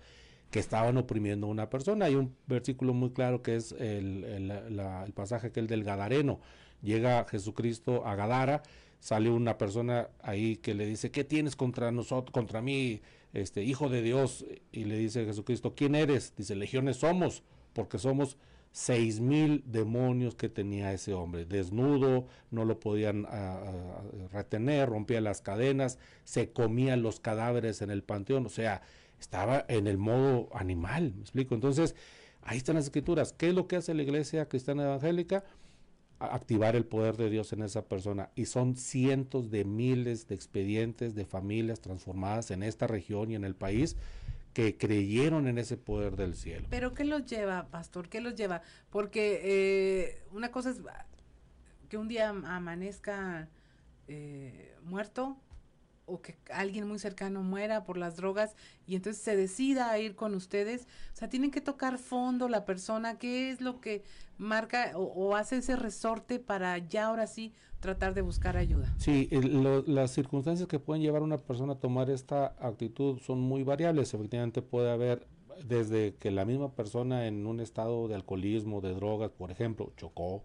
que 0.50 0.58
estaban 0.58 0.96
oprimiendo 0.96 1.46
a 1.46 1.50
una 1.50 1.70
persona. 1.70 2.06
Hay 2.06 2.14
un 2.14 2.34
versículo 2.46 2.94
muy 2.94 3.10
claro 3.10 3.42
que 3.42 3.56
es 3.56 3.72
el, 3.72 4.24
el, 4.24 5.12
pasaje 5.12 5.50
que 5.50 5.60
el 5.60 5.66
del 5.66 5.84
Gadareno. 5.84 6.40
Llega 6.82 7.24
Jesucristo 7.24 8.06
a 8.06 8.14
Gadara, 8.14 8.62
sale 9.00 9.30
una 9.30 9.58
persona 9.58 10.08
ahí 10.22 10.56
que 10.56 10.74
le 10.74 10.86
dice, 10.86 11.10
¿qué 11.10 11.24
tienes 11.24 11.56
contra 11.56 11.90
nosotros, 11.90 12.32
contra 12.32 12.62
mí, 12.62 13.00
este 13.32 13.64
hijo 13.64 13.88
de 13.88 14.02
Dios? 14.02 14.44
Y 14.72 14.84
le 14.84 14.96
dice 14.98 15.24
Jesucristo, 15.24 15.74
¿quién 15.74 15.94
eres? 15.94 16.34
Dice, 16.36 16.54
legiones 16.54 16.98
somos, 16.98 17.42
porque 17.72 17.98
somos 17.98 18.36
seis 18.76 19.20
mil 19.20 19.64
demonios 19.64 20.34
que 20.34 20.50
tenía 20.50 20.92
ese 20.92 21.14
hombre, 21.14 21.46
desnudo, 21.46 22.26
no 22.50 22.66
lo 22.66 22.78
podían 22.78 23.26
retener, 24.30 24.90
rompía 24.90 25.22
las 25.22 25.40
cadenas, 25.40 25.98
se 26.24 26.52
comían 26.52 27.00
los 27.00 27.18
cadáveres 27.18 27.80
en 27.80 27.90
el 27.90 28.02
panteón, 28.02 28.44
o 28.44 28.50
sea, 28.50 28.82
estaba 29.20 29.64
en 29.68 29.86
el 29.86 29.98
modo 29.98 30.48
animal, 30.54 31.12
me 31.14 31.22
explico. 31.22 31.54
Entonces, 31.54 31.94
ahí 32.42 32.58
están 32.58 32.76
las 32.76 32.84
escrituras. 32.84 33.32
¿Qué 33.32 33.48
es 33.48 33.54
lo 33.54 33.66
que 33.66 33.76
hace 33.76 33.94
la 33.94 34.02
iglesia 34.02 34.48
cristiana 34.48 34.84
evangélica? 34.84 35.44
activar 36.18 36.76
el 36.76 36.86
poder 36.86 37.16
de 37.16 37.30
Dios 37.30 37.52
en 37.52 37.62
esa 37.62 37.84
persona. 37.84 38.30
Y 38.34 38.46
son 38.46 38.76
cientos 38.76 39.50
de 39.50 39.64
miles 39.64 40.28
de 40.28 40.34
expedientes 40.34 41.14
de 41.14 41.26
familias 41.26 41.80
transformadas 41.80 42.50
en 42.50 42.62
esta 42.62 42.86
región 42.86 43.30
y 43.30 43.34
en 43.34 43.44
el 43.44 43.54
país 43.54 43.96
que 44.52 44.78
creyeron 44.78 45.46
en 45.46 45.58
ese 45.58 45.76
poder 45.76 46.16
del 46.16 46.34
cielo. 46.34 46.66
Pero 46.70 46.94
¿qué 46.94 47.04
los 47.04 47.26
lleva, 47.26 47.66
pastor? 47.66 48.08
¿Qué 48.08 48.22
los 48.22 48.34
lleva? 48.34 48.62
Porque 48.88 49.40
eh, 49.44 50.22
una 50.32 50.50
cosa 50.50 50.70
es 50.70 50.80
que 51.90 51.98
un 51.98 52.08
día 52.08 52.30
amanezca 52.30 53.50
eh, 54.08 54.74
muerto 54.82 55.36
o 56.06 56.22
que 56.22 56.36
alguien 56.50 56.86
muy 56.86 56.98
cercano 56.98 57.42
muera 57.42 57.84
por 57.84 57.98
las 57.98 58.16
drogas 58.16 58.54
y 58.86 58.94
entonces 58.96 59.22
se 59.22 59.36
decida 59.36 59.90
a 59.90 59.98
ir 59.98 60.14
con 60.14 60.34
ustedes. 60.34 60.86
O 61.12 61.16
sea, 61.16 61.28
tienen 61.28 61.50
que 61.50 61.60
tocar 61.60 61.98
fondo 61.98 62.48
la 62.48 62.64
persona, 62.64 63.18
qué 63.18 63.50
es 63.50 63.60
lo 63.60 63.80
que 63.80 64.04
marca 64.38 64.92
o, 64.94 65.34
hace 65.36 65.58
ese 65.58 65.76
resorte 65.76 66.38
para 66.38 66.78
ya 66.78 67.06
ahora 67.06 67.26
sí 67.26 67.52
tratar 67.80 68.14
de 68.14 68.22
buscar 68.22 68.56
ayuda. 68.56 68.94
Sí, 68.98 69.28
las 69.86 70.12
circunstancias 70.12 70.68
que 70.68 70.78
pueden 70.78 71.02
llevar 71.02 71.22
a 71.22 71.24
una 71.24 71.38
persona 71.38 71.74
a 71.74 71.78
tomar 71.78 72.08
esta 72.10 72.54
actitud 72.60 73.18
son 73.18 73.40
muy 73.40 73.64
variables. 73.64 74.14
Efectivamente 74.14 74.62
puede 74.62 74.90
haber 74.90 75.26
desde 75.64 76.14
que 76.14 76.30
la 76.30 76.44
misma 76.44 76.72
persona 76.72 77.26
en 77.26 77.46
un 77.46 77.60
estado 77.60 78.08
de 78.08 78.14
alcoholismo, 78.14 78.80
de 78.80 78.94
drogas, 78.94 79.30
por 79.30 79.50
ejemplo, 79.50 79.92
chocó, 79.96 80.42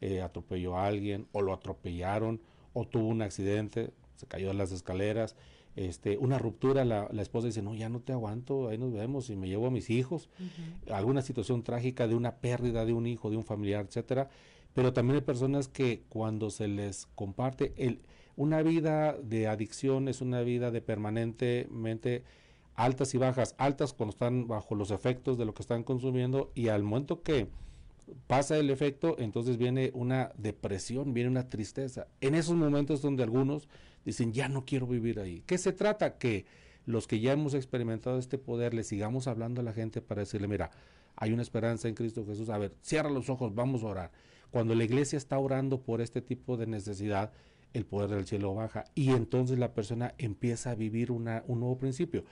eh, 0.00 0.22
atropelló 0.22 0.76
a 0.76 0.86
alguien 0.86 1.26
o 1.32 1.42
lo 1.42 1.52
atropellaron 1.52 2.40
o 2.72 2.86
tuvo 2.86 3.08
un 3.08 3.22
accidente, 3.22 3.92
se 4.20 4.26
cayó 4.26 4.48
de 4.48 4.54
las 4.54 4.72
escaleras, 4.72 5.36
este, 5.76 6.18
una 6.18 6.38
ruptura, 6.38 6.84
la, 6.84 7.08
la, 7.12 7.22
esposa 7.22 7.46
dice, 7.46 7.62
no, 7.62 7.74
ya 7.74 7.88
no 7.88 8.00
te 8.00 8.12
aguanto, 8.12 8.68
ahí 8.68 8.78
nos 8.78 8.92
vemos 8.92 9.30
y 9.30 9.36
me 9.36 9.48
llevo 9.48 9.66
a 9.66 9.70
mis 9.70 9.88
hijos, 9.90 10.28
alguna 10.90 11.22
situación 11.22 11.62
trágica 11.62 12.08
de 12.08 12.14
una 12.14 12.36
pérdida 12.36 12.84
de 12.84 12.92
un 12.92 13.06
hijo, 13.06 13.30
de 13.30 13.36
un 13.36 13.44
familiar, 13.44 13.86
etcétera, 13.86 14.28
pero 14.74 14.92
también 14.92 15.16
hay 15.16 15.22
personas 15.22 15.68
que 15.68 16.02
cuando 16.08 16.50
se 16.50 16.68
les 16.68 17.06
comparte 17.14 17.72
el, 17.76 18.00
una 18.36 18.62
vida 18.62 19.16
de 19.22 19.48
adicción 19.48 20.08
es 20.08 20.20
una 20.20 20.40
vida 20.42 20.70
de 20.70 20.80
permanentemente 20.80 22.24
altas 22.74 23.14
y 23.14 23.18
bajas, 23.18 23.54
altas 23.58 23.92
cuando 23.92 24.12
están 24.12 24.48
bajo 24.48 24.74
los 24.74 24.90
efectos 24.90 25.38
de 25.38 25.44
lo 25.44 25.54
que 25.54 25.62
están 25.62 25.82
consumiendo 25.82 26.50
y 26.54 26.68
al 26.68 26.82
momento 26.82 27.22
que 27.22 27.48
pasa 28.26 28.56
el 28.56 28.70
efecto, 28.70 29.16
entonces 29.18 29.56
viene 29.56 29.90
una 29.94 30.32
depresión, 30.36 31.12
viene 31.12 31.30
una 31.30 31.48
tristeza. 31.48 32.06
En 32.20 32.34
esos 32.34 32.56
momentos 32.56 33.02
donde 33.02 33.22
algunos 33.22 33.68
dicen, 34.04 34.32
ya 34.32 34.48
no 34.48 34.64
quiero 34.64 34.86
vivir 34.86 35.20
ahí. 35.20 35.42
¿Qué 35.46 35.58
se 35.58 35.72
trata? 35.72 36.18
Que 36.18 36.46
los 36.86 37.06
que 37.06 37.20
ya 37.20 37.32
hemos 37.32 37.54
experimentado 37.54 38.18
este 38.18 38.38
poder 38.38 38.74
le 38.74 38.84
sigamos 38.84 39.26
hablando 39.26 39.60
a 39.60 39.64
la 39.64 39.72
gente 39.72 40.00
para 40.00 40.20
decirle, 40.20 40.48
mira, 40.48 40.70
hay 41.16 41.32
una 41.32 41.42
esperanza 41.42 41.88
en 41.88 41.94
Cristo 41.94 42.24
Jesús. 42.26 42.48
A 42.48 42.58
ver, 42.58 42.74
cierra 42.80 43.10
los 43.10 43.28
ojos, 43.28 43.54
vamos 43.54 43.82
a 43.82 43.86
orar. 43.86 44.12
Cuando 44.50 44.74
la 44.74 44.84
iglesia 44.84 45.16
está 45.16 45.38
orando 45.38 45.82
por 45.82 46.00
este 46.00 46.22
tipo 46.22 46.56
de 46.56 46.66
necesidad, 46.66 47.32
el 47.72 47.84
poder 47.84 48.10
del 48.10 48.26
cielo 48.26 48.54
baja 48.54 48.84
y 48.94 49.10
entonces 49.10 49.58
la 49.58 49.74
persona 49.74 50.14
empieza 50.18 50.72
a 50.72 50.74
vivir 50.74 51.12
una, 51.12 51.44
un 51.46 51.60
nuevo 51.60 51.78
principio. 51.78 52.24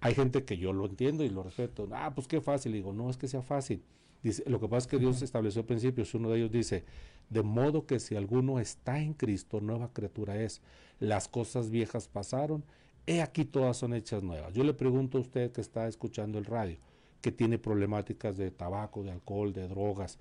Hay 0.00 0.14
gente 0.14 0.44
que 0.44 0.56
yo 0.56 0.72
lo 0.72 0.86
entiendo 0.86 1.24
y 1.24 1.28
lo 1.28 1.42
respeto. 1.42 1.88
Ah, 1.92 2.14
pues 2.14 2.28
qué 2.28 2.40
fácil. 2.40 2.72
Digo, 2.72 2.92
no 2.92 3.10
es 3.10 3.16
que 3.16 3.26
sea 3.26 3.42
fácil. 3.42 3.82
Dice, 4.22 4.44
lo 4.46 4.60
que 4.60 4.68
pasa 4.68 4.84
es 4.84 4.86
que 4.86 4.98
Dios 4.98 5.22
estableció 5.22 5.66
principios. 5.66 6.14
Uno 6.14 6.30
de 6.30 6.38
ellos 6.38 6.52
dice, 6.52 6.84
de 7.30 7.42
modo 7.42 7.86
que 7.86 8.00
si 8.00 8.16
alguno 8.16 8.58
está 8.58 9.00
en 9.00 9.14
Cristo, 9.14 9.60
nueva 9.60 9.92
criatura 9.92 10.40
es. 10.40 10.62
Las 10.98 11.28
cosas 11.28 11.70
viejas 11.70 12.08
pasaron, 12.08 12.64
he 13.06 13.22
aquí 13.22 13.44
todas 13.44 13.76
son 13.76 13.94
hechas 13.94 14.22
nuevas. 14.22 14.52
Yo 14.54 14.64
le 14.64 14.74
pregunto 14.74 15.18
a 15.18 15.20
usted 15.20 15.52
que 15.52 15.60
está 15.60 15.86
escuchando 15.88 16.38
el 16.38 16.44
radio, 16.44 16.78
que 17.20 17.32
tiene 17.32 17.58
problemáticas 17.58 18.36
de 18.36 18.50
tabaco, 18.50 19.02
de 19.02 19.12
alcohol, 19.12 19.52
de 19.52 19.68
drogas, 19.68 20.18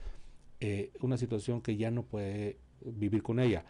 eh, 0.59 0.91
una 1.01 1.17
situación 1.17 1.61
que 1.61 1.77
ya 1.77 1.91
no 1.91 2.03
puede 2.03 2.57
vivir 2.81 3.23
con 3.23 3.39
ella. 3.39 3.65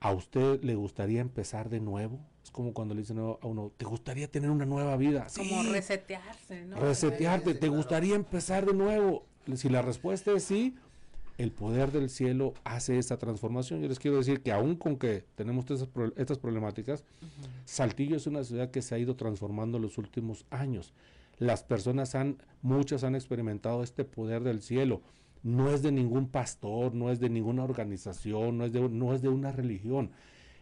¿A 0.00 0.12
usted 0.12 0.62
le 0.62 0.76
gustaría 0.76 1.20
empezar 1.20 1.68
de 1.68 1.80
nuevo? 1.80 2.20
Es 2.44 2.52
como 2.52 2.72
cuando 2.72 2.94
le 2.94 3.00
dicen 3.00 3.18
a 3.18 3.46
uno, 3.46 3.72
¿te 3.76 3.84
gustaría 3.84 4.30
tener 4.30 4.50
una 4.50 4.64
nueva 4.64 4.96
vida? 4.96 5.26
Como 5.36 5.62
resetearse, 5.64 6.64
¿no? 6.66 6.76
Resetearte, 6.76 7.54
¿te 7.54 7.68
gustaría 7.68 8.14
empezar 8.14 8.64
de 8.64 8.74
nuevo? 8.74 9.26
Si 9.56 9.68
la 9.68 9.82
respuesta 9.82 10.30
es 10.32 10.44
sí, 10.44 10.76
el 11.38 11.52
poder 11.52 11.92
del 11.92 12.10
cielo 12.10 12.52
hace 12.64 12.98
esta 12.98 13.16
transformación. 13.16 13.80
Yo 13.80 13.88
les 13.88 14.00
quiero 14.00 14.16
decir 14.18 14.42
que 14.42 14.50
aún 14.50 14.74
con 14.74 14.98
que 14.98 15.24
tenemos 15.36 15.64
estas, 16.16 16.38
problemáticas, 16.38 17.04
Saltillo 17.64 18.16
es 18.16 18.26
una 18.26 18.42
ciudad 18.42 18.72
que 18.72 18.82
se 18.82 18.96
ha 18.96 18.98
ido 18.98 19.14
transformando 19.14 19.78
en 19.78 19.84
los 19.84 19.98
últimos 19.98 20.44
años. 20.50 20.92
Las 21.38 21.62
personas 21.62 22.16
han, 22.16 22.42
muchas 22.60 23.04
han 23.04 23.14
experimentado 23.14 23.84
este 23.84 24.04
poder 24.04 24.42
del 24.42 24.60
cielo. 24.60 25.00
No 25.44 25.70
es 25.70 25.82
de 25.82 25.92
ningún 25.92 26.28
pastor, 26.28 26.92
no 26.92 27.12
es 27.12 27.20
de 27.20 27.30
ninguna 27.30 27.62
organización, 27.62 28.58
no 28.58 28.64
es 28.64 28.72
de, 28.72 28.88
no 28.88 29.14
es 29.14 29.22
de 29.22 29.28
una 29.28 29.52
religión. 29.52 30.10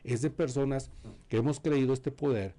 Es 0.04 0.20
de 0.20 0.28
personas 0.28 0.90
que 1.28 1.38
hemos 1.38 1.58
creído 1.58 1.94
este 1.94 2.10
poder, 2.10 2.54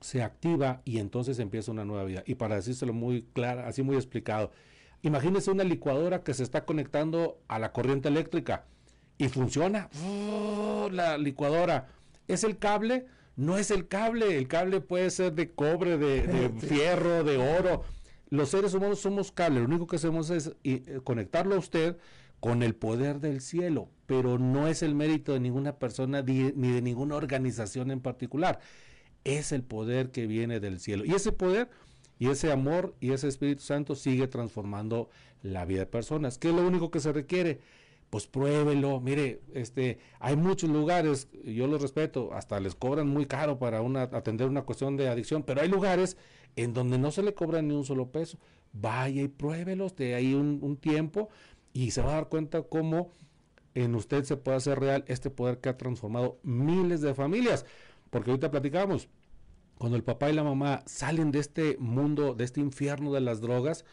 se 0.00 0.22
activa 0.24 0.82
y 0.84 0.98
entonces 0.98 1.38
empieza 1.38 1.70
una 1.70 1.84
nueva 1.84 2.04
vida. 2.04 2.24
Y 2.26 2.34
para 2.34 2.56
decírselo 2.56 2.92
muy 2.92 3.22
claro, 3.32 3.62
así 3.62 3.82
muy 3.82 3.94
explicado, 3.94 4.50
Imagínese 5.02 5.50
una 5.50 5.64
licuadora 5.64 6.22
que 6.22 6.34
se 6.34 6.42
está 6.42 6.64
conectando 6.64 7.38
a 7.48 7.58
la 7.58 7.72
corriente 7.72 8.08
eléctrica 8.08 8.64
y 9.18 9.28
funciona. 9.28 9.88
¡Oh! 10.04 10.66
la 10.90 11.18
licuadora. 11.18 11.88
¿Es 12.28 12.44
el 12.44 12.58
cable? 12.58 13.06
No 13.36 13.58
es 13.58 13.70
el 13.70 13.88
cable. 13.88 14.36
El 14.36 14.48
cable 14.48 14.80
puede 14.80 15.10
ser 15.10 15.32
de 15.34 15.52
cobre, 15.52 15.98
de, 15.98 16.50
fierro, 16.60 17.24
de 17.24 17.36
oro. 17.36 17.82
Los 18.28 18.50
seres 18.50 18.74
humanos 18.74 19.00
somos 19.00 19.32
cable. 19.32 19.60
Lo 19.60 19.66
único 19.66 19.86
que 19.86 19.96
hacemos 19.96 20.30
es 20.30 20.52
eh, 20.64 21.00
conectarlo 21.04 21.54
a 21.54 21.58
usted 21.58 21.96
con 22.40 22.62
el 22.62 22.74
poder 22.74 23.20
del 23.20 23.40
cielo, 23.40 23.88
pero 24.06 24.38
no 24.38 24.68
es 24.68 24.82
el 24.82 24.94
mérito 24.94 25.32
de 25.32 25.40
ninguna 25.40 25.78
persona 25.78 26.22
ni 26.22 26.50
de 26.50 26.82
ninguna 26.82 27.16
organización 27.16 27.90
en 27.90 28.00
particular. 28.00 28.60
Es 29.24 29.52
el 29.52 29.62
poder 29.62 30.10
que 30.10 30.26
viene 30.26 30.60
del 30.60 30.78
cielo. 30.78 31.04
Y 31.04 31.14
ese 31.14 31.32
poder 31.32 31.70
y 32.18 32.28
ese 32.28 32.50
amor 32.50 32.94
y 33.00 33.12
ese 33.12 33.28
Espíritu 33.28 33.62
Santo 33.62 33.94
sigue 33.94 34.26
transformando 34.28 35.10
la 35.42 35.64
vida 35.64 35.80
de 35.80 35.86
personas. 35.86 36.38
¿Qué 36.38 36.48
es 36.48 36.54
lo 36.54 36.66
único 36.66 36.90
que 36.90 37.00
se 37.00 37.12
requiere? 37.12 37.60
Pues 38.10 38.26
pruébelo. 38.26 39.00
Mire, 39.00 39.40
este, 39.52 39.98
hay 40.20 40.36
muchos 40.36 40.70
lugares, 40.70 41.28
yo 41.44 41.66
los 41.66 41.82
respeto, 41.82 42.32
hasta 42.32 42.60
les 42.60 42.74
cobran 42.74 43.08
muy 43.08 43.26
caro 43.26 43.58
para 43.58 43.82
una, 43.82 44.02
atender 44.02 44.48
una 44.48 44.62
cuestión 44.62 44.96
de 44.96 45.08
adicción, 45.08 45.42
pero 45.42 45.60
hay 45.60 45.68
lugares 45.68 46.16
en 46.56 46.72
donde 46.72 46.98
no 46.98 47.10
se 47.10 47.22
le 47.22 47.34
cobra 47.34 47.60
ni 47.62 47.74
un 47.74 47.84
solo 47.84 48.10
peso. 48.10 48.38
Vaya 48.72 49.22
y 49.22 49.28
pruébelos 49.28 49.96
de 49.96 50.14
ahí 50.14 50.34
un, 50.34 50.58
un 50.62 50.76
tiempo 50.76 51.28
y 51.72 51.90
se 51.90 52.02
va 52.02 52.12
a 52.12 52.14
dar 52.14 52.28
cuenta 52.28 52.62
cómo 52.62 53.12
en 53.74 53.94
usted 53.94 54.24
se 54.24 54.36
puede 54.36 54.56
hacer 54.56 54.80
real 54.80 55.04
este 55.06 55.28
poder 55.28 55.58
que 55.58 55.68
ha 55.68 55.76
transformado 55.76 56.38
miles 56.42 57.02
de 57.02 57.14
familias. 57.14 57.66
Porque 58.10 58.30
ahorita 58.30 58.50
platicamos, 58.50 59.08
cuando 59.78 59.96
el 59.96 60.04
papá 60.04 60.30
y 60.30 60.32
la 60.32 60.44
mamá 60.44 60.82
salen 60.86 61.30
de 61.30 61.40
este 61.40 61.76
mundo, 61.78 62.34
de 62.34 62.44
este 62.44 62.60
infierno 62.60 63.12
de 63.12 63.20
las 63.20 63.40
drogas, 63.40 63.84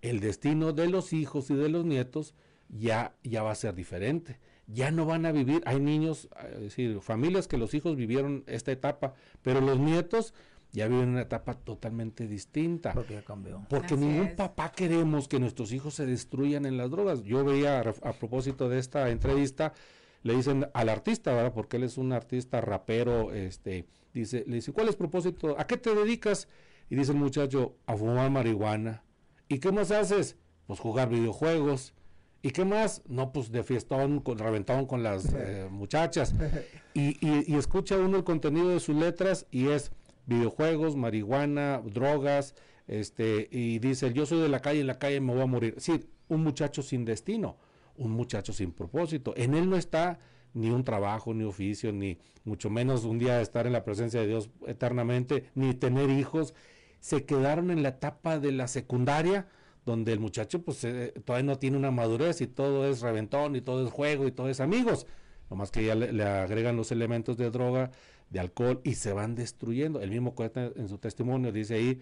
el 0.00 0.20
destino 0.20 0.72
de 0.72 0.88
los 0.88 1.12
hijos 1.12 1.50
y 1.50 1.54
de 1.54 1.68
los 1.68 1.84
nietos 1.84 2.34
ya, 2.68 3.14
ya 3.22 3.42
va 3.42 3.52
a 3.52 3.56
ser 3.56 3.74
diferente. 3.74 4.38
Ya 4.66 4.90
no 4.90 5.04
van 5.04 5.26
a 5.26 5.32
vivir, 5.32 5.62
hay 5.66 5.80
niños, 5.80 6.28
es 6.54 6.60
decir, 6.60 7.00
familias 7.00 7.48
que 7.48 7.58
los 7.58 7.74
hijos 7.74 7.96
vivieron 7.96 8.44
esta 8.46 8.72
etapa, 8.72 9.14
pero 9.42 9.60
los 9.60 9.78
nietos 9.78 10.32
ya 10.70 10.88
viven 10.88 11.10
una 11.10 11.22
etapa 11.22 11.54
totalmente 11.54 12.26
distinta. 12.26 12.92
Porque 12.94 13.14
ya 13.14 13.22
cambió. 13.22 13.66
Porque 13.68 13.94
Así 13.94 14.04
ningún 14.04 14.28
es. 14.28 14.34
papá 14.34 14.72
queremos 14.72 15.28
que 15.28 15.38
nuestros 15.38 15.72
hijos 15.72 15.94
se 15.94 16.06
destruyan 16.06 16.64
en 16.64 16.78
las 16.78 16.90
drogas. 16.90 17.22
Yo 17.22 17.44
veía 17.44 17.80
a, 17.80 17.80
a 18.08 18.12
propósito 18.14 18.68
de 18.68 18.78
esta 18.78 19.10
entrevista, 19.10 19.74
le 20.22 20.34
dicen 20.34 20.68
al 20.72 20.88
artista, 20.88 21.34
¿verdad? 21.34 21.52
Porque 21.52 21.76
él 21.76 21.82
es 21.82 21.98
un 21.98 22.12
artista 22.12 22.60
rapero, 22.60 23.32
este, 23.32 23.86
dice, 24.14 24.44
le 24.46 24.56
dicen, 24.56 24.74
¿cuál 24.74 24.88
es 24.88 24.92
el 24.94 24.98
propósito? 24.98 25.56
¿A 25.58 25.66
qué 25.66 25.76
te 25.76 25.94
dedicas? 25.94 26.48
Y 26.90 26.96
dice 26.96 27.12
el 27.12 27.18
muchacho, 27.18 27.76
a 27.86 27.96
fumar 27.96 28.30
marihuana. 28.30 29.02
¿Y 29.48 29.58
qué 29.58 29.72
más 29.72 29.90
haces? 29.90 30.36
Pues 30.66 30.78
jugar 30.80 31.08
videojuegos. 31.08 31.94
¿Y 32.42 32.50
qué 32.50 32.64
más? 32.64 33.02
No, 33.06 33.32
pues 33.32 33.52
de 33.52 33.62
fiestón, 33.62 34.20
con, 34.20 34.38
reventón 34.38 34.86
con 34.86 35.02
las 35.02 35.32
eh, 35.34 35.68
muchachas. 35.70 36.34
Y, 36.94 37.16
y- 37.26 37.44
y 37.50 37.54
escucha 37.56 37.96
uno 37.96 38.18
el 38.18 38.24
contenido 38.24 38.68
de 38.68 38.78
sus 38.78 38.94
letras 38.94 39.46
y 39.50 39.68
es 39.68 39.92
videojuegos, 40.26 40.94
marihuana, 40.94 41.80
drogas, 41.84 42.54
este, 42.86 43.48
y 43.50 43.78
dice, 43.78 44.12
yo 44.12 44.26
soy 44.26 44.40
de 44.40 44.48
la 44.50 44.60
calle, 44.60 44.80
en 44.80 44.86
la 44.88 44.98
calle 44.98 45.18
me 45.20 45.32
voy 45.32 45.42
a 45.42 45.46
morir. 45.46 45.74
Sí, 45.78 46.04
un 46.28 46.42
muchacho 46.42 46.82
sin 46.82 47.06
destino, 47.06 47.56
un 47.96 48.10
muchacho 48.10 48.52
sin 48.52 48.72
propósito. 48.72 49.32
En 49.38 49.54
él 49.54 49.70
no 49.70 49.76
está 49.76 50.18
ni 50.54 50.70
un 50.70 50.84
trabajo, 50.84 51.34
ni 51.34 51.44
oficio, 51.44 51.92
ni 51.92 52.18
mucho 52.44 52.70
menos 52.70 53.04
un 53.04 53.18
día 53.18 53.40
estar 53.40 53.66
en 53.66 53.72
la 53.72 53.84
presencia 53.84 54.20
de 54.20 54.26
Dios 54.26 54.50
eternamente, 54.66 55.44
ni 55.54 55.74
tener 55.74 56.10
hijos. 56.10 56.54
Se 57.00 57.24
quedaron 57.24 57.70
en 57.70 57.82
la 57.82 57.90
etapa 57.90 58.38
de 58.38 58.52
la 58.52 58.68
secundaria, 58.68 59.46
donde 59.84 60.12
el 60.12 60.20
muchacho 60.20 60.62
pues 60.62 60.84
eh, 60.84 61.12
todavía 61.24 61.46
no 61.52 61.58
tiene 61.58 61.76
una 61.76 61.90
madurez 61.90 62.40
y 62.40 62.46
todo 62.46 62.88
es 62.88 63.00
reventón 63.00 63.56
y 63.56 63.60
todo 63.60 63.84
es 63.86 63.92
juego 63.92 64.26
y 64.28 64.32
todo 64.32 64.48
es 64.48 64.60
amigos. 64.60 65.06
Nomás 65.50 65.70
que 65.70 65.84
ya 65.84 65.94
le, 65.94 66.12
le 66.12 66.24
agregan 66.24 66.76
los 66.76 66.92
elementos 66.92 67.36
de 67.36 67.50
droga, 67.50 67.90
de 68.30 68.40
alcohol 68.40 68.80
y 68.84 68.94
se 68.94 69.12
van 69.12 69.34
destruyendo. 69.34 70.00
El 70.00 70.10
mismo 70.10 70.34
cuenta 70.34 70.70
en 70.76 70.88
su 70.88 70.98
testimonio, 70.98 71.50
dice 71.52 71.74
ahí 71.74 72.00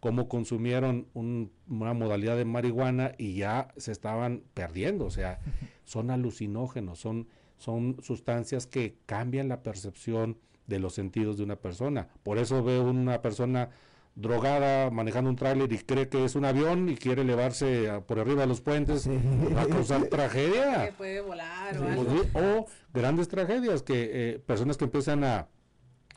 cómo 0.00 0.28
consumieron 0.28 1.06
un- 1.14 1.50
una 1.66 1.94
modalidad 1.94 2.36
de 2.36 2.44
marihuana 2.44 3.12
y 3.16 3.34
ya 3.36 3.68
se 3.78 3.90
estaban 3.90 4.42
perdiendo. 4.52 5.06
O 5.06 5.10
sea, 5.10 5.40
son 5.84 6.10
alucinógenos, 6.10 6.98
son, 7.00 7.26
son 7.64 7.96
sustancias 8.02 8.66
que 8.66 8.96
cambian 9.06 9.48
la 9.48 9.62
percepción 9.62 10.36
de 10.66 10.78
los 10.78 10.94
sentidos 10.94 11.36
de 11.38 11.44
una 11.44 11.56
persona. 11.56 12.08
Por 12.22 12.38
eso 12.38 12.62
veo 12.62 12.84
una 12.84 13.20
persona 13.22 13.70
drogada 14.16 14.90
manejando 14.90 15.28
un 15.30 15.36
tráiler 15.36 15.72
y 15.72 15.78
cree 15.78 16.08
que 16.08 16.24
es 16.24 16.36
un 16.36 16.44
avión 16.44 16.88
y 16.88 16.96
quiere 16.96 17.22
elevarse 17.22 17.90
a- 17.90 18.00
por 18.00 18.18
arriba 18.20 18.42
de 18.42 18.46
los 18.46 18.60
puentes, 18.60 19.08
va 19.08 19.62
a 19.62 19.66
causar 19.66 20.04
tragedia. 20.10 20.86
Que 20.86 20.92
puede 20.92 21.20
volar 21.20 21.76
o 21.78 21.88
algo. 21.88 22.04
o 22.34 22.66
grandes 22.92 23.28
tragedias 23.28 23.82
que 23.82 24.10
eh, 24.34 24.38
personas 24.38 24.76
que 24.76 24.84
empiezan 24.84 25.24
a 25.24 25.48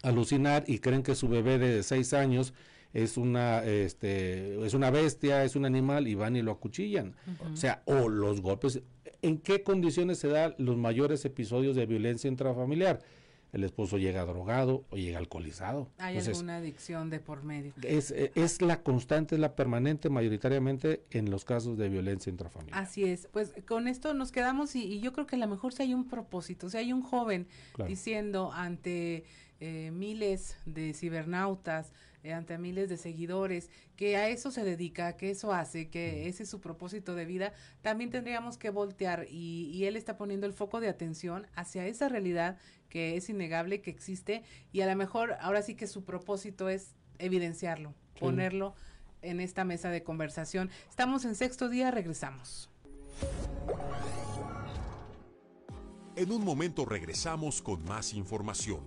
alucinar 0.03 0.63
y 0.67 0.79
creen 0.79 1.01
que 1.01 1.15
su 1.15 1.27
bebé 1.27 1.57
de 1.57 1.81
seis 1.81 2.13
años 2.13 2.53
es 2.93 3.17
una 3.17 3.63
este 3.63 4.63
es 4.65 4.73
una 4.73 4.91
bestia, 4.91 5.43
es 5.43 5.55
un 5.55 5.65
animal 5.65 6.07
y 6.07 6.15
van 6.15 6.35
y 6.35 6.41
lo 6.41 6.51
acuchillan. 6.51 7.15
O 7.51 7.55
sea, 7.55 7.81
o 7.85 8.07
los 8.09 8.41
golpes. 8.41 8.81
¿En 9.21 9.37
qué 9.39 9.63
condiciones 9.63 10.19
se 10.19 10.27
dan 10.27 10.53
los 10.57 10.77
mayores 10.77 11.25
episodios 11.25 11.75
de 11.75 11.85
violencia 11.85 12.27
intrafamiliar? 12.27 13.01
El 13.53 13.63
esposo 13.63 13.97
llega 13.97 14.25
drogado 14.25 14.83
o 14.89 14.97
llega 14.97 15.17
alcoholizado. 15.19 15.89
Hay 15.99 16.15
Entonces, 16.17 16.35
alguna 16.35 16.57
adicción 16.57 17.09
de 17.09 17.19
por 17.21 17.43
medio. 17.43 17.73
es, 17.81 18.11
eh, 18.11 18.31
es 18.35 18.61
la 18.61 18.83
constante, 18.83 19.35
es 19.35 19.41
la 19.41 19.55
permanente 19.55 20.09
mayoritariamente 20.09 21.03
en 21.11 21.31
los 21.31 21.45
casos 21.45 21.77
de 21.77 21.87
violencia 21.87 22.29
intrafamiliar. 22.29 22.77
Así 22.77 23.05
es, 23.05 23.27
pues 23.31 23.53
con 23.65 23.87
esto 23.87 24.13
nos 24.13 24.31
quedamos 24.33 24.75
y, 24.75 24.83
y 24.83 24.99
yo 24.99 25.13
creo 25.13 25.25
que 25.27 25.37
a 25.37 25.39
lo 25.39 25.47
mejor 25.47 25.73
si 25.73 25.83
hay 25.83 25.93
un 25.93 26.07
propósito, 26.09 26.69
si 26.69 26.77
hay 26.77 26.91
un 26.91 27.01
joven 27.01 27.47
Claro. 27.73 27.89
diciendo 27.89 28.51
ante 28.53 29.23
eh, 29.61 29.91
miles 29.91 30.57
de 30.65 30.93
cibernautas, 30.93 31.93
eh, 32.27 32.33
ante 32.33 32.57
miles 32.57 32.89
de 32.89 32.97
seguidores, 32.97 33.69
que 33.95 34.17
a 34.17 34.27
eso 34.29 34.51
se 34.51 34.63
dedica, 34.63 35.15
que 35.17 35.29
eso 35.31 35.53
hace, 35.53 35.89
que 35.89 36.27
ese 36.27 36.43
es 36.43 36.49
su 36.49 36.59
propósito 36.59 37.15
de 37.15 37.25
vida, 37.25 37.53
también 37.81 38.09
tendríamos 38.09 38.57
que 38.57 38.69
voltear 38.69 39.27
y, 39.29 39.71
y 39.73 39.85
él 39.85 39.95
está 39.95 40.17
poniendo 40.17 40.45
el 40.45 40.53
foco 40.53 40.79
de 40.79 40.89
atención 40.89 41.47
hacia 41.55 41.85
esa 41.87 42.09
realidad 42.09 42.57
que 42.89 43.17
es 43.17 43.29
innegable, 43.29 43.81
que 43.81 43.89
existe 43.91 44.43
y 44.71 44.81
a 44.81 44.85
lo 44.87 44.95
mejor 44.95 45.35
ahora 45.39 45.61
sí 45.61 45.75
que 45.75 45.87
su 45.87 46.03
propósito 46.03 46.69
es 46.69 46.95
evidenciarlo, 47.19 47.93
Sí. 48.13 48.21
ponerlo 48.21 48.73
en 49.21 49.39
esta 49.39 49.63
mesa 49.63 49.89
de 49.89 50.03
conversación. 50.03 50.69
Estamos 50.89 51.25
en 51.25 51.35
sexto 51.35 51.69
día, 51.69 51.91
regresamos. 51.91 52.69
En 56.15 56.31
un 56.31 56.43
momento 56.43 56.83
regresamos 56.85 57.61
con 57.61 57.83
más 57.85 58.13
información. 58.13 58.81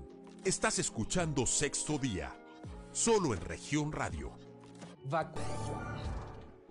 Estás 0.45 0.79
escuchando 0.81 1.47
Sexto 1.47 1.99
Día, 1.99 2.33
solo 2.93 3.35
en 3.35 3.41
región 3.41 3.93
radio. 3.93 4.33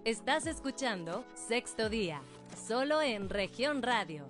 Estás 0.03 0.47
escuchando 0.47 1.25
Sexto 1.33 1.89
Día, 1.89 2.21
solo 2.67 3.01
en 3.01 3.29
región 3.29 3.81
radio. 3.81 4.25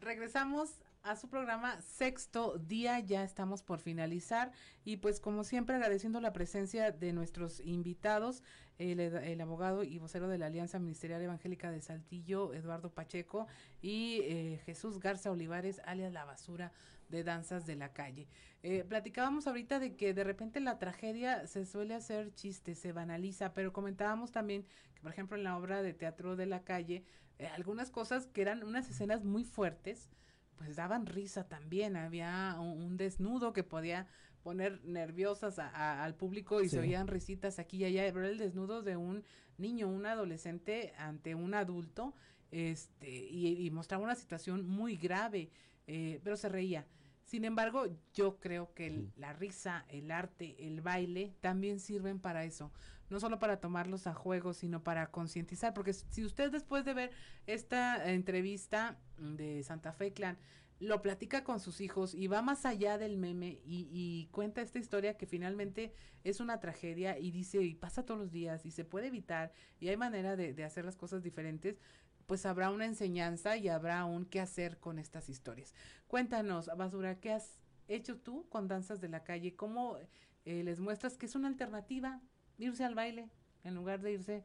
Regresamos 0.00 0.70
a 1.02 1.16
su 1.16 1.28
programa 1.28 1.80
Sexto 1.82 2.58
Día, 2.58 3.00
ya 3.00 3.22
estamos 3.24 3.62
por 3.62 3.80
finalizar 3.80 4.52
y 4.84 4.96
pues 4.98 5.20
como 5.20 5.44
siempre 5.44 5.76
agradeciendo 5.76 6.20
la 6.20 6.32
presencia 6.32 6.92
de 6.92 7.12
nuestros 7.12 7.60
invitados, 7.60 8.42
el, 8.78 9.40
abogado 9.40 9.82
y 9.82 9.98
vocero 9.98 10.28
de 10.28 10.38
la 10.38 10.46
Alianza 10.46 10.78
Ministerial 10.78 11.22
Evangélica 11.22 11.70
de 11.70 11.80
Saltillo, 11.80 12.52
Eduardo 12.54 12.90
Pacheco, 12.90 13.46
y 13.80 14.20
eh, 14.22 14.60
Jesús 14.66 15.00
Garza 15.00 15.30
Olivares, 15.30 15.80
alias 15.84 16.12
La 16.12 16.24
Basura 16.24 16.72
de 17.08 17.24
Danzas 17.24 17.66
de 17.66 17.76
la 17.76 17.92
Calle. 17.92 18.28
Eh, 18.62 18.84
platicábamos 18.88 19.46
ahorita 19.46 19.78
de 19.78 19.96
que 19.96 20.12
de 20.14 20.24
repente 20.24 20.60
la 20.60 20.78
tragedia 20.78 21.46
se 21.46 21.64
suele 21.66 21.94
hacer 21.94 22.34
chiste, 22.34 22.74
se 22.74 22.92
banaliza, 22.92 23.52
pero 23.54 23.72
comentábamos 23.72 24.32
también 24.32 24.64
que, 24.94 25.00
por 25.02 25.10
ejemplo, 25.12 25.36
en 25.36 25.44
la 25.44 25.56
obra 25.56 25.82
de 25.82 25.94
teatro 25.94 26.36
de 26.36 26.46
la 26.46 26.64
calle, 26.64 27.04
eh, 27.38 27.46
algunas 27.48 27.90
cosas 27.90 28.26
que 28.26 28.42
eran 28.42 28.64
unas 28.64 28.88
escenas 28.90 29.24
muy 29.24 29.44
fuertes, 29.44 30.10
pues 30.56 30.74
daban 30.76 31.06
risa 31.06 31.48
también. 31.48 31.96
Había 31.96 32.56
un, 32.58 32.82
un 32.82 32.96
desnudo 32.96 33.52
que 33.52 33.62
podía 33.62 34.06
poner 34.42 34.80
nerviosas 34.84 35.58
a- 35.58 35.68
a- 35.68 36.04
al 36.04 36.14
público 36.14 36.62
y 36.62 36.68
se 36.68 36.78
oían 36.80 37.08
risitas 37.08 37.58
aquí 37.58 37.78
y 37.78 37.84
allá. 37.84 38.02
Pero 38.12 38.26
el 38.26 38.38
desnudo 38.38 38.82
de 38.82 38.96
un 38.96 39.22
niño, 39.58 39.86
un 39.88 40.06
adolescente 40.06 40.92
ante 40.98 41.34
un 41.34 41.52
adulto, 41.54 42.14
este, 42.50 43.08
y, 43.10 43.66
y 43.66 43.70
mostraba 43.70 44.04
una 44.04 44.14
situación 44.14 44.66
muy 44.66 44.96
grave, 44.96 45.50
eh, 45.86 46.20
pero 46.24 46.36
se 46.36 46.48
reía. 46.48 46.86
Sin 47.24 47.44
embargo, 47.44 47.86
yo 48.14 48.38
creo 48.38 48.72
que 48.74 48.86
el- 48.86 49.12
la 49.16 49.32
risa, 49.32 49.84
el 49.88 50.10
arte, 50.10 50.54
el 50.66 50.80
baile 50.80 51.34
también 51.40 51.80
sirven 51.80 52.20
para 52.20 52.44
eso. 52.44 52.72
No 53.08 53.20
solo 53.20 53.38
para 53.38 53.60
tomarlos 53.60 54.06
a 54.06 54.14
juego, 54.14 54.52
sino 54.52 54.82
para 54.82 55.10
concientizar. 55.10 55.74
Porque 55.74 55.92
si 55.92 56.24
usted 56.24 56.50
después 56.52 56.84
de 56.84 56.94
ver 56.94 57.10
esta 57.46 58.10
entrevista 58.12 58.98
de 59.18 59.62
Santa 59.62 59.92
Fe 59.92 60.12
Clan 60.12 60.38
lo 60.78 61.00
platica 61.00 61.42
con 61.42 61.58
sus 61.58 61.80
hijos 61.80 62.14
y 62.14 62.26
va 62.26 62.42
más 62.42 62.66
allá 62.66 62.98
del 62.98 63.16
meme 63.16 63.60
y, 63.64 63.88
y 63.90 64.26
cuenta 64.30 64.60
esta 64.60 64.78
historia 64.78 65.16
que 65.16 65.24
finalmente 65.24 65.94
es 66.22 66.38
una 66.40 66.60
tragedia 66.60 67.18
y 67.18 67.30
dice 67.30 67.62
y 67.62 67.74
pasa 67.74 68.04
todos 68.04 68.20
los 68.20 68.30
días 68.30 68.66
y 68.66 68.70
se 68.70 68.84
puede 68.84 69.06
evitar 69.06 69.52
y 69.80 69.88
hay 69.88 69.96
manera 69.96 70.36
de, 70.36 70.52
de 70.52 70.64
hacer 70.64 70.84
las 70.84 70.96
cosas 70.96 71.22
diferentes, 71.22 71.80
pues 72.26 72.46
habrá 72.46 72.70
una 72.70 72.84
enseñanza 72.84 73.56
y 73.56 73.68
habrá 73.68 74.04
un 74.04 74.24
qué 74.26 74.40
hacer 74.40 74.78
con 74.78 74.98
estas 74.98 75.28
historias. 75.28 75.74
Cuéntanos, 76.08 76.70
Basura, 76.76 77.20
¿qué 77.20 77.32
has 77.32 77.58
hecho 77.88 78.18
tú 78.18 78.48
con 78.48 78.68
Danzas 78.68 79.00
de 79.00 79.08
la 79.08 79.24
Calle? 79.24 79.54
¿Cómo 79.56 79.98
eh, 80.44 80.62
les 80.64 80.80
muestras 80.80 81.16
que 81.16 81.26
es 81.26 81.34
una 81.34 81.48
alternativa 81.48 82.20
irse 82.58 82.84
al 82.84 82.94
baile 82.94 83.30
en 83.64 83.74
lugar 83.74 84.00
de 84.00 84.12
irse 84.12 84.44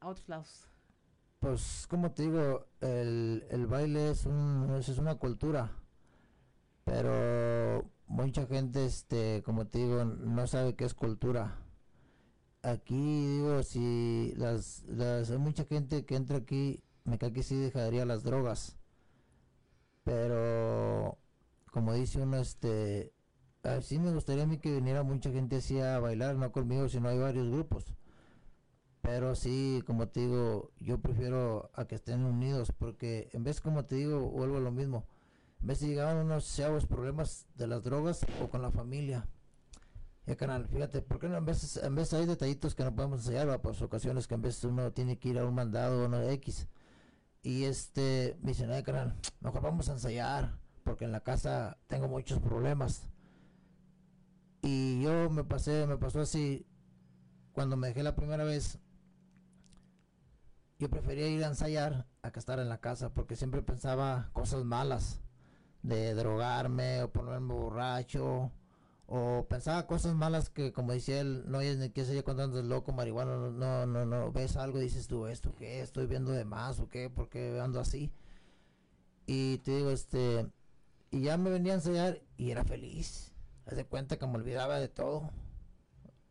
a 0.00 0.08
otros 0.08 0.28
lados? 0.28 0.68
Pues, 1.40 1.86
como 1.88 2.12
te 2.12 2.22
digo, 2.22 2.66
el, 2.80 3.44
el 3.50 3.66
baile 3.66 4.10
es, 4.10 4.26
un, 4.26 4.76
es 4.78 4.88
una 4.98 5.16
cultura, 5.16 5.72
pero 6.84 7.90
mucha 8.06 8.46
gente, 8.46 8.84
este, 8.84 9.42
como 9.44 9.66
te 9.66 9.78
digo, 9.78 10.04
no 10.04 10.46
sabe 10.46 10.76
qué 10.76 10.84
es 10.84 10.94
cultura. 10.94 11.58
Aquí, 12.62 12.94
digo, 12.94 13.62
si 13.62 14.34
las, 14.36 14.84
las, 14.86 15.30
hay 15.30 15.38
mucha 15.38 15.64
gente 15.64 16.04
que 16.04 16.16
entra 16.16 16.38
aquí, 16.38 16.82
me 17.04 17.18
cae 17.18 17.32
que 17.32 17.42
sí 17.42 17.56
dejaría 17.56 18.06
las 18.06 18.22
drogas, 18.22 18.76
pero, 20.04 21.18
como 21.70 21.94
dice 21.94 22.20
uno, 22.20 22.38
este, 22.38 23.12
sí 23.82 23.98
me 23.98 24.12
gustaría 24.12 24.44
a 24.44 24.46
mí 24.46 24.58
que 24.58 24.74
viniera 24.74 25.02
mucha 25.02 25.30
gente 25.30 25.56
así 25.56 25.80
a 25.80 25.98
bailar, 26.00 26.36
no 26.36 26.52
conmigo, 26.52 26.88
sino 26.88 27.08
hay 27.08 27.18
varios 27.18 27.48
grupos 27.48 27.94
Pero 29.00 29.34
sí, 29.34 29.82
como 29.86 30.08
te 30.08 30.20
digo, 30.20 30.70
yo 30.80 30.98
prefiero 31.00 31.70
a 31.74 31.86
que 31.86 31.96
estén 31.96 32.24
unidos 32.24 32.72
porque 32.78 33.28
en 33.32 33.44
vez, 33.44 33.60
como 33.60 33.84
te 33.84 33.96
digo, 33.96 34.30
vuelvo 34.30 34.58
a 34.58 34.60
lo 34.60 34.70
mismo. 34.72 35.06
En 35.60 35.68
vez 35.68 35.80
de 35.80 35.88
llegar 35.88 36.16
unos 36.16 36.54
chavos 36.56 36.86
problemas 36.86 37.46
de 37.56 37.66
las 37.68 37.84
drogas 37.84 38.26
o 38.42 38.48
con 38.48 38.62
la 38.62 38.70
familia. 38.70 39.26
Ya, 40.26 40.36
canal, 40.36 40.68
fíjate, 40.68 41.02
¿por 41.02 41.18
qué 41.18 41.28
no 41.28 41.36
en 41.36 41.44
vez, 41.44 41.76
en 41.82 41.94
vez 41.96 42.12
hay 42.14 42.26
detallitos 42.26 42.76
que 42.76 42.84
no 42.84 42.94
podemos 42.94 43.20
ensayar, 43.20 43.60
pues 43.60 43.82
ocasiones 43.82 44.28
que 44.28 44.34
en 44.34 44.42
vez 44.42 44.62
uno 44.62 44.92
tiene 44.92 45.18
que 45.18 45.30
ir 45.30 45.38
a 45.38 45.44
un 45.44 45.54
mandado 45.54 46.04
o 46.04 46.08
no 46.08 46.22
X. 46.22 46.68
Y 47.42 47.64
este, 47.64 48.38
me 48.40 48.52
dicen, 48.52 48.70
ay, 48.70 48.84
canal, 48.84 49.16
mejor 49.40 49.62
vamos 49.62 49.88
a 49.88 49.92
ensayar, 49.92 50.58
porque 50.84 51.04
en 51.04 51.12
la 51.12 51.20
casa 51.20 51.78
tengo 51.88 52.06
muchos 52.06 52.38
problemas. 52.38 53.08
Y 54.62 55.02
yo 55.02 55.28
me 55.28 55.42
pasé, 55.42 55.88
me 55.88 55.96
pasó 55.98 56.20
así, 56.20 56.66
cuando 57.52 57.76
me 57.76 57.88
dejé 57.88 58.04
la 58.04 58.14
primera 58.14 58.44
vez, 58.44 58.78
yo 60.78 60.88
prefería 60.88 61.26
ir 61.28 61.42
a 61.44 61.48
ensayar 61.48 62.06
a 62.22 62.30
que 62.30 62.38
estar 62.38 62.60
en 62.60 62.68
la 62.68 62.80
casa, 62.80 63.12
porque 63.12 63.34
siempre 63.34 63.60
pensaba 63.62 64.30
cosas 64.32 64.64
malas, 64.64 65.20
de 65.82 66.14
drogarme 66.14 67.02
o 67.02 67.10
ponerme 67.10 67.54
borracho, 67.54 68.52
o 69.06 69.46
pensaba 69.48 69.86
cosas 69.86 70.14
malas 70.14 70.48
que 70.50 70.72
como 70.72 70.92
decía 70.92 71.20
él, 71.20 71.44
no 71.46 71.60
es 71.60 71.78
ni 71.78 71.90
qué 71.90 72.04
sé 72.04 72.14
yo 72.14 72.24
cuando 72.24 72.44
andas 72.44 72.64
loco, 72.64 72.92
marihuana, 72.92 73.36
no, 73.36 73.86
no, 73.86 74.06
no, 74.06 74.32
ves 74.32 74.56
algo 74.56 74.78
y 74.78 74.84
dices 74.84 75.06
tú, 75.06 75.26
¿esto 75.26 75.54
qué? 75.56 75.80
¿Estoy 75.80 76.06
viendo 76.06 76.32
de 76.32 76.44
más 76.44 76.80
o 76.80 76.88
qué? 76.88 77.10
¿Por 77.10 77.28
qué 77.28 77.60
ando 77.60 77.80
así? 77.80 78.12
Y 79.26 79.58
te 79.58 79.76
digo, 79.76 79.90
este, 79.90 80.46
y 81.10 81.22
ya 81.22 81.36
me 81.36 81.50
venía 81.50 81.72
a 81.72 81.76
ensayar 81.76 82.22
y 82.36 82.50
era 82.50 82.64
feliz. 82.64 83.32
Haz 83.66 83.76
de 83.76 83.84
cuenta 83.84 84.18
que 84.18 84.26
me 84.26 84.34
olvidaba 84.34 84.78
de 84.78 84.88
todo. 84.88 85.30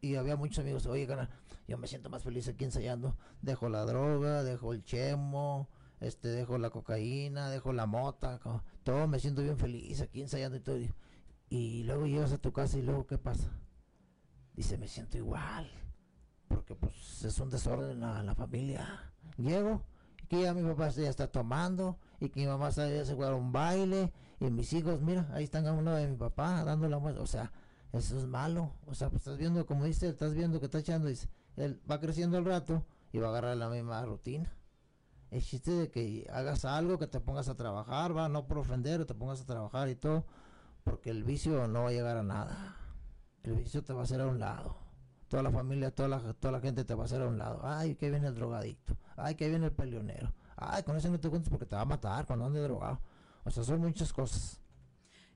Y 0.01 0.15
había 0.15 0.35
muchos 0.35 0.59
amigos, 0.59 0.87
oye, 0.87 1.05
gana, 1.05 1.29
yo 1.67 1.77
me 1.77 1.87
siento 1.87 2.09
más 2.09 2.23
feliz 2.23 2.47
aquí 2.47 2.65
ensayando. 2.65 3.15
Dejo 3.41 3.69
la 3.69 3.85
droga, 3.85 4.43
dejo 4.43 4.73
el 4.73 4.83
chemo, 4.83 5.69
este, 5.99 6.29
dejo 6.29 6.57
la 6.57 6.71
cocaína, 6.71 7.49
dejo 7.51 7.73
la 7.73 7.85
mota, 7.85 8.39
todo 8.83 9.07
me 9.07 9.19
siento 9.19 9.43
bien 9.43 9.57
feliz 9.57 10.01
aquí 10.01 10.21
ensayando 10.21 10.57
y 10.57 10.61
todo. 10.61 10.77
Y 11.51 11.83
luego 11.83 12.07
llegas 12.07 12.31
a 12.31 12.37
tu 12.37 12.53
casa 12.53 12.79
y 12.79 12.81
luego, 12.81 13.05
¿qué 13.05 13.17
pasa? 13.17 13.51
Dice, 14.53 14.77
me 14.77 14.87
siento 14.87 15.17
igual. 15.17 15.69
Porque 16.47 16.75
pues 16.75 17.25
es 17.25 17.37
un 17.39 17.49
desorden 17.49 18.01
en 18.01 18.25
la, 18.25 18.33
familia. 18.35 19.11
Llego, 19.35 19.83
y 20.23 20.27
que 20.27 20.41
ya 20.43 20.53
mi 20.53 20.63
papá 20.63 20.87
ya 20.91 21.09
está 21.09 21.27
tomando, 21.27 21.99
y 22.21 22.29
que 22.29 22.39
mi 22.39 22.47
mamá 22.47 22.69
ya 22.69 23.03
se 23.03 23.15
jugar 23.15 23.33
un 23.33 23.51
baile, 23.51 24.13
y 24.39 24.49
mis 24.49 24.71
hijos, 24.71 25.01
mira, 25.01 25.29
ahí 25.33 25.43
están 25.43 25.67
a 25.67 25.73
un 25.73 25.83
lado 25.83 25.97
de 25.97 26.07
mi 26.07 26.15
papá, 26.15 26.63
dando 26.63 26.87
la 26.87 26.99
muestra. 26.99 27.21
O 27.21 27.27
sea, 27.27 27.51
eso 27.91 28.17
es 28.17 28.25
malo. 28.27 28.71
O 28.85 28.95
sea, 28.95 29.09
pues 29.09 29.23
estás 29.23 29.37
viendo, 29.37 29.65
como 29.65 29.83
dice, 29.83 30.07
estás 30.07 30.33
viendo 30.33 30.57
que 30.61 30.67
está 30.67 30.79
echando, 30.79 31.09
dice, 31.09 31.27
él 31.57 31.81
va 31.89 31.99
creciendo 31.99 32.37
al 32.37 32.45
rato 32.45 32.85
y 33.11 33.17
va 33.17 33.27
a 33.27 33.29
agarrar 33.31 33.57
la 33.57 33.67
misma 33.67 34.05
rutina. 34.05 34.55
El 35.31 35.41
chiste 35.41 35.71
de 35.71 35.91
que 35.91 36.27
hagas 36.31 36.63
algo, 36.63 36.97
que 36.97 37.07
te 37.07 37.19
pongas 37.19 37.49
a 37.49 37.55
trabajar, 37.55 38.15
va, 38.15 38.29
no 38.29 38.47
por 38.47 38.59
ofender, 38.59 39.05
te 39.05 39.13
pongas 39.13 39.41
a 39.41 39.45
trabajar 39.45 39.89
y 39.89 39.95
todo, 39.95 40.25
porque 40.83 41.09
el 41.09 41.23
vicio 41.23 41.67
no 41.67 41.83
va 41.83 41.89
a 41.89 41.93
llegar 41.93 42.17
a 42.17 42.23
nada. 42.23 42.77
El 43.43 43.55
vicio 43.55 43.83
te 43.83 43.93
va 43.93 44.01
a 44.01 44.03
hacer 44.03 44.21
a 44.21 44.27
un 44.27 44.39
lado. 44.39 44.77
Toda 45.27 45.43
la 45.43 45.51
familia, 45.51 45.91
toda 45.91 46.09
la, 46.09 46.33
toda 46.33 46.51
la 46.51 46.59
gente 46.59 46.83
te 46.83 46.93
va 46.93 47.03
a 47.03 47.05
hacer 47.05 47.21
a 47.21 47.27
un 47.27 47.37
lado. 47.37 47.61
Ay, 47.63 47.95
que 47.95 48.09
viene 48.09 48.27
el 48.27 48.35
drogadicto. 48.35 48.97
Ay, 49.15 49.35
que 49.35 49.49
viene 49.49 49.65
el 49.67 49.71
peleonero. 49.71 50.33
Ay, 50.55 50.83
con 50.83 50.95
ese 50.97 51.09
no 51.09 51.19
te 51.19 51.29
cuentes 51.29 51.49
porque 51.49 51.65
te 51.65 51.75
va 51.75 51.81
a 51.81 51.85
matar 51.85 52.25
cuando 52.25 52.45
ande 52.45 52.59
drogado. 52.59 52.99
O 53.43 53.49
sea, 53.49 53.63
son 53.63 53.79
muchas 53.79 54.13
cosas. 54.13 54.59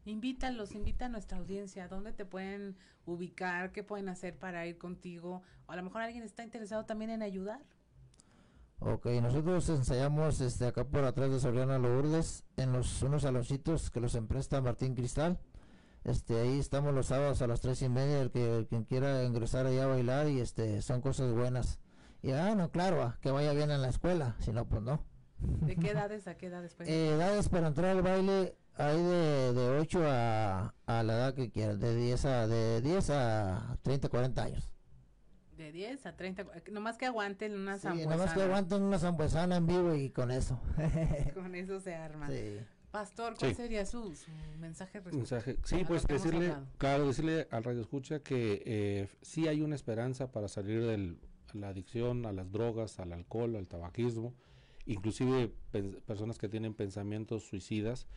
Invítalos, 0.05 0.75
invita 0.75 1.05
a 1.05 1.09
nuestra 1.09 1.39
audiencia, 1.39 1.87
¿dónde 1.87 2.13
te 2.13 2.25
pueden 2.25 2.77
ubicar? 3.07 3.71
¿Qué 3.71 3.83
pueden 3.83 4.07
hacer 4.07 4.37
para 4.37 4.67
ir 4.67 4.77
contigo? 4.77 5.41
O 5.65 5.71
a 5.71 5.75
lo 5.75 5.81
mejor 5.81 6.03
alguien 6.03 6.23
está 6.23 6.43
interesado 6.43 6.85
también 6.85 7.09
en 7.09 7.23
ayudar. 7.23 7.59
Ok, 8.79 9.05
nosotros 9.21 9.67
ensayamos 9.69 10.41
este 10.41 10.67
acá 10.67 10.83
por 10.83 11.05
atrás 11.05 11.31
de 11.31 11.39
Soriana 11.39 11.79
Lourdes 11.79 12.43
en 12.57 12.73
los 12.73 13.01
unos 13.01 13.21
saloncitos 13.23 13.89
que 13.89 14.01
los 14.01 14.15
empresta 14.15 14.61
Martín 14.61 14.95
Cristal. 14.95 15.39
Este 16.03 16.39
ahí 16.39 16.59
estamos 16.59 16.93
los 16.93 17.07
sábados 17.07 17.41
a 17.41 17.47
las 17.47 17.61
tres 17.61 17.81
y 17.81 17.89
media 17.89 18.21
el 18.21 18.31
que 18.31 18.57
el 18.57 18.67
quien 18.67 18.83
quiera 18.83 19.23
ingresar 19.23 19.65
allá 19.65 19.85
a 19.85 19.87
bailar 19.87 20.27
y 20.27 20.39
este 20.39 20.81
son 20.81 21.01
cosas 21.01 21.33
buenas. 21.33 21.79
Y 22.21 22.31
ah 22.31 22.53
no 22.53 22.69
claro 22.69 23.01
ah, 23.01 23.17
que 23.21 23.31
vaya 23.31 23.53
bien 23.53 23.71
en 23.71 23.81
la 23.81 23.89
escuela, 23.89 24.35
si 24.39 24.51
no 24.51 24.67
pues 24.67 24.83
no. 24.83 24.99
¿De 25.39 25.75
qué 25.77 25.89
edades 25.91 26.27
a 26.27 26.35
qué 26.35 26.47
edades? 26.47 26.75
Pues? 26.75 26.89
Eh, 26.89 27.13
edades 27.13 27.49
para 27.49 27.67
entrar 27.67 27.91
al 27.91 28.03
baile 28.03 28.55
hay 28.75 29.01
de, 29.01 29.53
de 29.53 29.69
8 29.79 30.01
a, 30.05 30.75
a 30.85 31.03
la 31.03 31.13
edad 31.13 31.33
que 31.33 31.49
quieras, 31.49 31.79
de 31.79 31.95
10 31.95 32.25
a 32.25 32.47
de 32.47 32.81
10 32.81 33.09
a 33.11 33.77
30, 33.81 34.09
40 34.09 34.43
años. 34.43 34.74
De 35.57 35.71
10 35.71 36.05
a 36.05 36.15
30, 36.17 36.41
eh, 36.41 36.63
nomás 36.71 36.97
que 36.97 37.05
aguanten 37.05 37.53
una 37.55 37.77
Sí, 37.79 37.87
nada 37.87 37.95
más 37.95 38.05
que 38.05 38.15
zambuesana. 38.15 38.43
aguanten 38.45 38.81
una 38.83 38.99
zambuesana 38.99 39.55
en 39.57 39.67
vivo 39.67 39.95
y 39.95 40.09
con 40.09 40.31
eso. 40.31 40.59
Con 41.33 41.55
eso 41.55 41.79
se 41.79 41.95
arma. 41.95 42.29
sí. 42.29 42.57
Pastor, 42.91 43.35
¿cuál 43.37 43.51
Sí. 43.51 43.55
sería 43.57 43.85
su, 43.85 44.15
su 44.15 44.31
mensaje? 44.57 44.99
respecto 44.99 45.17
Mensaje. 45.17 45.57
Sí, 45.65 45.83
pues 45.85 46.07
decirle, 46.07 46.45
hablado? 46.51 46.67
claro, 46.77 47.07
decirle 47.07 47.45
al 47.51 47.63
radio 47.65 47.81
escucha 47.81 48.19
que 48.21 48.63
eh, 48.65 49.09
sí 49.21 49.49
hay 49.49 49.61
una 49.61 49.75
esperanza 49.75 50.31
para 50.31 50.47
salir 50.47 50.81
de 50.85 51.17
la 51.53 51.67
adicción 51.69 52.25
a 52.25 52.31
las 52.31 52.49
drogas, 52.53 52.99
al 53.01 53.11
alcohol, 53.11 53.57
al 53.57 53.67
tabaquismo, 53.67 54.33
inclusive 54.85 55.51
personas 56.05 56.37
que 56.37 56.47
tienen 56.47 56.73
pensamientos 56.73 57.43
suicidas. 57.43 58.07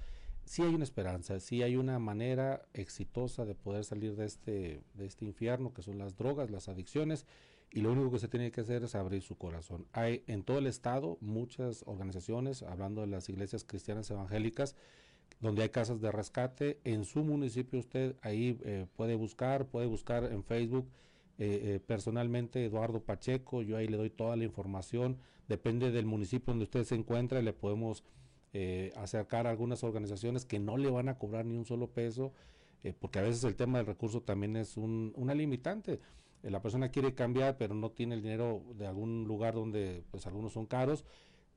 Sí 0.45 0.63
hay 0.63 0.75
una 0.75 0.85
esperanza, 0.85 1.41
sí 1.41 1.63
hay 1.63 1.77
una 1.77 1.99
manera 1.99 2.63
exitosa 2.73 3.45
de 3.45 3.55
poder 3.55 3.85
salir 3.85 4.17
de 4.17 4.25
este, 4.25 4.83
de 4.95 5.07
este 5.07 5.25
infierno 5.25 5.75
que 5.75 5.83
son 5.83 5.99
las 5.99 6.17
drogas, 6.17 6.51
las 6.51 6.69
adicciones, 6.69 7.27
y 7.71 7.81
lo 7.83 7.93
único 7.93 8.11
que 8.11 8.19
se 8.19 8.29
tiene 8.29 8.51
que 8.51 8.63
hacer 8.63 8.83
es 8.83 8.95
abrir 8.95 9.21
su 9.23 9.37
corazón. 9.37 9.87
Hay 9.93 10.25
en 10.27 10.43
todo 10.43 10.59
el 10.59 10.67
estado 10.67 11.19
muchas 11.21 11.83
organizaciones, 11.87 12.63
hablando 12.63 13.03
de 13.03 13.09
las 13.09 13.29
iglesias 13.29 13.65
cristianas 13.65 14.11
evangélicas, 14.11 14.75
donde 15.41 15.63
hay 15.63 15.69
casas 15.69 16.01
de 16.01 16.11
rescate. 16.11 16.81
En 16.85 17.05
su 17.05 17.23
municipio 17.23 17.79
usted 17.79 18.17
ahí 18.23 18.59
eh, 18.65 18.87
puede 18.97 19.17
buscar, 19.17 19.67
puede 19.67 19.87
buscar 19.87 20.25
en 20.25 20.43
Facebook 20.45 20.89
eh, 21.41 21.75
eh, 21.75 21.81
personalmente 21.87 22.65
Eduardo 22.65 23.01
Pacheco, 23.01 23.63
yo 23.63 23.77
ahí 23.77 23.87
le 23.87 23.97
doy 23.97 24.11
toda 24.11 24.35
la 24.37 24.43
información, 24.43 25.19
depende 25.47 25.93
del 25.93 26.05
municipio 26.05 26.53
donde 26.53 26.65
usted 26.65 26.83
se 26.83 26.97
encuentra, 26.97 27.41
le 27.43 27.53
podemos 27.53 28.03
eh, 28.53 28.93
acercar 28.97 29.47
a 29.47 29.51
algunas 29.51 29.85
organizaciones 29.85 30.45
que 30.45 30.59
no 30.59 30.77
le 30.77 30.91
van 30.91 31.09
a 31.09 31.19
cobrar 31.19 31.45
ni 31.45 31.57
un 31.57 31.65
solo 31.65 31.91
peso, 31.91 32.33
eh, 32.83 32.95
porque 32.99 33.19
a 33.19 33.23
veces 33.23 33.45
el 33.45 33.57
tema 33.57 33.79
del 33.79 33.87
recurso 33.87 34.23
también 34.23 34.57
es 34.57 34.77
un, 34.77 35.13
una 35.17 35.35
limitante. 35.35 36.01
Eh, 36.43 36.51
la 36.51 36.63
persona 36.63 36.91
quiere 36.91 37.15
cambiar, 37.15 37.57
pero 37.57 37.75
no 37.75 37.91
tiene 37.91 38.15
el 38.15 38.23
dinero 38.23 38.63
de 38.77 38.87
algún 38.87 39.25
lugar 39.25 39.55
donde 39.55 40.05
pues 40.11 40.27
algunos 40.27 40.53
son 40.53 40.67
caros 40.67 41.05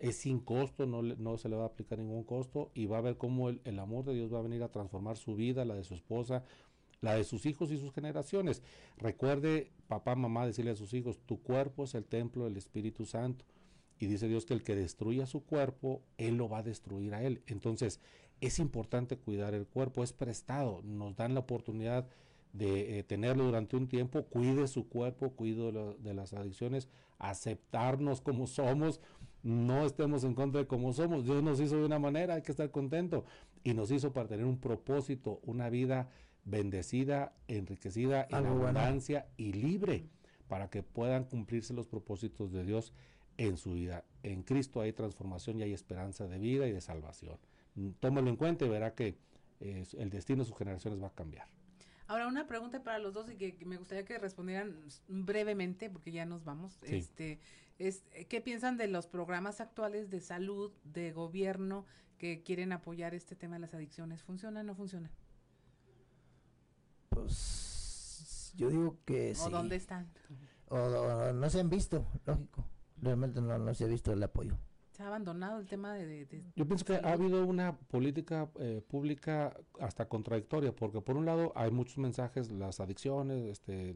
es 0.02 0.18
sin 0.18 0.40
costo, 0.40 0.88
no, 0.88 1.04
no 1.04 1.38
se 1.38 1.48
le 1.48 1.56
va 1.56 1.64
a 1.64 1.68
aplicar 1.68 2.00
ningún 2.00 2.24
costo 2.24 2.72
y 2.74 2.88
va 2.88 2.98
a 2.98 3.02
ver 3.02 3.18
cómo 3.18 3.50
el, 3.50 3.62
el 3.66 3.78
amor 3.78 4.04
de 4.04 4.16
Dios 4.16 4.34
va 4.34 4.40
a 4.40 4.42
venir 4.42 4.64
a 4.64 4.72
transformar 4.72 5.16
su 5.16 5.36
vida, 5.36 5.64
la 5.64 5.76
de 5.76 5.84
su 5.84 5.94
esposa, 5.94 6.44
la 7.02 7.16
de 7.16 7.24
sus 7.24 7.46
hijos 7.46 7.72
y 7.72 7.78
sus 7.78 7.94
generaciones. 7.94 8.64
Recuerde, 8.98 9.72
papá, 9.88 10.16
mamá, 10.16 10.48
decirle 10.48 10.72
a 10.72 10.76
sus 10.76 10.94
hijos, 10.96 11.20
tu 11.26 11.42
cuerpo 11.42 11.84
es 11.84 11.94
el 11.94 12.06
templo 12.06 12.46
del 12.46 12.58
Espíritu 12.58 13.06
Santo. 13.06 13.46
Y 14.02 14.08
dice 14.08 14.28
Dios 14.28 14.46
que 14.46 14.56
el 14.56 14.64
que 14.64 14.76
destruya 14.76 15.26
su 15.28 15.46
cuerpo, 15.46 16.02
Él 16.18 16.36
lo 16.36 16.50
va 16.50 16.58
a 16.58 16.64
destruir 16.64 17.14
a 17.14 17.24
Él. 17.24 17.42
Entonces, 17.46 18.00
es 18.42 18.58
importante 18.58 19.16
cuidar 19.18 19.54
el 19.54 19.68
cuerpo, 19.68 20.04
es 20.04 20.12
prestado, 20.12 20.82
nos 20.84 21.16
dan 21.16 21.36
la 21.36 21.42
oportunidad 21.42 22.08
de 22.52 22.98
eh, 22.98 23.04
tenerlo 23.04 23.46
durante 23.46 23.78
un 23.78 23.88
tiempo, 23.88 24.24
cuide 24.24 24.68
su 24.68 24.90
cuerpo, 24.90 25.30
cuide 25.36 25.66
de, 25.68 25.72
lo- 25.72 25.94
de 25.94 26.14
las 26.16 26.34
adicciones, 26.34 26.90
aceptarnos 27.20 28.22
como 28.22 28.48
somos, 28.48 29.00
no 29.44 29.86
estemos 29.86 30.24
en 30.24 30.34
contra 30.34 30.62
de 30.62 30.68
cómo 30.68 30.94
somos, 30.94 31.24
Dios 31.24 31.42
nos 31.44 31.60
hizo 31.60 31.78
de 31.78 31.86
una 31.86 32.00
manera, 32.00 32.34
hay 32.36 32.42
que 32.42 32.52
estar 32.52 32.70
contento 32.72 33.26
y 33.64 33.74
nos 33.76 33.92
hizo 33.92 34.12
para 34.14 34.28
tener 34.28 34.46
un 34.46 34.60
propósito, 34.60 35.40
una 35.44 35.70
vida 35.70 36.10
bendecida, 36.44 37.34
enriquecida, 37.48 38.24
en 38.30 38.42
bueno. 38.44 38.50
abundancia 38.64 39.28
y 39.38 39.54
libre, 39.54 40.10
para 40.48 40.70
que 40.70 40.84
puedan 40.84 41.24
cumplirse 41.26 41.74
los 41.74 41.88
propósitos 41.88 42.52
de 42.52 42.66
Dios 42.66 42.94
en 43.48 43.58
su 43.58 43.74
vida. 43.74 44.04
En 44.24 44.44
Cristo 44.44 44.82
hay 44.82 44.94
transformación 44.94 45.60
y 45.60 45.64
hay 45.64 45.74
esperanza 45.74 46.28
de 46.28 46.38
vida 46.38 46.68
y 46.68 46.72
de 46.72 46.82
salvación. 46.82 47.38
Mm, 47.76 47.90
Tómalo 48.00 48.30
en 48.30 48.36
cuenta 48.36 48.66
y 48.66 48.70
verá 48.70 48.94
que 48.94 49.18
eh, 49.60 49.86
el 49.98 50.10
destino 50.10 50.44
de 50.44 50.50
sus 50.50 50.58
generaciones 50.58 51.02
va 51.02 51.08
a 51.08 51.14
cambiar. 51.14 51.48
Ahora, 52.08 52.28
una 52.28 52.46
pregunta 52.46 52.84
para 52.84 53.00
los 53.00 53.14
dos 53.14 53.30
y 53.32 53.38
que, 53.38 53.56
que 53.56 53.66
me 53.66 53.78
gustaría 53.78 54.04
que 54.04 54.18
respondieran 54.18 54.76
brevemente, 55.08 55.90
porque 55.90 56.12
ya 56.12 56.26
nos 56.26 56.44
vamos. 56.44 56.78
Sí. 56.84 56.98
Este, 56.98 57.40
es, 57.80 58.04
eh, 58.12 58.26
¿Qué 58.26 58.42
piensan 58.42 58.78
de 58.78 58.88
los 58.88 59.08
programas 59.08 59.62
actuales 59.62 60.10
de 60.10 60.20
salud, 60.20 60.72
de 60.84 61.14
gobierno, 61.14 61.86
que 62.18 62.44
quieren 62.44 62.74
apoyar 62.74 63.16
este 63.16 63.36
tema 63.36 63.56
de 63.56 63.62
las 63.62 63.74
adicciones? 63.74 64.22
¿Funciona 64.24 64.60
o 64.60 64.64
no 64.64 64.76
funciona? 64.76 65.10
Pues 67.10 68.54
yo 68.56 68.70
digo 68.70 68.98
que 69.06 69.34
sí. 69.34 69.42
¿O 69.46 69.50
dónde 69.50 69.78
están? 69.78 70.12
O, 70.68 70.76
o 70.76 71.34
no 71.34 71.50
se 71.50 71.60
han 71.60 71.70
visto, 71.70 72.06
lógico. 72.26 72.66
Realmente 73.02 73.42
no, 73.42 73.58
no 73.58 73.74
se 73.74 73.84
ha 73.84 73.88
visto 73.88 74.14
el 74.14 74.22
apoyo. 74.24 74.58
se 74.92 75.04
ha 75.04 75.08
abandonado 75.08 75.60
el 75.60 75.68
tema 75.68 75.94
de... 75.96 76.28
Yo 76.56 76.68
pienso 76.68 76.86
que 76.86 76.96
ha 76.96 77.14
habido 77.14 77.46
una 77.46 77.78
política 77.78 78.50
eh, 78.60 78.82
pública 78.88 79.58
hasta 79.80 80.08
contradictoria, 80.08 80.76
porque 80.76 81.02
por 81.02 81.18
un 81.18 81.26
lado 81.26 81.52
hay 81.56 81.72
muchos 81.72 81.98
mensajes, 81.98 82.52
las 82.52 82.80
adicciones, 82.80 83.50
este, 83.50 83.94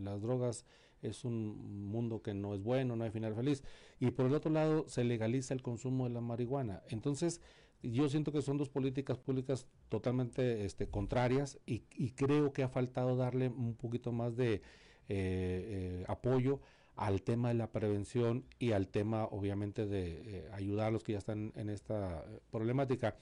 las 0.00 0.22
drogas 0.22 0.64
es 1.02 1.24
un 1.24 1.88
mundo 1.90 2.22
que 2.22 2.34
no 2.34 2.54
es 2.54 2.62
bueno, 2.62 2.94
no 2.94 3.04
hay 3.04 3.10
final 3.10 3.34
feliz, 3.34 3.64
y 3.98 4.10
por 4.10 4.26
el 4.26 4.34
otro 4.34 4.50
lado 4.50 4.86
se 4.86 5.02
legaliza 5.02 5.54
el 5.54 5.62
consumo 5.62 6.04
de 6.04 6.10
la 6.10 6.20
marihuana. 6.20 6.82
Entonces, 6.88 7.40
yo 7.82 8.08
siento 8.08 8.30
que 8.30 8.42
son 8.42 8.58
dos 8.58 8.68
políticas 8.68 9.18
públicas 9.18 9.66
totalmente 9.88 10.66
este, 10.66 10.88
contrarias 10.88 11.58
y, 11.64 11.84
y 11.94 12.10
creo 12.10 12.52
que 12.52 12.62
ha 12.62 12.68
faltado 12.68 13.16
darle 13.16 13.48
un 13.48 13.74
poquito 13.74 14.12
más 14.12 14.36
de 14.36 14.54
eh, 14.54 14.60
eh, 15.08 16.04
apoyo 16.06 16.60
al 17.00 17.22
tema 17.22 17.48
de 17.48 17.54
la 17.54 17.72
prevención 17.72 18.44
y 18.58 18.72
al 18.72 18.88
tema 18.88 19.24
obviamente 19.24 19.86
de 19.86 20.20
eh, 20.20 20.48
ayudar 20.52 20.88
a 20.88 20.90
los 20.90 21.02
que 21.02 21.12
ya 21.12 21.18
están 21.18 21.50
en 21.56 21.70
esta 21.70 22.24
problemática 22.50 23.16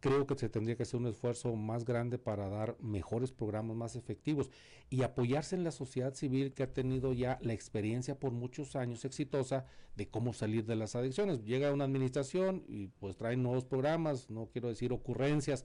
creo 0.00 0.26
que 0.26 0.34
se 0.34 0.48
tendría 0.48 0.76
que 0.76 0.82
hacer 0.82 0.98
un 0.98 1.06
esfuerzo 1.06 1.54
más 1.54 1.84
grande 1.84 2.18
para 2.18 2.48
dar 2.48 2.76
mejores 2.80 3.30
programas 3.30 3.76
más 3.76 3.94
efectivos 3.94 4.50
y 4.88 5.02
apoyarse 5.02 5.54
en 5.54 5.62
la 5.62 5.70
sociedad 5.70 6.14
civil 6.14 6.52
que 6.52 6.64
ha 6.64 6.72
tenido 6.72 7.12
ya 7.12 7.38
la 7.42 7.52
experiencia 7.52 8.18
por 8.18 8.32
muchos 8.32 8.74
años 8.74 9.04
exitosa 9.04 9.66
de 9.94 10.08
cómo 10.08 10.32
salir 10.32 10.64
de 10.64 10.74
las 10.74 10.96
adicciones. 10.96 11.44
Llega 11.44 11.72
una 11.72 11.84
administración 11.84 12.64
y 12.66 12.88
pues 12.88 13.16
trae 13.16 13.36
nuevos 13.36 13.64
programas, 13.64 14.30
no 14.30 14.48
quiero 14.50 14.68
decir 14.68 14.92
ocurrencias, 14.92 15.64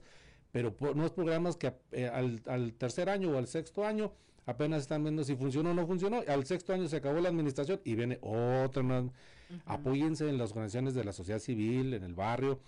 pero 0.52 0.76
nuevos 0.94 1.12
programas 1.12 1.56
que 1.56 1.72
eh, 1.92 2.06
al, 2.06 2.74
tercer 2.74 3.08
año 3.08 3.32
o 3.32 3.38
al 3.38 3.48
sexto 3.48 3.84
año 3.84 4.12
apenas 4.46 4.82
están 4.82 5.02
viendo 5.02 5.24
si 5.24 5.36
funcionó 5.36 5.72
o 5.72 5.74
no 5.74 5.86
funcionó. 5.86 6.22
Al 6.26 6.46
sexto 6.46 6.72
año 6.72 6.88
se 6.88 6.96
acabó 6.96 7.20
la 7.20 7.28
administración 7.28 7.80
y 7.84 7.94
viene 7.94 8.18
otra. 8.22 8.82
Apóyense 9.64 10.28
en 10.28 10.38
las 10.38 10.50
organizaciones 10.50 10.94
de 10.94 11.04
la 11.04 11.12
sociedad 11.12 11.38
civil, 11.38 11.94
en 11.94 12.02
el 12.02 12.14
barrio 12.14 12.60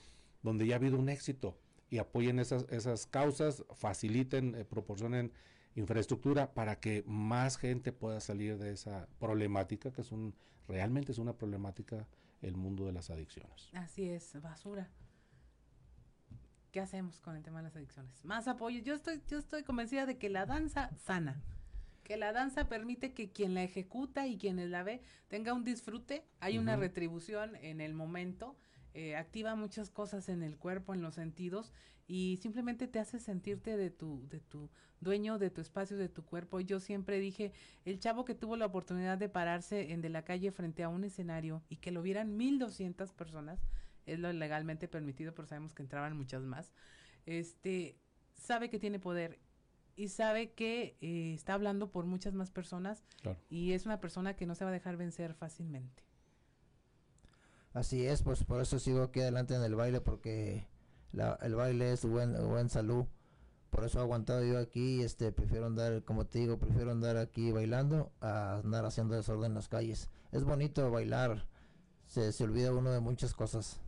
donde 0.43 0.66
ya 0.66 0.74
ha 0.74 0.79
habido 0.79 0.99
un 0.99 1.09
éxito 1.09 1.57
y 1.91 1.99
apoyen 1.99 2.39
esas, 2.39 2.66
esas 2.70 3.07
causas, 3.07 3.64
faciliten, 3.74 4.55
eh, 4.55 4.64
proporcionen 4.64 5.33
infraestructura 5.74 6.53
para 6.53 6.81
que 6.81 7.05
más 7.07 7.57
gente 7.57 7.93
pueda 7.93 8.20
salir 8.20 8.59
de 8.59 8.72
esa 8.72 9.09
problemática, 9.18 9.93
que 9.93 10.03
es 10.03 10.12
un, 10.12 10.35
realmente 10.66 11.12
es 11.12 11.18
una 11.18 11.35
problemática 11.35 12.07
el 12.43 12.57
mundo 12.57 12.87
de 12.87 12.93
las 12.93 13.11
adicciones. 13.11 13.70
Así 13.72 14.09
es, 14.09 14.41
basura. 14.41 14.89
¿Qué 16.70 16.81
hacemos 16.81 17.20
con 17.20 17.37
el 17.37 17.43
tema 17.43 17.59
de 17.59 17.64
las 17.64 17.76
adicciones? 17.76 18.24
Más 18.24 18.47
apoyo. 18.47 18.81
Yo 18.83 18.95
estoy, 18.95 19.22
yo 19.26 19.39
estoy 19.39 19.64
convencida 19.64 20.05
de 20.05 20.18
que 20.18 20.29
la 20.29 20.47
danza 20.47 20.91
sana, 20.97 21.43
que 22.09 22.17
la 22.17 22.33
danza 22.33 22.71
permite 22.71 23.13
que 23.13 23.31
quien 23.31 23.53
la 23.53 23.63
ejecuta 23.63 24.27
y 24.27 24.39
quien 24.39 24.71
la 24.71 24.83
ve 24.83 25.03
tenga 25.29 25.53
un 25.53 25.63
disfrute, 25.63 26.25
hay 26.41 26.57
una 26.57 26.75
retribución 26.75 27.55
en 27.57 27.83
el 27.83 27.93
momento 27.93 28.57
eh, 28.95 29.15
activa 29.15 29.55
muchas 29.55 29.91
cosas 29.91 30.31
en 30.31 30.43
el 30.43 30.57
cuerpo, 30.57 30.95
en 30.95 31.03
los 31.03 31.17
sentidos 31.17 31.71
y 32.07 32.39
simplemente 32.41 32.89
te 32.89 32.99
hace 32.99 33.19
sentirte 33.19 33.77
de 33.77 33.91
tu, 33.91 34.27
de 34.31 34.41
tu 34.41 34.71
dueño, 35.01 35.39
de 35.39 35.51
tu 35.51 35.61
espacio, 35.61 35.99
de 35.99 36.09
tu 36.09 36.25
cuerpo. 36.25 36.61
Yo 36.61 36.81
siempre 36.81 37.21
dije, 37.21 37.53
el 37.85 38.01
chavo 38.01 38.25
que 38.25 38.35
tuvo 38.35 38.57
la 38.57 38.65
oportunidad 38.65 39.19
de 39.19 39.29
pararse 39.29 39.93
en 39.93 40.01
de 40.01 40.09
la 40.09 40.25
calle 40.25 40.51
frente 40.51 40.83
a 40.83 40.89
un 40.89 41.05
escenario 41.05 41.63
y 41.69 41.77
que 41.77 41.93
lo 41.93 42.01
vieran 42.01 42.39
1200 42.39 43.13
personas, 43.13 43.61
es 44.07 44.19
lo 44.19 44.33
legalmente 44.33 44.89
permitido, 44.89 45.35
pero 45.35 45.47
sabemos 45.47 45.75
que 45.75 45.83
entraban 45.83 46.17
muchas 46.17 46.43
más, 46.43 46.73
este, 47.27 47.99
sabe 48.35 48.71
que 48.71 48.79
tiene 48.79 48.99
poder 48.99 49.39
y 49.99 50.09
sabe 50.09 50.53
que 50.53 50.97
eh, 51.01 51.35
está 51.35 51.55
hablando 51.55 51.91
por 51.91 52.07
muchas 52.07 52.33
más 52.33 52.53
personas 52.53 53.03
y 53.51 53.73
es 53.73 53.85
una 53.85 54.01
persona 54.01 54.37
que 54.37 54.47
no 54.47 54.55
se 54.55 54.65
va 54.65 54.71
a 54.71 54.73
dejar 54.73 54.97
vencer 54.97 55.35
fácilmente. 55.35 56.05
Así 57.73 58.07
es, 58.07 58.23
pues 58.23 58.45
por 58.45 58.61
eso 58.61 58.79
sigo 58.79 59.03
aquí 59.03 59.21
adelante 59.21 59.57
en 59.57 59.63
el 59.63 59.75
baile, 59.75 60.01
porque 60.01 60.69
el 61.13 61.55
baile 61.57 61.93
es 61.93 62.05
buen, 62.05 62.33
buen 62.49 62.71
salud. 62.71 63.07
Por 63.71 63.85
eso 63.85 63.99
he 63.99 64.03
aguantado 64.03 64.45
yo 64.45 64.59
aquí, 64.59 65.03
este, 65.03 65.33
prefiero 65.33 65.67
andar, 65.67 66.05
como 66.05 66.27
te 66.27 66.39
digo, 66.39 66.59
prefiero 66.59 66.93
andar 66.93 67.17
aquí 67.17 67.51
bailando 67.51 68.13
a 68.21 68.59
andar 68.59 68.87
haciendo 68.87 69.17
desorden 69.17 69.51
en 69.51 69.55
las 69.55 69.69
calles. 69.69 70.09
Es 70.31 70.45
bonito 70.45 70.89
bailar, 70.93 71.45
se, 72.07 72.31
se 72.31 72.45
olvida 72.45 72.73
uno 72.73 72.93
de 72.93 73.01
muchas 73.01 73.35
cosas. 73.35 73.81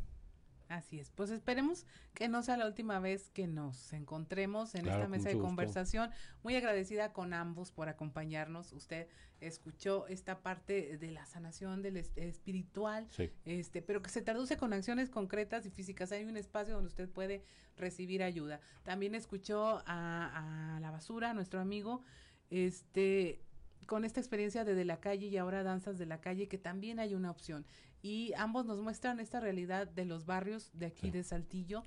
Así 0.71 1.01
es, 1.01 1.11
pues 1.11 1.31
esperemos 1.31 1.85
que 2.15 2.29
no 2.29 2.45
sea 2.45 2.57
la 2.57 2.65
última 2.65 3.01
vez 3.01 3.29
que 3.31 3.49
nos 3.49 3.93
encontremos 3.93 4.77
en 4.77 4.87
esta 4.87 5.09
mesa 5.09 5.29
de 5.29 5.37
conversación. 5.37 6.13
Muy 6.45 6.55
agradecida 6.55 7.13
con 7.13 7.35
ambos 7.35 7.73
por 7.73 7.89
acompañarnos. 7.89 8.73
Usted 8.73 9.09
escuchó 9.41 10.07
esta 10.07 10.43
parte 10.43 10.97
de 10.97 11.11
la 11.11 11.27
sanación 11.27 11.83
del 11.83 11.97
espiritual, 11.97 13.09
este, 13.45 13.83
pero 13.83 14.01
que 14.01 14.11
se 14.11 14.23
traduce 14.23 14.57
con 14.57 14.73
acciones 14.73 15.11
concretas 15.11 15.67
y 15.67 15.71
físicas. 15.71 16.13
Hay 16.13 16.25
un 16.25 16.37
espacio 16.37 16.75
donde 16.75 16.87
usted 16.87 17.09
puede 17.09 17.43
recibir 17.77 18.23
ayuda. 18.23 18.61
También 18.85 19.17
escuchó 19.17 19.83
a, 19.87 20.77
a 20.77 20.79
la 20.79 20.93
basura, 20.93 21.35
nuestro 21.35 21.59
amigo, 21.59 22.05
este 22.49 23.43
con 23.87 24.05
esta 24.05 24.21
experiencia 24.21 24.63
de, 24.63 24.77
de 24.77 24.85
la 24.85 25.01
calle 25.01 25.27
y 25.27 25.37
ahora 25.37 25.65
danzas 25.65 25.99
de 25.99 26.07
la 26.07 26.21
calle, 26.21 26.47
que 26.47 26.59
también 26.59 27.01
hay 27.01 27.17
una 27.17 27.29
opción 27.29 27.67
y 28.03 28.33
ambos 28.37 28.67
nos 28.67 28.81
muestran 28.81 29.21
esta 29.21 29.41
realidad 29.41 29.87
de 29.87 30.05
los 30.05 30.25
barrios 30.25 30.71
de 30.73 30.87
aquí 30.87 31.11
de 31.11 31.23
Saltillo, 31.23 31.85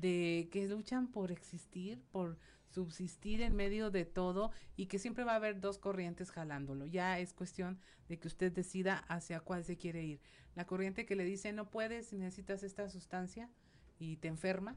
de 0.00 0.48
que 0.52 0.68
luchan 0.68 1.08
por 1.08 1.32
existir, 1.32 2.02
por 2.12 2.38
subsistir 2.68 3.40
en 3.40 3.56
medio 3.56 3.90
de 3.90 4.04
todo 4.04 4.50
y 4.76 4.86
que 4.86 4.98
siempre 4.98 5.24
va 5.24 5.32
a 5.32 5.36
haber 5.36 5.60
dos 5.60 5.78
corrientes 5.78 6.30
jalándolo. 6.30 6.86
Ya 6.86 7.18
es 7.18 7.32
cuestión 7.32 7.80
de 8.08 8.18
que 8.18 8.28
usted 8.28 8.52
decida 8.52 8.98
hacia 9.08 9.40
cuál 9.40 9.64
se 9.64 9.76
quiere 9.76 10.04
ir. 10.04 10.20
La 10.54 10.66
corriente 10.66 11.06
que 11.06 11.16
le 11.16 11.24
dice 11.24 11.52
no 11.52 11.70
puedes, 11.70 12.12
necesitas 12.12 12.62
esta 12.62 12.88
sustancia 12.88 13.50
y 13.98 14.16
te 14.16 14.28
enferma, 14.28 14.76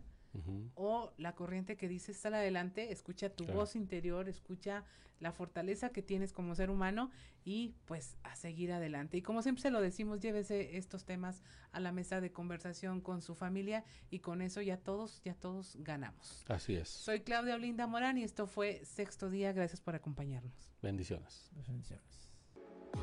o 0.76 1.12
la 1.18 1.34
corriente 1.36 1.78
que 1.78 1.88
dice 1.88 2.14
sal 2.14 2.36
adelante, 2.36 2.92
escucha 2.92 3.30
tu 3.30 3.46
voz 3.46 3.76
interior, 3.76 4.30
escucha 4.30 4.86
la 5.20 5.32
fortaleza 5.32 5.90
que 5.90 6.02
tienes 6.02 6.32
como 6.34 6.56
ser 6.56 6.70
humano 6.70 7.12
y 7.44 7.74
pues 7.86 8.16
a 8.24 8.36
seguir 8.36 8.72
adelante. 8.72 9.18
Y 9.18 9.22
como 9.22 9.42
siempre 9.42 9.62
se 9.62 9.72
lo 9.72 9.82
decimos, 9.82 10.20
llévese 10.20 10.78
estos 10.78 11.06
temas 11.06 11.42
a 11.72 11.80
la 11.80 11.92
mesa 11.92 12.22
de 12.22 12.32
conversación 12.32 13.02
con 13.02 13.22
su 13.22 13.36
familia 13.36 13.84
y 14.10 14.20
con 14.20 14.42
eso 14.42 14.62
ya 14.62 14.78
todos, 14.78 15.22
ya 15.24 15.34
todos 15.34 15.76
ganamos. 15.80 16.46
Así 16.48 16.76
es. 16.76 16.90
Soy 16.90 17.22
Claudia 17.22 17.56
Olinda 17.56 17.88
Morán 17.88 18.18
y 18.18 18.24
esto 18.24 18.48
fue 18.48 18.84
Sexto 18.86 19.30
Día. 19.30 19.52
Gracias 19.52 19.82
por 19.82 19.96
acompañarnos. 19.96 20.72
Bendiciones. 20.82 21.50
Bendiciones. 21.68 22.30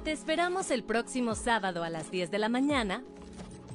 Te 0.04 0.12
esperamos 0.12 0.70
el 0.70 0.84
próximo 0.84 1.34
sábado 1.34 1.82
a 1.82 1.90
las 1.90 2.10
10 2.10 2.30
de 2.30 2.38
la 2.38 2.48
mañana. 2.48 3.02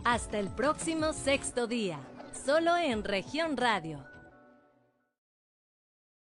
Hasta 0.03 0.39
el 0.39 0.49
próximo 0.49 1.13
Sexto 1.13 1.67
Día, 1.67 1.99
solo 2.33 2.77
en 2.77 3.03
región 3.03 3.57
radio 3.57 4.10